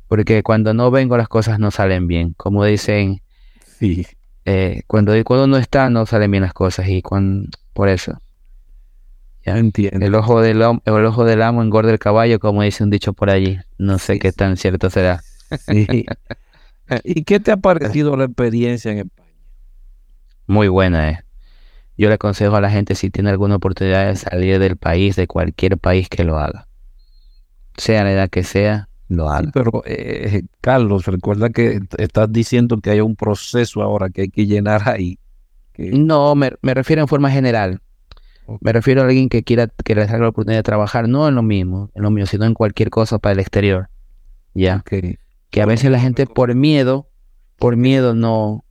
porque 0.06 0.42
cuando 0.42 0.74
no 0.74 0.90
vengo 0.90 1.16
las 1.16 1.28
cosas 1.28 1.58
no 1.60 1.70
salen 1.70 2.08
bien. 2.08 2.34
Como 2.36 2.64
dicen 2.64 3.22
sí. 3.78 4.06
eh, 4.44 4.82
cuando 4.86 5.12
cuando 5.24 5.46
no 5.46 5.56
está 5.56 5.90
no 5.90 6.06
salen 6.06 6.30
bien 6.30 6.42
las 6.42 6.52
cosas 6.52 6.88
y 6.88 7.02
cuando, 7.02 7.48
por 7.72 7.88
eso 7.88 8.20
ya 9.44 9.58
entiendo. 9.58 10.04
El 10.04 10.14
ojo 10.14 10.40
del 10.40 10.62
el 10.62 11.06
ojo 11.06 11.24
del 11.24 11.42
amo 11.42 11.62
engorda 11.62 11.90
el 11.90 11.98
caballo 11.98 12.40
como 12.40 12.62
dice 12.62 12.84
un 12.84 12.90
dicho 12.90 13.12
por 13.12 13.30
allí. 13.30 13.58
No 13.78 13.98
sé 13.98 14.18
qué 14.18 14.32
tan 14.32 14.56
cierto 14.56 14.90
será. 14.90 15.22
Y 17.04 17.22
qué 17.22 17.38
te 17.38 17.52
ha 17.52 17.56
parecido 17.56 18.16
la 18.16 18.24
experiencia 18.24 18.90
en 18.90 18.98
España 18.98 19.30
muy 20.50 20.66
buena 20.66 21.10
eh. 21.10 21.20
Yo 21.96 22.08
le 22.08 22.14
aconsejo 22.14 22.56
a 22.56 22.60
la 22.60 22.70
gente 22.70 22.96
si 22.96 23.08
tiene 23.08 23.30
alguna 23.30 23.56
oportunidad 23.56 24.08
de 24.08 24.16
salir 24.16 24.58
del 24.58 24.76
país 24.76 25.14
de 25.16 25.28
cualquier 25.28 25.78
país 25.78 26.08
que 26.08 26.24
lo 26.24 26.38
haga. 26.38 26.66
Sea 27.76 28.02
la 28.02 28.12
edad 28.12 28.30
que 28.30 28.42
sea, 28.42 28.88
lo 29.08 29.28
haga. 29.28 29.50
pero, 29.54 29.82
eh, 29.86 30.42
Carlos, 30.60 31.06
recuerda 31.06 31.50
que 31.50 31.80
estás 31.98 32.32
diciendo 32.32 32.80
que 32.80 32.90
hay 32.90 33.00
un 33.00 33.14
proceso 33.16 33.82
ahora 33.82 34.10
que 34.10 34.22
hay 34.22 34.30
que 34.30 34.46
llenar 34.46 34.88
ahí. 34.88 35.18
No, 35.76 36.34
me, 36.34 36.50
refiero 36.62 37.02
en 37.02 37.08
forma 37.08 37.30
general. 37.30 37.80
Me 38.60 38.72
refiero 38.72 39.02
a 39.02 39.04
alguien 39.04 39.28
que 39.28 39.44
quiera 39.44 39.68
que 39.68 39.94
le 39.94 40.06
salga 40.06 40.24
la 40.24 40.28
oportunidad 40.30 40.58
de 40.58 40.64
trabajar, 40.64 41.08
no 41.08 41.28
en 41.28 41.36
lo 41.36 41.42
mismo, 41.42 41.90
en 41.94 42.02
lo 42.02 42.10
mismo, 42.10 42.26
sino 42.26 42.44
en 42.46 42.54
cualquier 42.54 42.90
cosa 42.90 43.18
para 43.18 43.32
el 43.34 43.40
exterior. 43.40 43.88
Ya. 44.54 44.82
Que 45.50 45.62
a 45.62 45.66
veces 45.66 45.90
la 45.90 46.00
gente 46.00 46.26
por 46.26 46.54
miedo, 46.54 47.08
por 47.56 47.76
miedo 47.76 48.14
no. 48.14 48.64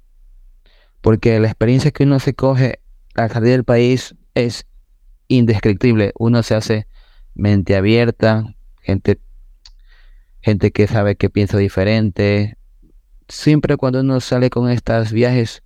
Porque 1.02 1.40
la 1.40 1.48
experiencia 1.48 1.92
que 1.92 2.04
uno 2.04 2.20
se 2.20 2.34
coge 2.34 2.80
al 3.16 3.32
salir 3.32 3.52
del 3.52 3.64
país 3.64 4.16
es 4.34 4.66
indescriptible. 5.30 6.12
Uno 6.18 6.44
se 6.44 6.56
hace 6.56 6.88
mente 7.36 7.76
abierta, 7.76 8.44
gente, 8.82 9.20
gente 10.42 10.72
que 10.72 10.88
sabe 10.88 11.16
que 11.16 11.30
piensa 11.30 11.58
diferente. 11.58 12.58
Siempre 13.28 13.78
cuando 13.78 14.02
uno 14.02 14.20
sale 14.20 14.50
con 14.50 14.70
estos 14.70 15.14
viajes 15.14 15.64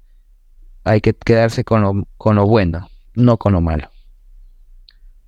hay 0.83 1.01
que 1.01 1.13
quedarse 1.13 1.63
con 1.63 1.81
lo, 1.81 2.07
con 2.17 2.35
lo 2.35 2.45
bueno, 2.45 2.89
no 3.15 3.37
con 3.37 3.53
lo 3.53 3.61
malo. 3.61 3.92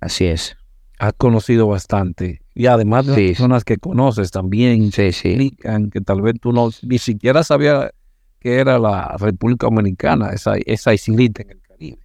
Así 0.06 0.26
es. 0.26 0.56
Has 1.00 1.14
conocido 1.14 1.66
bastante. 1.66 2.40
Y 2.54 2.66
además 2.66 3.06
de 3.06 3.10
las 3.10 3.20
personas 3.20 3.64
que 3.64 3.76
conoces 3.76 4.30
también 4.30 4.92
sí, 4.92 5.10
sí. 5.10 5.58
que 5.92 6.00
tal 6.00 6.22
vez 6.22 6.36
tú 6.40 6.52
no 6.52 6.70
ni 6.82 6.98
siquiera 6.98 7.42
sabías 7.42 7.90
que 8.38 8.60
era 8.60 8.78
la 8.78 9.16
República 9.18 9.66
Dominicana, 9.66 10.30
esa, 10.30 10.54
esa 10.64 10.94
islita 10.94 11.42
en 11.42 11.50
el 11.50 11.60
Caribe. 11.60 11.98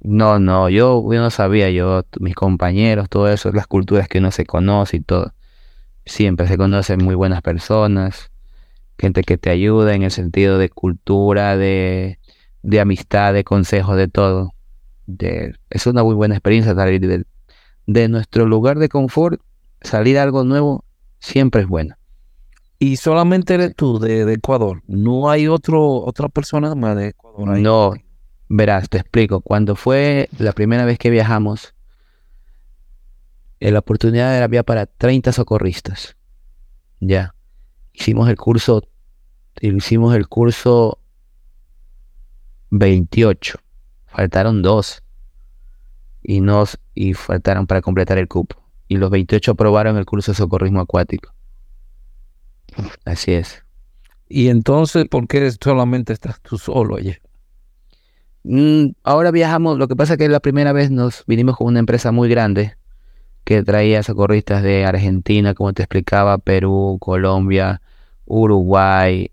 No, 0.00 0.38
no, 0.38 0.70
yo, 0.70 1.04
no 1.06 1.30
sabía, 1.30 1.68
yo, 1.68 2.02
mis 2.18 2.34
compañeros, 2.34 3.10
todo 3.10 3.28
eso, 3.28 3.52
las 3.52 3.66
culturas 3.66 4.08
que 4.08 4.20
uno 4.20 4.30
se 4.30 4.46
conoce 4.46 4.96
y 4.96 5.00
todo. 5.00 5.34
Siempre 6.06 6.48
se 6.48 6.56
conocen 6.56 7.04
muy 7.04 7.14
buenas 7.14 7.42
personas, 7.42 8.30
gente 8.98 9.22
que 9.22 9.36
te 9.36 9.50
ayuda 9.50 9.94
en 9.94 10.02
el 10.02 10.10
sentido 10.10 10.56
de 10.56 10.70
cultura, 10.70 11.58
de, 11.58 12.18
de 12.62 12.80
amistad, 12.80 13.34
de 13.34 13.44
consejo, 13.44 13.96
de 13.96 14.08
todo. 14.08 14.54
De, 15.04 15.54
es 15.68 15.86
una 15.86 16.02
muy 16.02 16.14
buena 16.14 16.36
experiencia 16.36 16.74
salir 16.74 17.26
de 17.86 18.08
nuestro 18.08 18.46
lugar 18.46 18.78
de 18.78 18.88
confort, 18.88 19.40
salir 19.80 20.18
a 20.18 20.22
algo 20.22 20.44
nuevo, 20.44 20.84
siempre 21.18 21.62
es 21.62 21.68
bueno. 21.68 21.96
Y 22.78 22.96
solamente 22.96 23.54
eres 23.54 23.74
tú 23.74 23.98
de, 23.98 24.30
Ecuador, 24.32 24.82
no 24.86 25.30
hay 25.30 25.48
otro, 25.48 25.82
otra 26.02 26.28
persona 26.28 26.74
más 26.74 26.96
de 26.96 27.08
Ecuador. 27.08 27.58
No, 27.58 27.94
Verás, 28.48 28.88
te 28.88 28.98
explico. 28.98 29.40
Cuando 29.40 29.74
fue 29.74 30.28
la 30.38 30.52
primera 30.52 30.84
vez 30.84 30.98
que 30.98 31.10
viajamos, 31.10 31.74
eh, 33.60 33.70
la 33.70 33.78
oportunidad 33.78 34.36
era 34.36 34.44
había 34.44 34.62
para 34.62 34.86
30 34.86 35.32
socorristas. 35.32 36.16
Ya. 37.00 37.34
Hicimos 37.92 38.28
el 38.28 38.36
curso, 38.36 38.82
hicimos 39.60 40.14
el 40.14 40.28
curso 40.28 40.98
28. 42.70 43.58
Faltaron 44.06 44.62
dos. 44.62 45.02
Y 46.24 46.40
nos, 46.40 46.78
y 46.94 47.14
faltaron 47.14 47.66
para 47.66 47.82
completar 47.82 48.18
el 48.18 48.26
cupo. 48.26 48.56
Y 48.88 48.96
los 48.96 49.10
28 49.10 49.52
aprobaron 49.52 49.96
el 49.96 50.06
curso 50.06 50.32
de 50.32 50.36
socorrismo 50.36 50.80
acuático. 50.80 51.32
Así 53.04 53.32
es. 53.32 53.62
Y 54.28 54.48
entonces, 54.48 55.06
¿por 55.06 55.28
qué 55.28 55.48
solamente 55.52 56.12
estás 56.12 56.40
tú 56.40 56.58
solo 56.58 56.96
allí? 56.96 57.14
Mm, 58.42 58.92
ahora 59.04 59.30
viajamos, 59.30 59.78
lo 59.78 59.86
que 59.86 59.96
pasa 59.96 60.14
es 60.14 60.18
que 60.18 60.28
la 60.28 60.40
primera 60.40 60.72
vez 60.72 60.90
nos 60.90 61.24
vinimos 61.26 61.56
con 61.56 61.68
una 61.68 61.78
empresa 61.78 62.10
muy 62.10 62.28
grande 62.28 62.76
que 63.44 63.62
traía 63.62 64.02
socorristas 64.02 64.62
de 64.62 64.84
Argentina, 64.84 65.54
como 65.54 65.72
te 65.72 65.82
explicaba, 65.82 66.38
Perú, 66.38 66.98
Colombia, 67.00 67.82
Uruguay 68.26 69.30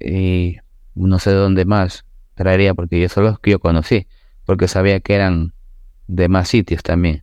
y 0.00 0.56
no 0.94 1.18
sé 1.18 1.30
de 1.30 1.36
dónde 1.36 1.64
más 1.64 2.04
traería, 2.34 2.74
porque 2.74 3.00
yo 3.00 3.08
son 3.08 3.24
los 3.24 3.38
que 3.38 3.52
yo 3.52 3.60
conocí, 3.60 4.06
porque 4.46 4.68
sabía 4.68 5.00
que 5.00 5.14
eran 5.14 5.52
de 6.10 6.28
más 6.28 6.48
sitios 6.48 6.82
también. 6.82 7.22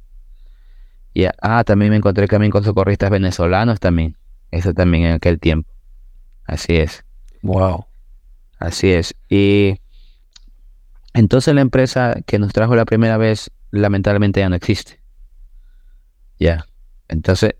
Y 1.13 1.25
ah, 1.41 1.63
también 1.65 1.91
me 1.91 1.97
encontré 1.97 2.27
también 2.27 2.51
con 2.51 2.63
socorristas 2.63 3.09
venezolanos 3.09 3.79
también, 3.79 4.15
eso 4.51 4.73
también 4.73 5.05
en 5.05 5.13
aquel 5.13 5.39
tiempo. 5.39 5.69
Así 6.45 6.77
es. 6.77 7.03
Wow. 7.41 7.85
Así 8.59 8.91
es. 8.91 9.13
Y 9.29 9.79
entonces 11.13 11.53
la 11.53 11.61
empresa 11.61 12.17
que 12.25 12.39
nos 12.39 12.53
trajo 12.53 12.75
la 12.75 12.85
primera 12.85 13.17
vez, 13.17 13.51
lamentablemente 13.71 14.39
ya 14.39 14.49
no 14.49 14.55
existe. 14.55 15.01
Ya. 16.39 16.65
Entonces, 17.07 17.55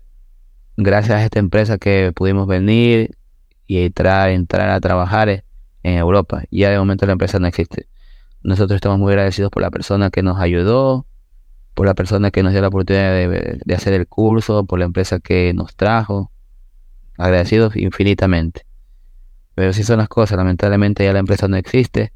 gracias 0.76 1.16
a 1.16 1.24
esta 1.24 1.38
empresa 1.38 1.78
que 1.78 2.12
pudimos 2.14 2.46
venir 2.46 3.16
y 3.66 3.84
entrar, 3.84 4.30
entrar 4.30 4.70
a 4.70 4.80
trabajar 4.80 5.44
en 5.82 5.98
Europa. 5.98 6.44
Ya 6.50 6.70
de 6.70 6.78
momento 6.78 7.04
la 7.06 7.12
empresa 7.12 7.38
no 7.38 7.48
existe. 7.48 7.88
Nosotros 8.42 8.76
estamos 8.76 8.98
muy 8.98 9.12
agradecidos 9.12 9.50
por 9.50 9.62
la 9.62 9.70
persona 9.70 10.10
que 10.10 10.22
nos 10.22 10.38
ayudó, 10.38 11.06
por 11.78 11.86
la 11.86 11.94
persona 11.94 12.32
que 12.32 12.42
nos 12.42 12.50
dio 12.50 12.60
la 12.60 12.66
oportunidad 12.66 13.12
de, 13.12 13.60
de 13.64 13.74
hacer 13.76 13.92
el 13.92 14.08
curso, 14.08 14.64
por 14.64 14.80
la 14.80 14.84
empresa 14.84 15.20
que 15.20 15.54
nos 15.54 15.76
trajo. 15.76 16.32
Agradecidos 17.16 17.76
infinitamente. 17.76 18.62
Pero 19.54 19.72
sí 19.72 19.84
son 19.84 19.98
las 19.98 20.08
cosas, 20.08 20.38
lamentablemente 20.38 21.04
ya 21.04 21.12
la 21.12 21.20
empresa 21.20 21.46
no 21.46 21.56
existe. 21.56 22.12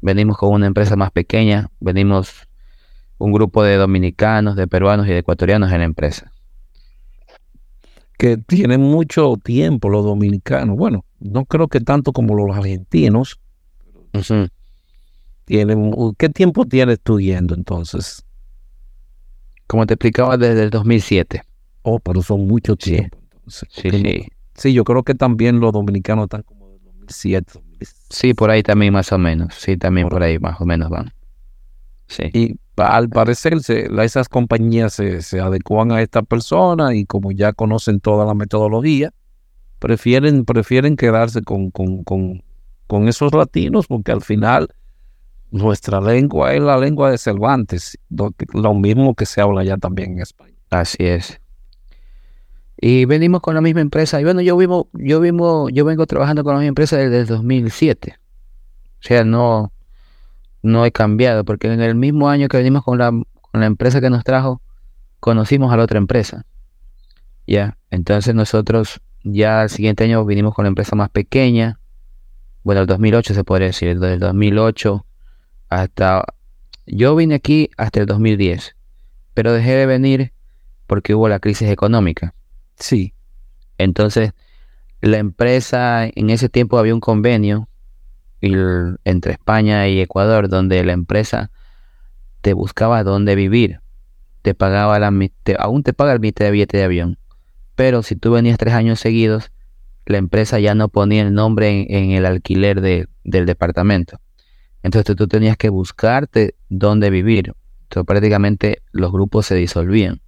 Venimos 0.00 0.36
con 0.36 0.52
una 0.52 0.66
empresa 0.66 0.96
más 0.96 1.12
pequeña, 1.12 1.70
venimos 1.78 2.48
un 3.18 3.32
grupo 3.32 3.62
de 3.62 3.76
dominicanos, 3.76 4.56
de 4.56 4.66
peruanos 4.66 5.06
y 5.06 5.10
de 5.10 5.18
ecuatorianos 5.18 5.70
en 5.70 5.78
la 5.78 5.84
empresa. 5.84 6.32
Que 8.18 8.36
tienen 8.36 8.80
mucho 8.80 9.34
tiempo 9.44 9.90
los 9.90 10.04
dominicanos. 10.04 10.76
Bueno, 10.76 11.04
no 11.20 11.44
creo 11.44 11.68
que 11.68 11.78
tanto 11.78 12.12
como 12.12 12.34
los 12.34 12.56
argentinos. 12.56 13.38
tienen, 15.44 15.92
¿Qué 16.18 16.28
tiempo 16.30 16.66
tienes 16.66 16.98
tú 17.00 17.20
yendo 17.20 17.54
entonces? 17.54 18.23
Como 19.74 19.86
te 19.86 19.94
explicaba, 19.94 20.36
desde 20.36 20.62
el 20.62 20.70
2007. 20.70 21.42
Oh, 21.82 21.98
pero 21.98 22.22
son 22.22 22.46
mucho 22.46 22.76
tiempo. 22.76 23.18
Sí, 23.48 23.66
sí. 23.68 24.28
sí, 24.54 24.72
yo 24.72 24.84
creo 24.84 25.02
que 25.02 25.16
también 25.16 25.58
los 25.58 25.72
dominicanos 25.72 26.26
están 26.26 26.42
como 26.44 26.68
del 26.68 26.78
2007. 26.84 27.60
Sí, 28.08 28.34
por 28.34 28.52
ahí 28.52 28.62
también 28.62 28.92
más 28.92 29.10
o 29.10 29.18
menos. 29.18 29.52
Sí, 29.56 29.76
también 29.76 30.08
por, 30.08 30.22
ahí 30.22 30.38
más 30.38 30.60
o 30.60 30.64
menos 30.64 30.90
van. 30.90 31.12
Sí. 32.06 32.22
Y 32.32 32.56
al 32.76 33.08
parecer 33.08 33.54
esas 33.54 34.28
compañías 34.28 34.92
se, 34.92 35.22
se, 35.22 35.40
adecuan 35.40 35.90
a 35.90 36.02
esta 36.02 36.22
persona 36.22 36.94
y 36.94 37.04
como 37.04 37.32
ya 37.32 37.52
conocen 37.52 37.98
toda 37.98 38.24
la 38.24 38.34
metodología, 38.34 39.12
prefieren, 39.80 40.44
prefieren 40.44 40.94
quedarse 40.94 41.42
con, 41.42 41.72
con, 41.72 42.04
con, 42.04 42.44
con 42.86 43.08
esos 43.08 43.34
latinos 43.34 43.88
porque 43.88 44.12
al 44.12 44.22
final 44.22 44.68
nuestra 45.54 46.00
lengua 46.00 46.52
es 46.52 46.60
la 46.60 46.76
lengua 46.76 47.12
de 47.12 47.18
Cervantes, 47.18 47.96
lo 48.10 48.74
mismo 48.74 49.14
que 49.14 49.24
se 49.24 49.40
habla 49.40 49.62
ya 49.62 49.76
también 49.76 50.14
en 50.14 50.18
España. 50.22 50.56
Así 50.68 51.04
es. 51.06 51.40
Y 52.76 53.04
venimos 53.04 53.40
con 53.40 53.54
la 53.54 53.60
misma 53.60 53.80
empresa. 53.80 54.20
Y 54.20 54.24
bueno, 54.24 54.40
yo 54.40 54.56
vivo, 54.56 54.88
yo 54.92 55.20
vivo, 55.20 55.68
yo 55.70 55.84
vengo 55.84 56.06
trabajando 56.06 56.42
con 56.42 56.54
la 56.54 56.58
misma 56.58 56.70
empresa 56.70 56.96
desde 56.96 57.20
el 57.20 57.26
2007. 57.26 58.16
O 58.18 58.96
sea, 58.98 59.22
no, 59.22 59.72
no 60.62 60.84
he 60.84 60.90
cambiado, 60.90 61.44
porque 61.44 61.72
en 61.72 61.80
el 61.80 61.94
mismo 61.94 62.28
año 62.28 62.48
que 62.48 62.56
venimos 62.56 62.82
con 62.82 62.98
la, 62.98 63.10
con 63.10 63.60
la 63.60 63.66
empresa 63.66 64.00
que 64.00 64.10
nos 64.10 64.24
trajo, 64.24 64.60
conocimos 65.20 65.72
a 65.72 65.76
la 65.76 65.84
otra 65.84 65.98
empresa. 65.98 66.44
Ya, 67.46 67.78
entonces 67.90 68.34
nosotros 68.34 69.00
ya 69.22 69.60
al 69.60 69.70
siguiente 69.70 70.02
año 70.02 70.24
vinimos 70.24 70.52
con 70.52 70.64
la 70.64 70.70
empresa 70.70 70.96
más 70.96 71.10
pequeña. 71.10 71.78
Bueno, 72.64 72.80
el 72.80 72.88
2008 72.88 73.34
se 73.34 73.44
podría 73.44 73.68
decir, 73.68 74.00
desde 74.00 74.14
el 74.14 74.20
2008 74.20 75.06
hasta... 75.82 76.24
Yo 76.86 77.16
vine 77.16 77.36
aquí 77.36 77.70
hasta 77.76 78.00
el 78.00 78.06
2010, 78.06 78.76
pero 79.32 79.52
dejé 79.52 79.72
de 79.72 79.86
venir 79.86 80.32
porque 80.86 81.14
hubo 81.14 81.28
la 81.28 81.40
crisis 81.40 81.70
económica. 81.70 82.34
Sí. 82.76 83.14
Entonces, 83.78 84.32
la 85.00 85.18
empresa, 85.18 86.06
en 86.06 86.30
ese 86.30 86.48
tiempo 86.48 86.78
había 86.78 86.94
un 86.94 87.00
convenio 87.00 87.68
entre 88.42 89.32
España 89.32 89.88
y 89.88 90.00
Ecuador 90.00 90.48
donde 90.48 90.84
la 90.84 90.92
empresa 90.92 91.50
te 92.42 92.52
buscaba 92.52 93.02
dónde 93.02 93.34
vivir. 93.34 93.80
Te 94.42 94.54
pagaba 94.54 94.98
la 94.98 95.10
aún 95.58 95.82
te 95.82 95.94
paga 95.94 96.12
el 96.12 96.20
de 96.20 96.50
billete 96.50 96.76
de 96.76 96.84
avión. 96.84 97.18
Pero 97.74 98.02
si 98.02 98.16
tú 98.16 98.32
venías 98.32 98.58
tres 98.58 98.74
años 98.74 99.00
seguidos, 99.00 99.50
la 100.04 100.18
empresa 100.18 100.58
ya 100.58 100.74
no 100.74 100.88
ponía 100.90 101.22
el 101.22 101.32
nombre 101.32 101.86
en, 101.88 102.10
el 102.10 102.26
alquiler 102.26 102.80
del 102.82 103.46
departamento. 103.46 104.20
Entonces 104.84 105.16
tú 105.16 105.26
tenías 105.26 105.56
que 105.56 105.70
buscarte 105.70 106.56
dónde 106.68 107.08
vivir. 107.08 107.54
Entonces 107.84 108.06
prácticamente 108.06 108.82
los 108.92 109.10
grupos 109.10 109.46
se 109.46 109.54
disolvían. 109.54 110.20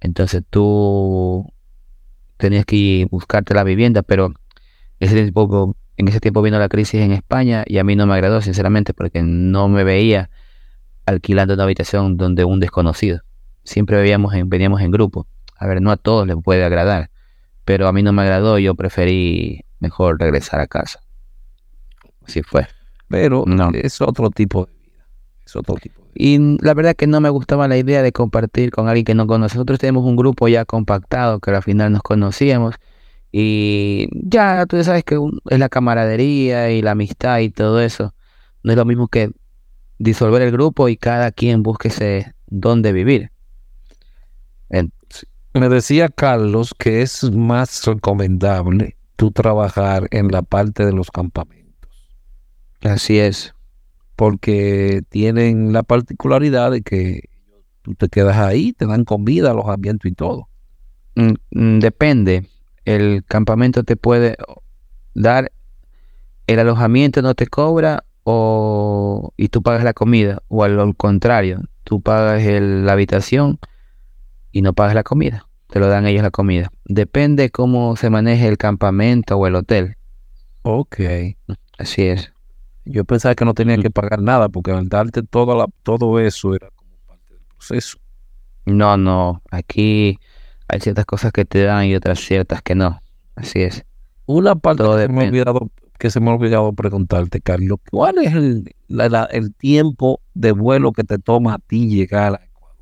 Entonces 0.00 0.44
tú 0.48 1.52
tenías 2.36 2.64
que 2.64 3.08
buscarte 3.10 3.52
la 3.52 3.64
vivienda, 3.64 4.02
pero 4.02 4.32
ese 5.00 5.14
tiempo, 5.14 5.76
en 5.96 6.06
ese 6.06 6.20
tiempo 6.20 6.40
vino 6.40 6.56
la 6.60 6.68
crisis 6.68 7.00
en 7.00 7.10
España 7.10 7.64
y 7.66 7.78
a 7.78 7.84
mí 7.84 7.96
no 7.96 8.06
me 8.06 8.14
agradó, 8.14 8.40
sinceramente, 8.42 8.94
porque 8.94 9.22
no 9.24 9.66
me 9.66 9.82
veía 9.82 10.30
alquilando 11.04 11.54
una 11.54 11.64
habitación 11.64 12.16
donde 12.16 12.44
un 12.44 12.60
desconocido. 12.60 13.22
Siempre 13.64 13.96
veíamos 13.96 14.34
en, 14.34 14.48
veníamos 14.50 14.82
en 14.82 14.92
grupo. 14.92 15.26
A 15.56 15.66
ver, 15.66 15.82
no 15.82 15.90
a 15.90 15.96
todos 15.96 16.28
les 16.28 16.36
puede 16.40 16.64
agradar, 16.64 17.10
pero 17.64 17.88
a 17.88 17.92
mí 17.92 18.04
no 18.04 18.12
me 18.12 18.22
agradó 18.22 18.60
y 18.60 18.64
yo 18.64 18.76
preferí 18.76 19.64
mejor 19.80 20.20
regresar 20.20 20.60
a 20.60 20.68
casa. 20.68 21.00
Así 22.24 22.42
fue. 22.44 22.68
Pero 23.12 23.44
no. 23.46 23.70
es 23.74 24.00
otro 24.00 24.30
tipo 24.30 24.66
de 24.66 24.72
vida. 24.72 25.06
Es 25.46 25.54
otro 25.54 25.76
tipo 25.76 26.02
y 26.14 26.58
la 26.62 26.74
verdad 26.74 26.94
que 26.94 27.06
no 27.06 27.20
me 27.20 27.30
gustaba 27.30 27.68
la 27.68 27.78
idea 27.78 28.02
de 28.02 28.12
compartir 28.12 28.70
con 28.70 28.88
alguien 28.88 29.04
que 29.04 29.14
no 29.14 29.26
conoce. 29.26 29.56
Nosotros 29.56 29.78
tenemos 29.78 30.04
un 30.04 30.16
grupo 30.16 30.48
ya 30.48 30.64
compactado 30.64 31.40
que 31.40 31.50
al 31.50 31.62
final 31.62 31.92
nos 31.92 32.02
conocíamos. 32.02 32.74
Y 33.32 34.08
ya 34.12 34.66
tú 34.66 34.82
sabes 34.84 35.04
que 35.04 35.18
es 35.48 35.58
la 35.58 35.70
camaradería 35.70 36.70
y 36.70 36.82
la 36.82 36.90
amistad 36.90 37.38
y 37.38 37.48
todo 37.48 37.80
eso. 37.80 38.14
No 38.62 38.72
es 38.72 38.76
lo 38.76 38.84
mismo 38.84 39.08
que 39.08 39.30
disolver 39.98 40.42
el 40.42 40.52
grupo 40.52 40.88
y 40.88 40.96
cada 40.96 41.32
quien 41.32 41.62
búsquese 41.62 42.34
dónde 42.46 42.92
vivir. 42.92 43.30
Me 45.54 45.68
decía 45.68 46.08
Carlos 46.08 46.74
que 46.78 47.02
es 47.02 47.30
más 47.30 47.84
recomendable 47.84 48.96
tú 49.16 49.30
trabajar 49.30 50.08
en 50.10 50.28
la 50.28 50.42
parte 50.42 50.86
de 50.86 50.92
los 50.92 51.10
campamentos. 51.10 51.61
Así 52.82 53.18
es 53.18 53.54
porque 54.16 55.02
tienen 55.08 55.72
la 55.72 55.82
particularidad 55.82 56.70
de 56.70 56.82
que 56.82 57.28
tú 57.82 57.94
te 57.94 58.08
quedas 58.08 58.36
ahí, 58.36 58.72
te 58.72 58.86
dan 58.86 59.04
comida, 59.04 59.50
alojamiento 59.50 60.06
y 60.06 60.12
todo. 60.12 60.48
Mm, 61.16 61.32
mm, 61.50 61.78
depende. 61.80 62.46
El 62.84 63.24
campamento 63.24 63.84
te 63.84 63.96
puede 63.96 64.36
dar 65.14 65.52
el 66.46 66.58
alojamiento 66.58 67.22
no 67.22 67.34
te 67.34 67.46
cobra 67.46 68.04
o 68.24 69.32
y 69.36 69.48
tú 69.48 69.62
pagas 69.62 69.84
la 69.84 69.92
comida 69.92 70.42
o 70.48 70.64
al, 70.64 70.96
contrario, 70.96 71.60
tú 71.84 72.00
pagas 72.00 72.44
la 72.44 72.92
habitación 72.92 73.58
y 74.52 74.62
no 74.62 74.72
pagas 74.72 74.94
la 74.94 75.02
comida. 75.02 75.48
Te 75.68 75.80
lo 75.80 75.88
dan 75.88 76.06
ellos 76.06 76.22
la 76.22 76.30
comida. 76.30 76.70
Depende 76.84 77.50
cómo 77.50 77.96
se 77.96 78.10
maneje 78.10 78.46
el 78.46 78.58
campamento 78.58 79.36
o 79.36 79.46
el 79.46 79.54
hotel. 79.54 79.96
Ok. 80.62 81.00
Así 81.78 82.02
es. 82.02 82.32
Yo 82.84 83.04
pensaba 83.04 83.34
que 83.34 83.44
no 83.44 83.54
tenía 83.54 83.78
que 83.78 83.90
pagar 83.90 84.20
nada 84.20 84.48
porque 84.48 84.72
al 84.72 84.88
darte 84.88 85.22
todo, 85.22 85.56
la, 85.56 85.66
todo 85.82 86.18
eso 86.18 86.54
era 86.54 86.68
como 86.74 86.90
parte 87.06 87.34
del 87.34 87.42
proceso. 87.44 87.98
No, 88.66 88.96
no. 88.96 89.42
Aquí 89.50 90.18
hay 90.68 90.80
ciertas 90.80 91.04
cosas 91.04 91.32
que 91.32 91.44
te 91.44 91.62
dan 91.62 91.86
y 91.86 91.94
otras 91.94 92.18
ciertas 92.18 92.60
que 92.62 92.74
no. 92.74 93.00
Así 93.36 93.62
es. 93.62 93.84
Una 94.26 94.56
parte 94.56 94.82
que, 94.82 94.90
se 95.00 95.08
me 95.08 95.24
ha 95.24 95.28
olvidado, 95.28 95.70
que 95.98 96.10
se 96.10 96.20
me 96.20 96.30
ha 96.30 96.34
olvidado 96.34 96.72
preguntarte, 96.72 97.40
Carlos, 97.40 97.78
¿cuál 97.90 98.18
es 98.18 98.34
el, 98.34 98.74
el 99.30 99.54
tiempo 99.54 100.20
de 100.34 100.52
vuelo 100.52 100.92
que 100.92 101.04
te 101.04 101.18
toma 101.18 101.54
a 101.54 101.58
ti 101.58 101.88
llegar 101.88 102.34
a 102.34 102.44
Ecuador? 102.44 102.76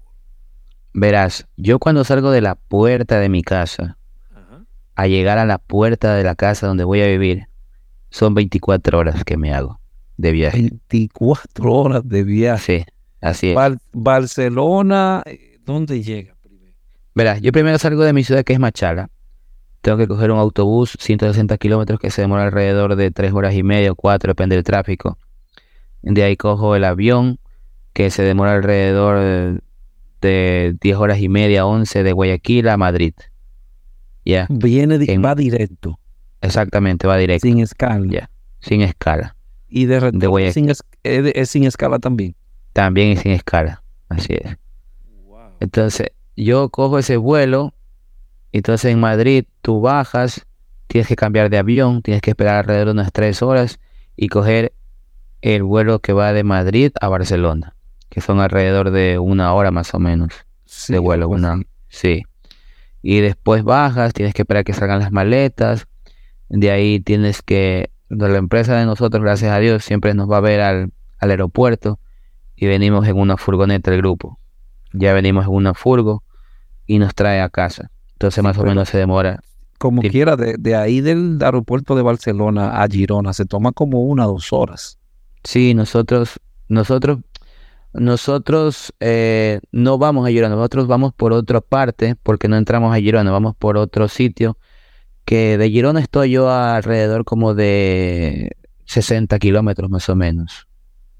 Verás, 0.94 1.46
yo 1.56 1.78
cuando 1.78 2.04
salgo 2.04 2.30
de 2.30 2.40
la 2.40 2.54
puerta 2.54 3.18
de 3.18 3.28
mi 3.28 3.42
casa 3.42 3.98
a 4.94 5.06
llegar 5.06 5.38
a 5.38 5.46
la 5.46 5.58
puerta 5.58 6.14
de 6.14 6.24
la 6.24 6.34
casa 6.34 6.66
donde 6.66 6.84
voy 6.84 7.00
a 7.02 7.06
vivir, 7.06 7.48
son 8.10 8.34
24 8.34 8.98
horas 8.98 9.24
que 9.24 9.36
me 9.36 9.54
hago 9.54 9.79
de 10.20 10.32
viaje. 10.32 10.60
24 10.60 11.72
horas 11.72 12.08
de 12.08 12.22
viaje. 12.22 12.84
Sí, 12.84 12.92
así 13.20 13.50
es. 13.50 13.56
Barcelona, 13.92 15.22
eh, 15.24 15.58
¿dónde 15.64 16.02
llega 16.02 16.34
primero? 16.42 16.76
Verás, 17.14 17.40
yo 17.40 17.52
primero 17.52 17.78
salgo 17.78 18.02
de 18.04 18.12
mi 18.12 18.22
ciudad 18.22 18.44
que 18.44 18.52
es 18.52 18.58
Machala. 18.58 19.08
Tengo 19.80 19.96
que 19.96 20.06
coger 20.06 20.30
un 20.30 20.38
autobús 20.38 20.96
160 21.00 21.56
kilómetros 21.56 21.98
que 21.98 22.10
se 22.10 22.20
demora 22.20 22.44
alrededor 22.44 22.96
de 22.96 23.10
3 23.10 23.32
horas 23.32 23.54
y 23.54 23.62
media 23.62 23.92
o 23.92 23.94
4, 23.94 24.32
depende 24.32 24.56
del 24.56 24.64
tráfico. 24.64 25.16
De 26.02 26.22
ahí 26.22 26.36
cojo 26.36 26.76
el 26.76 26.84
avión 26.84 27.38
que 27.94 28.10
se 28.10 28.22
demora 28.22 28.52
alrededor 28.52 29.62
de 30.20 30.76
10 30.80 30.96
horas 30.98 31.18
y 31.20 31.30
media, 31.30 31.64
11 31.64 32.02
de 32.02 32.12
Guayaquil 32.12 32.68
a 32.68 32.76
Madrid. 32.76 33.14
Ya. 34.26 34.46
Viene, 34.50 34.98
va 35.18 35.34
directo. 35.34 35.98
Exactamente, 36.42 37.06
va 37.06 37.16
directo. 37.16 37.46
Sin 37.46 37.60
escala. 37.60 38.06
Ya, 38.06 38.30
sin 38.60 38.82
escala. 38.82 39.34
Y 39.70 39.86
de, 39.86 40.00
retorno 40.00 40.38
es, 40.38 41.50
sin 41.50 41.64
escala 41.64 41.98
también. 41.98 42.34
También 42.72 43.12
es 43.12 43.20
sin 43.20 43.32
escala, 43.32 43.82
así 44.08 44.34
es. 44.34 44.56
Entonces, 45.60 46.08
yo 46.36 46.68
cojo 46.70 46.98
ese 46.98 47.16
vuelo, 47.16 47.72
entonces 48.52 48.92
en 48.92 49.00
Madrid 49.00 49.44
tú 49.62 49.80
bajas, 49.80 50.46
tienes 50.86 51.06
que 51.06 51.16
cambiar 51.16 51.50
de 51.50 51.58
avión, 51.58 52.02
tienes 52.02 52.22
que 52.22 52.30
esperar 52.30 52.56
alrededor 52.56 52.86
de 52.86 52.92
unas 52.92 53.12
tres 53.12 53.42
horas 53.42 53.78
y 54.16 54.28
coger 54.28 54.72
el 55.42 55.62
vuelo 55.62 56.00
que 56.00 56.12
va 56.12 56.32
de 56.32 56.44
Madrid 56.44 56.92
a 57.00 57.08
Barcelona, 57.08 57.76
que 58.08 58.20
son 58.20 58.40
alrededor 58.40 58.90
de 58.90 59.18
una 59.18 59.54
hora 59.54 59.70
más 59.70 59.94
o 59.94 59.98
menos 59.98 60.32
de 60.88 60.98
vuelo. 60.98 61.28
Una, 61.28 61.62
sí. 61.88 62.22
Y 63.02 63.20
después 63.20 63.62
bajas, 63.62 64.12
tienes 64.12 64.34
que 64.34 64.42
esperar 64.42 64.64
que 64.64 64.72
salgan 64.72 64.98
las 64.98 65.12
maletas, 65.12 65.86
de 66.48 66.70
ahí 66.70 67.00
tienes 67.00 67.42
que 67.42 67.90
de 67.90 67.90
la 68.10 68.38
empresa 68.38 68.76
de 68.76 68.86
nosotros, 68.86 69.22
gracias 69.22 69.52
a 69.52 69.58
Dios, 69.58 69.84
siempre 69.84 70.14
nos 70.14 70.30
va 70.30 70.38
a 70.38 70.40
ver 70.40 70.60
al, 70.60 70.92
aeropuerto 71.20 71.98
y 72.56 72.66
venimos 72.66 73.06
en 73.06 73.16
una 73.18 73.36
furgoneta 73.36 73.90
del 73.90 74.00
grupo. 74.00 74.38
Ya 74.92 75.12
venimos 75.12 75.46
en 75.46 75.52
una 75.52 75.74
furgo 75.74 76.24
y 76.86 76.98
nos 76.98 77.14
trae 77.14 77.40
a 77.40 77.48
casa. 77.48 77.90
Entonces 78.12 78.42
más 78.42 78.58
o 78.58 78.64
menos 78.64 78.88
se 78.88 78.98
demora. 78.98 79.40
como 79.78 80.02
Sí. 80.02 80.10
quiera, 80.10 80.36
de, 80.36 80.56
de 80.58 80.74
ahí 80.74 81.00
del 81.00 81.38
aeropuerto 81.42 81.94
de 81.94 82.02
Barcelona 82.02 82.82
a 82.82 82.88
Girona 82.88 83.32
se 83.32 83.46
toma 83.46 83.72
como 83.72 84.00
una 84.02 84.26
o 84.26 84.32
dos 84.32 84.52
horas. 84.52 84.98
Sí, 85.44 85.72
nosotros, 85.72 86.38
nosotros, 86.68 87.18
nosotros 87.92 88.92
eh, 89.00 89.60
no 89.72 89.96
vamos 89.98 90.26
a 90.26 90.30
Girona, 90.30 90.54
nosotros 90.54 90.86
vamos 90.86 91.14
por 91.14 91.32
otra 91.32 91.60
parte, 91.60 92.16
porque 92.22 92.48
no 92.48 92.56
entramos 92.56 92.94
a 92.94 92.98
Girona, 92.98 93.30
vamos 93.30 93.54
por 93.56 93.76
otro 93.78 94.08
sitio, 94.08 94.58
que 95.24 95.58
de 95.58 95.70
Girona 95.70 96.00
estoy 96.00 96.30
yo 96.30 96.50
alrededor 96.50 97.24
como 97.24 97.54
de 97.54 98.56
60 98.84 99.38
kilómetros 99.38 99.90
más 99.90 100.08
o 100.08 100.16
menos, 100.16 100.66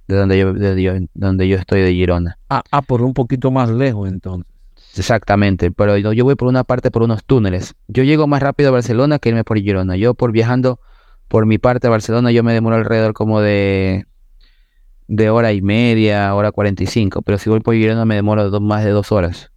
de 0.09 0.17
donde 0.17 0.39
yo, 0.39 0.53
de 0.53 0.83
yo- 0.83 0.95
donde 1.15 1.49
yo 1.49 1.57
estoy 1.57 1.83
de 1.83 1.93
Girona. 1.93 2.39
Ah, 2.49 2.63
ah, 2.71 2.83
por 2.83 3.03
un 3.03 3.15
poquito 3.15 3.51
más 3.51 3.71
lejos 3.71 4.09
entonces. 4.09 4.51
Exactamente, 4.97 5.71
pero 5.71 5.97
yo 5.99 6.13
yo 6.13 6.25
voy 6.25 6.35
por 6.35 6.49
una 6.49 6.65
parte 6.65 6.91
por 6.91 7.03
unos 7.03 7.25
túneles. 7.25 7.75
Yo 7.87 8.03
llego 8.03 8.27
más 8.27 8.43
rápido 8.43 8.71
a 8.71 8.73
Barcelona 8.73 9.19
que 9.21 9.29
irme 9.29 9.45
por 9.45 9.59
Girona. 9.59 9.97
Yo 9.97 10.15
por 10.15 10.33
viajando 10.33 10.81
por 11.29 11.47
mi 11.47 11.59
parte 11.59 11.87
a 11.87 11.91
Barcelona 11.91 12.33
yo 12.33 12.43
me 12.43 12.53
demoro 12.53 12.75
alrededor 12.77 13.13
como 13.13 13.41
de 13.41 14.07
de 15.07 15.31
hora 15.31 15.53
y 15.53 15.61
media, 15.63 16.35
hora 16.35 16.53
45, 16.53 17.23
pero 17.23 17.39
si 17.39 17.51
voy 17.51 17.61
por 17.61 17.75
Girona 17.75 18.05
me 18.05 18.15
demoro 18.17 18.61
más 18.61 18.85
de 18.85 18.91
dos 18.91 19.13
horas. 19.13 19.51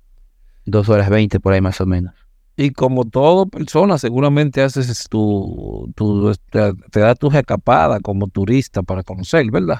Dos 0.65 0.87
horas 0.89 1.09
veinte 1.09 1.39
por 1.39 1.53
ahí 1.53 1.61
más 1.61 1.81
o 1.81 1.85
menos. 1.85 2.13
Y 2.55 2.69
como 2.71 3.05
toda 3.05 3.45
persona, 3.47 3.97
seguramente 3.97 4.61
haces 4.61 5.07
tu, 5.09 5.91
tu 5.95 6.31
te, 6.51 6.73
te 6.91 6.99
da 6.99 7.15
tus 7.15 7.33
escapadas 7.33 7.99
como 8.01 8.27
turista 8.27 8.83
para 8.83 9.01
conocer, 9.03 9.49
¿verdad? 9.49 9.79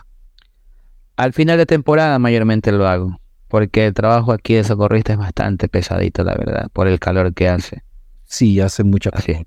Al 1.16 1.34
final 1.34 1.58
de 1.60 1.68
temporada 1.68 2.18
mayormente 2.18 2.72
lo 2.72 2.88
hago, 2.88 3.20
porque 3.48 3.86
el 3.86 3.94
trabajo 3.94 4.32
aquí 4.32 4.56
de 4.56 4.64
socorrista 4.64 5.14
es 5.14 5.20
bastante 5.20 5.68
pesadito, 5.68 6.24
la 6.24 6.34
verdad, 6.34 6.68
por 6.74 6.88
el 6.88 7.00
calor 7.00 7.34
que 7.36 7.48
hace. 7.48 7.84
Sí, 8.26 8.60
hace 8.60 8.84
mucha 8.84 9.12
calor. 9.12 9.46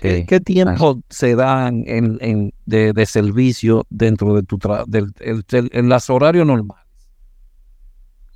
¿Qué, 0.00 0.18
Sí. 0.20 0.26
qué 0.26 0.40
tiempo 0.40 1.00
se 1.08 1.34
dan 1.34 1.82
en, 1.86 2.18
en- 2.20 2.54
de, 2.66 2.92
de 2.92 3.06
servicio 3.06 3.86
dentro 3.90 4.34
de 4.34 4.42
tu 4.44 4.58
trabajo, 4.58 4.86
en 4.90 5.88
las 5.88 6.10
horarios 6.10 6.46
normales? 6.46 6.84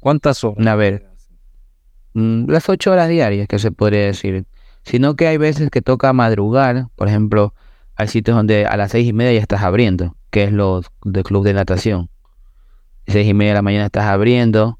¿Cuántas 0.00 0.42
horas? 0.44 0.66
A 0.66 0.74
ver, 0.76 1.07
las 2.14 2.68
ocho 2.68 2.92
horas 2.92 3.08
diarias 3.08 3.48
que 3.48 3.58
se 3.58 3.70
podría 3.70 4.06
decir. 4.06 4.44
Sino 4.84 5.16
que 5.16 5.26
hay 5.26 5.36
veces 5.36 5.70
que 5.70 5.82
toca 5.82 6.12
madrugar, 6.12 6.88
por 6.96 7.08
ejemplo, 7.08 7.54
hay 7.96 8.08
sitios 8.08 8.36
donde 8.36 8.64
a 8.64 8.76
las 8.76 8.92
seis 8.92 9.06
y 9.06 9.12
media 9.12 9.32
ya 9.32 9.40
estás 9.40 9.62
abriendo, 9.62 10.16
que 10.30 10.44
es 10.44 10.52
los 10.52 10.86
del 11.04 11.24
club 11.24 11.44
de 11.44 11.52
natación. 11.52 12.10
Seis 13.06 13.26
y 13.26 13.34
media 13.34 13.52
de 13.52 13.56
la 13.56 13.62
mañana 13.62 13.86
estás 13.86 14.04
abriendo, 14.04 14.78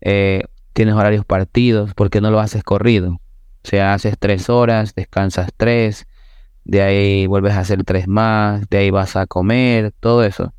eh, 0.00 0.44
tienes 0.72 0.94
horarios 0.94 1.24
partidos, 1.24 1.94
porque 1.94 2.20
no 2.20 2.30
lo 2.30 2.40
haces 2.40 2.62
corrido. 2.62 3.20
O 3.64 3.68
sea, 3.68 3.94
haces 3.94 4.16
tres 4.18 4.50
horas, 4.50 4.94
descansas 4.94 5.50
tres, 5.56 6.06
de 6.64 6.82
ahí 6.82 7.26
vuelves 7.26 7.54
a 7.54 7.60
hacer 7.60 7.84
tres 7.84 8.08
más, 8.08 8.68
de 8.68 8.78
ahí 8.78 8.90
vas 8.90 9.16
a 9.16 9.26
comer, 9.26 9.92
todo 9.98 10.24
eso. 10.24 10.52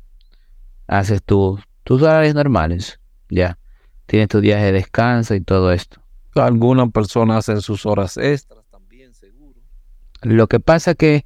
Haces 0.86 1.22
tus, 1.22 1.60
tus 1.84 2.02
horarios 2.02 2.34
normales, 2.34 3.00
ya. 3.30 3.58
Tienes 4.06 4.28
tus 4.28 4.42
días 4.42 4.60
de 4.62 4.72
descanso 4.72 5.34
y 5.34 5.40
todo 5.40 5.72
esto. 5.72 6.00
Algunas 6.34 6.90
personas 6.90 7.38
hacen 7.38 7.60
sus 7.60 7.86
horas 7.86 8.16
extras 8.16 8.64
también, 8.70 9.14
seguro. 9.14 9.60
Lo 10.22 10.48
que 10.48 10.60
pasa 10.60 10.94
que 10.94 11.24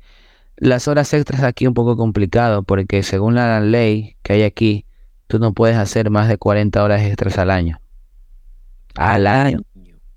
las 0.57 0.89
horas 0.89 1.12
extras 1.14 1.43
aquí 1.43 1.64
es 1.64 1.68
un 1.68 1.74
poco 1.74 1.97
complicado 1.97 2.62
porque 2.62 3.03
según 3.03 3.35
la 3.35 3.61
ley 3.61 4.16
que 4.22 4.35
hay 4.35 4.43
aquí, 4.43 4.87
tú 5.26 5.39
no 5.39 5.53
puedes 5.55 5.76
hacer 5.76 6.11
más 6.11 6.29
de 6.29 6.37
40 6.37 6.83
horas 6.83 7.03
extras 7.03 7.39
al 7.39 7.51
año. 7.51 7.81
Al 8.95 9.26
año. 9.26 9.61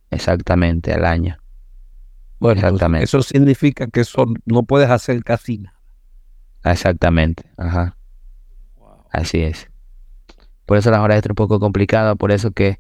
Exactamente, 0.10 0.94
al 0.94 1.06
año. 1.06 1.38
Bueno, 2.40 2.60
pues, 2.60 2.74
Exactamente. 2.74 3.06
eso 3.06 3.22
significa 3.22 3.88
que 3.88 4.02
eso 4.02 4.26
no 4.46 4.64
puedes 4.64 4.90
hacer 4.90 5.24
casi 5.24 5.60
nada. 5.60 5.80
Exactamente. 6.64 7.44
Ajá. 7.58 7.96
Así 9.12 9.42
es. 9.42 9.71
Por 10.66 10.78
eso 10.78 10.92
las 10.92 11.00
horas 11.02 11.18
extras 11.18 11.32
un 11.32 11.36
poco 11.36 11.60
complicado, 11.60 12.16
por 12.16 12.32
eso 12.32 12.52
que 12.52 12.80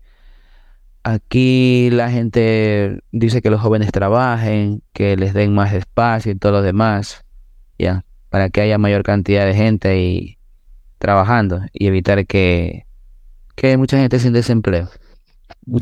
aquí 1.04 1.90
la 1.92 2.10
gente 2.12 3.02
dice 3.12 3.42
que 3.42 3.50
los 3.50 3.62
jóvenes 3.62 3.92
trabajen, 3.92 4.84
que 4.94 5.18
les 5.18 5.34
den 5.34 5.54
más 5.54 5.74
espacio 5.74 6.32
y 6.32 6.36
todo 6.36 6.52
lo 6.54 6.62
demás, 6.62 7.26
ya, 7.78 8.06
para 8.30 8.50
que 8.50 8.62
haya 8.62 8.78
mayor 8.78 9.04
cantidad 9.04 9.46
de 9.46 9.56
gente 9.56 10.00
y 10.02 10.38
trabajando 11.00 11.62
y 11.74 11.88
evitar 11.88 12.26
que, 12.28 12.86
que 13.56 13.78
mucha 13.78 13.98
gente 13.98 14.20
sin 14.20 14.34
desempleo. 14.34 14.90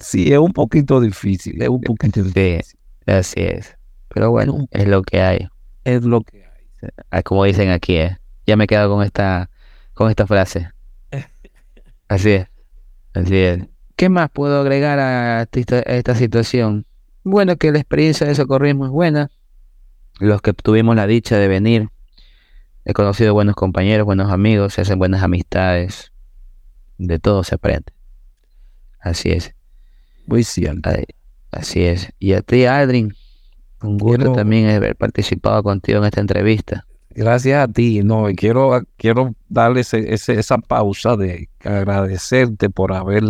sí, 0.00 0.32
es 0.32 0.38
un 0.38 0.52
poquito 0.52 1.00
difícil, 1.00 1.60
es 1.62 1.68
un 1.68 1.80
poquito 1.80 2.22
Sí. 2.22 2.30
difícil. 2.32 2.78
Así 3.06 3.40
es. 3.40 3.76
Pero 4.08 4.30
bueno, 4.30 4.66
es 4.70 4.86
lo 4.88 5.02
que 5.02 5.20
hay. 5.20 5.48
Es 5.84 6.04
lo 6.04 6.20
que 6.22 6.44
hay. 6.44 6.90
Ah, 7.10 7.22
Como 7.22 7.44
dicen 7.44 7.70
aquí, 7.70 7.96
¿eh? 7.96 8.18
Ya 8.46 8.56
me 8.56 8.64
he 8.64 8.66
quedado 8.66 8.94
con 8.94 9.04
esta, 9.04 9.50
con 10.00 10.08
esta 10.08 10.26
frase. 10.26 10.70
Así 12.08 12.30
es. 12.30 12.46
Así 13.12 13.36
es. 13.36 13.66
¿Qué 13.96 14.08
más 14.08 14.30
puedo 14.30 14.58
agregar 14.62 14.98
a 14.98 15.46
esta, 15.52 15.76
a 15.76 15.80
esta 15.96 16.14
situación? 16.14 16.86
Bueno, 17.22 17.56
que 17.56 17.70
la 17.70 17.80
experiencia 17.80 18.26
de 18.26 18.34
socorrismo 18.34 18.86
es 18.86 18.90
buena. 18.90 19.30
Los 20.18 20.40
que 20.40 20.54
tuvimos 20.54 20.96
la 20.96 21.06
dicha 21.06 21.36
de 21.36 21.48
venir, 21.48 21.90
he 22.86 22.94
conocido 22.94 23.34
buenos 23.34 23.54
compañeros, 23.56 24.06
buenos 24.06 24.32
amigos, 24.32 24.72
se 24.72 24.80
hacen 24.80 24.98
buenas 24.98 25.22
amistades. 25.22 26.12
De 26.96 27.18
todo 27.18 27.44
se 27.44 27.56
aprende. 27.56 27.92
Así 29.00 29.30
es. 29.32 29.54
Muy 30.26 30.44
cierto. 30.44 30.88
Así 31.50 31.82
es. 31.84 32.10
Y 32.18 32.32
a 32.32 32.40
ti, 32.40 32.64
Aldrin, 32.64 33.14
un 33.82 33.98
gusto 33.98 34.16
Quiero- 34.16 34.32
también 34.32 34.70
haber 34.70 34.96
participado 34.96 35.62
contigo 35.62 35.98
en 35.98 36.04
esta 36.06 36.22
entrevista. 36.22 36.86
Gracias 37.20 37.62
a 37.62 37.70
ti, 37.70 38.00
no, 38.02 38.28
quiero, 38.34 38.80
quiero 38.96 39.34
darle 39.50 39.82
ese- 39.82 40.14
ese- 40.14 40.38
esa 40.40 40.56
pausa 40.56 41.18
de 41.18 41.50
agradecerte 41.62 42.70
por 42.70 42.94
haber 42.94 43.22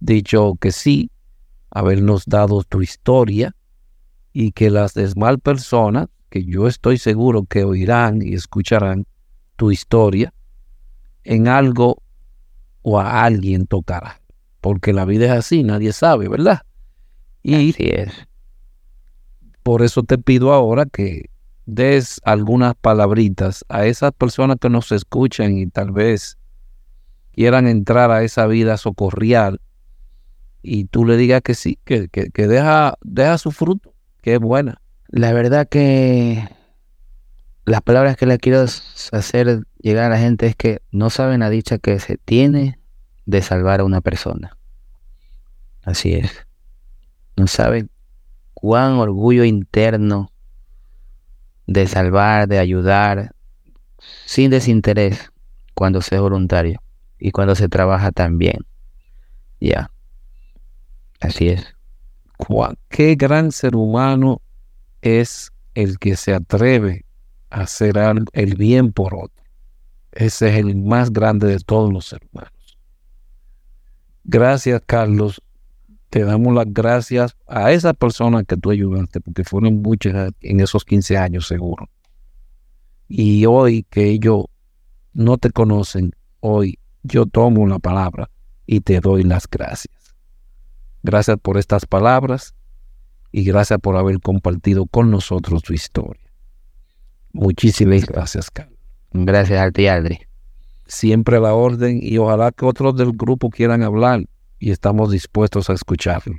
dicho 0.00 0.56
que 0.60 0.72
sí, 0.72 1.12
habernos 1.70 2.24
dado 2.26 2.64
tu 2.64 2.82
historia 2.82 3.54
y 4.32 4.50
que 4.50 4.70
las 4.70 4.94
demás 4.94 5.36
personas, 5.40 6.08
que 6.30 6.44
yo 6.44 6.66
estoy 6.66 6.98
seguro 6.98 7.44
que 7.44 7.62
oirán 7.62 8.22
y 8.22 8.34
escucharán 8.34 9.06
tu 9.54 9.70
historia, 9.70 10.34
en 11.22 11.46
algo 11.46 12.02
o 12.82 12.98
a 12.98 13.22
alguien 13.22 13.68
tocará, 13.68 14.20
porque 14.60 14.92
la 14.92 15.04
vida 15.04 15.26
es 15.26 15.30
así, 15.30 15.62
nadie 15.62 15.92
sabe, 15.92 16.26
¿verdad? 16.28 16.62
Y 17.44 17.70
Así 17.70 17.84
es. 17.88 18.26
por 19.62 19.82
eso 19.82 20.02
te 20.02 20.18
pido 20.18 20.52
ahora 20.52 20.86
que 20.86 21.30
des 21.66 22.20
algunas 22.24 22.74
palabritas 22.76 23.64
a 23.68 23.86
esas 23.86 24.12
personas 24.12 24.56
que 24.60 24.70
nos 24.70 24.92
escuchan 24.92 25.58
y 25.58 25.66
tal 25.66 25.90
vez 25.90 26.38
quieran 27.32 27.66
entrar 27.66 28.10
a 28.10 28.22
esa 28.22 28.46
vida 28.46 28.76
socorrial 28.76 29.60
y 30.62 30.86
tú 30.86 31.04
le 31.04 31.16
digas 31.16 31.42
que 31.42 31.54
sí, 31.54 31.78
que, 31.84 32.08
que, 32.08 32.30
que 32.30 32.46
deja, 32.48 32.96
deja 33.02 33.38
su 33.38 33.52
fruto, 33.52 33.92
que 34.22 34.34
es 34.34 34.40
buena. 34.40 34.80
La 35.08 35.32
verdad 35.32 35.68
que 35.68 36.48
las 37.64 37.82
palabras 37.82 38.16
que 38.16 38.26
le 38.26 38.38
quiero 38.38 38.60
hacer 38.62 39.64
llegar 39.78 40.06
a 40.06 40.14
la 40.14 40.18
gente 40.18 40.46
es 40.46 40.56
que 40.56 40.82
no 40.90 41.10
saben 41.10 41.40
la 41.40 41.50
dicha 41.50 41.78
que 41.78 41.98
se 42.00 42.16
tiene 42.16 42.78
de 43.26 43.42
salvar 43.42 43.80
a 43.80 43.84
una 43.84 44.00
persona. 44.00 44.56
Así 45.84 46.14
es. 46.14 46.46
No 47.36 47.46
saben 47.46 47.90
cuán 48.54 48.94
orgullo 48.94 49.44
interno 49.44 50.32
de 51.66 51.86
salvar, 51.86 52.48
de 52.48 52.58
ayudar, 52.58 53.34
sin 54.24 54.50
desinterés, 54.50 55.32
cuando 55.74 56.00
se 56.00 56.14
es 56.14 56.20
voluntario 56.20 56.80
y 57.18 57.30
cuando 57.30 57.54
se 57.54 57.68
trabaja 57.68 58.12
tan 58.12 58.38
bien. 58.38 58.58
Ya. 59.60 59.90
Así 61.20 61.48
es. 61.48 61.74
Qué 62.88 63.14
gran 63.14 63.52
ser 63.52 63.74
humano 63.74 64.40
es 65.02 65.52
el 65.74 65.98
que 65.98 66.16
se 66.16 66.34
atreve 66.34 67.04
a 67.50 67.62
hacer 67.62 67.94
el 68.32 68.54
bien 68.56 68.92
por 68.92 69.14
otro. 69.14 69.44
Ese 70.12 70.48
es 70.48 70.56
el 70.56 70.76
más 70.76 71.12
grande 71.12 71.46
de 71.46 71.58
todos 71.58 71.92
los 71.92 72.06
seres 72.06 72.28
humanos. 72.32 72.78
Gracias, 74.24 74.80
Carlos. 74.86 75.42
Te 76.16 76.24
damos 76.24 76.54
las 76.54 76.72
gracias 76.72 77.36
a 77.46 77.72
esas 77.72 77.92
personas 77.92 78.44
que 78.48 78.56
tú 78.56 78.70
ayudaste, 78.70 79.20
porque 79.20 79.44
fueron 79.44 79.82
muchas 79.82 80.32
en 80.40 80.60
esos 80.60 80.82
15 80.82 81.18
años 81.18 81.46
seguro. 81.46 81.90
Y 83.06 83.44
hoy 83.44 83.82
que 83.90 84.08
ellos 84.08 84.46
no 85.12 85.36
te 85.36 85.50
conocen, 85.50 86.12
hoy 86.40 86.78
yo 87.02 87.26
tomo 87.26 87.66
la 87.66 87.78
palabra 87.80 88.30
y 88.64 88.80
te 88.80 88.98
doy 89.00 89.24
las 89.24 89.46
gracias. 89.46 90.16
Gracias 91.02 91.36
por 91.36 91.58
estas 91.58 91.84
palabras 91.84 92.54
y 93.30 93.44
gracias 93.44 93.78
por 93.78 93.98
haber 93.98 94.18
compartido 94.20 94.86
con 94.86 95.10
nosotros 95.10 95.62
tu 95.64 95.74
historia. 95.74 96.32
Muchísimas 97.34 98.06
gracias, 98.06 98.50
Carlos. 98.50 98.78
Gracias 99.12 99.60
a 99.60 99.70
ti, 99.70 99.86
Aldri. 99.86 100.20
Siempre 100.86 101.36
a 101.36 101.40
la 101.40 101.52
orden 101.52 102.00
y 102.02 102.16
ojalá 102.16 102.52
que 102.52 102.64
otros 102.64 102.96
del 102.96 103.12
grupo 103.12 103.50
quieran 103.50 103.82
hablar 103.82 104.24
y 104.58 104.70
estamos 104.70 105.10
dispuestos 105.10 105.70
a 105.70 105.74
escucharlo. 105.74 106.36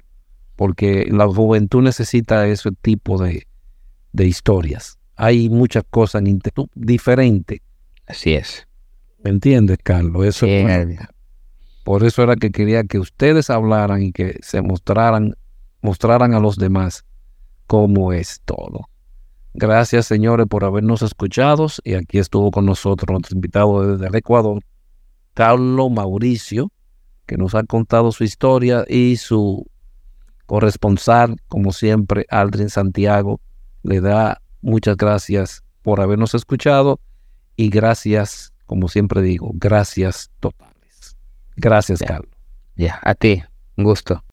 porque 0.55 1.07
la 1.11 1.27
juventud 1.27 1.83
necesita 1.83 2.47
ese 2.47 2.71
tipo 2.81 3.21
de, 3.21 3.45
de 4.11 4.25
historias. 4.25 4.97
Hay 5.15 5.49
muchas 5.49 5.83
cosas 5.89 6.21
en 6.21 6.27
internet 6.27 6.69
diferentes. 6.73 7.59
Así 8.07 8.33
es. 8.33 8.67
¿Me 9.23 9.29
entiendes, 9.29 9.77
Carlos? 9.83 10.25
Eso 10.25 10.45
Sí, 10.47 10.51
es. 10.51 10.97
Por 11.83 12.03
eso 12.03 12.23
era 12.23 12.35
que 12.35 12.51
quería 12.51 12.83
que 12.85 12.97
ustedes 12.99 13.49
hablaran 13.51 14.01
y 14.01 14.11
que 14.11 14.39
se 14.41 14.61
mostraran, 14.61 15.35
mostraran 15.81 16.33
a 16.33 16.39
los 16.39 16.57
demás 16.57 17.05
cómo 17.67 18.11
es 18.11 18.41
todo. 18.45 18.89
Gracias, 19.53 20.05
señores, 20.07 20.47
por 20.47 20.65
habernos 20.65 21.01
escuchado. 21.01 21.67
Y 21.83 21.93
aquí 21.93 22.17
estuvo 22.17 22.49
con 22.51 22.65
nosotros 22.65 23.11
nuestro 23.11 23.35
invitado 23.35 23.91
desde 23.95 24.07
el 24.07 24.15
Ecuador, 24.15 24.63
Carlos 25.33 25.91
Mauricio, 25.91 26.71
que 27.27 27.37
nos 27.37 27.53
ha 27.53 27.63
contado 27.63 28.11
su 28.11 28.23
historia 28.23 28.85
y 28.87 29.17
su 29.17 29.67
corresponsal, 30.47 31.35
como 31.47 31.73
siempre, 31.73 32.25
Aldrin 32.29 32.69
Santiago. 32.69 33.39
Le 33.83 34.01
da 34.01 34.41
muchas 34.61 34.97
gracias 34.97 35.63
por 35.83 36.01
habernos 36.01 36.33
escuchado 36.33 36.99
y 37.55 37.69
gracias, 37.69 38.53
como 38.65 38.87
siempre 38.87 39.21
digo, 39.21 39.51
gracias 39.53 40.31
totales. 40.39 41.17
Gracias. 41.57 41.99
Carlos. 41.99 42.31
Ya, 42.75 42.99
a 43.03 43.13
ti. 43.13 43.43
Un 43.75 43.83
gusto. 43.83 44.23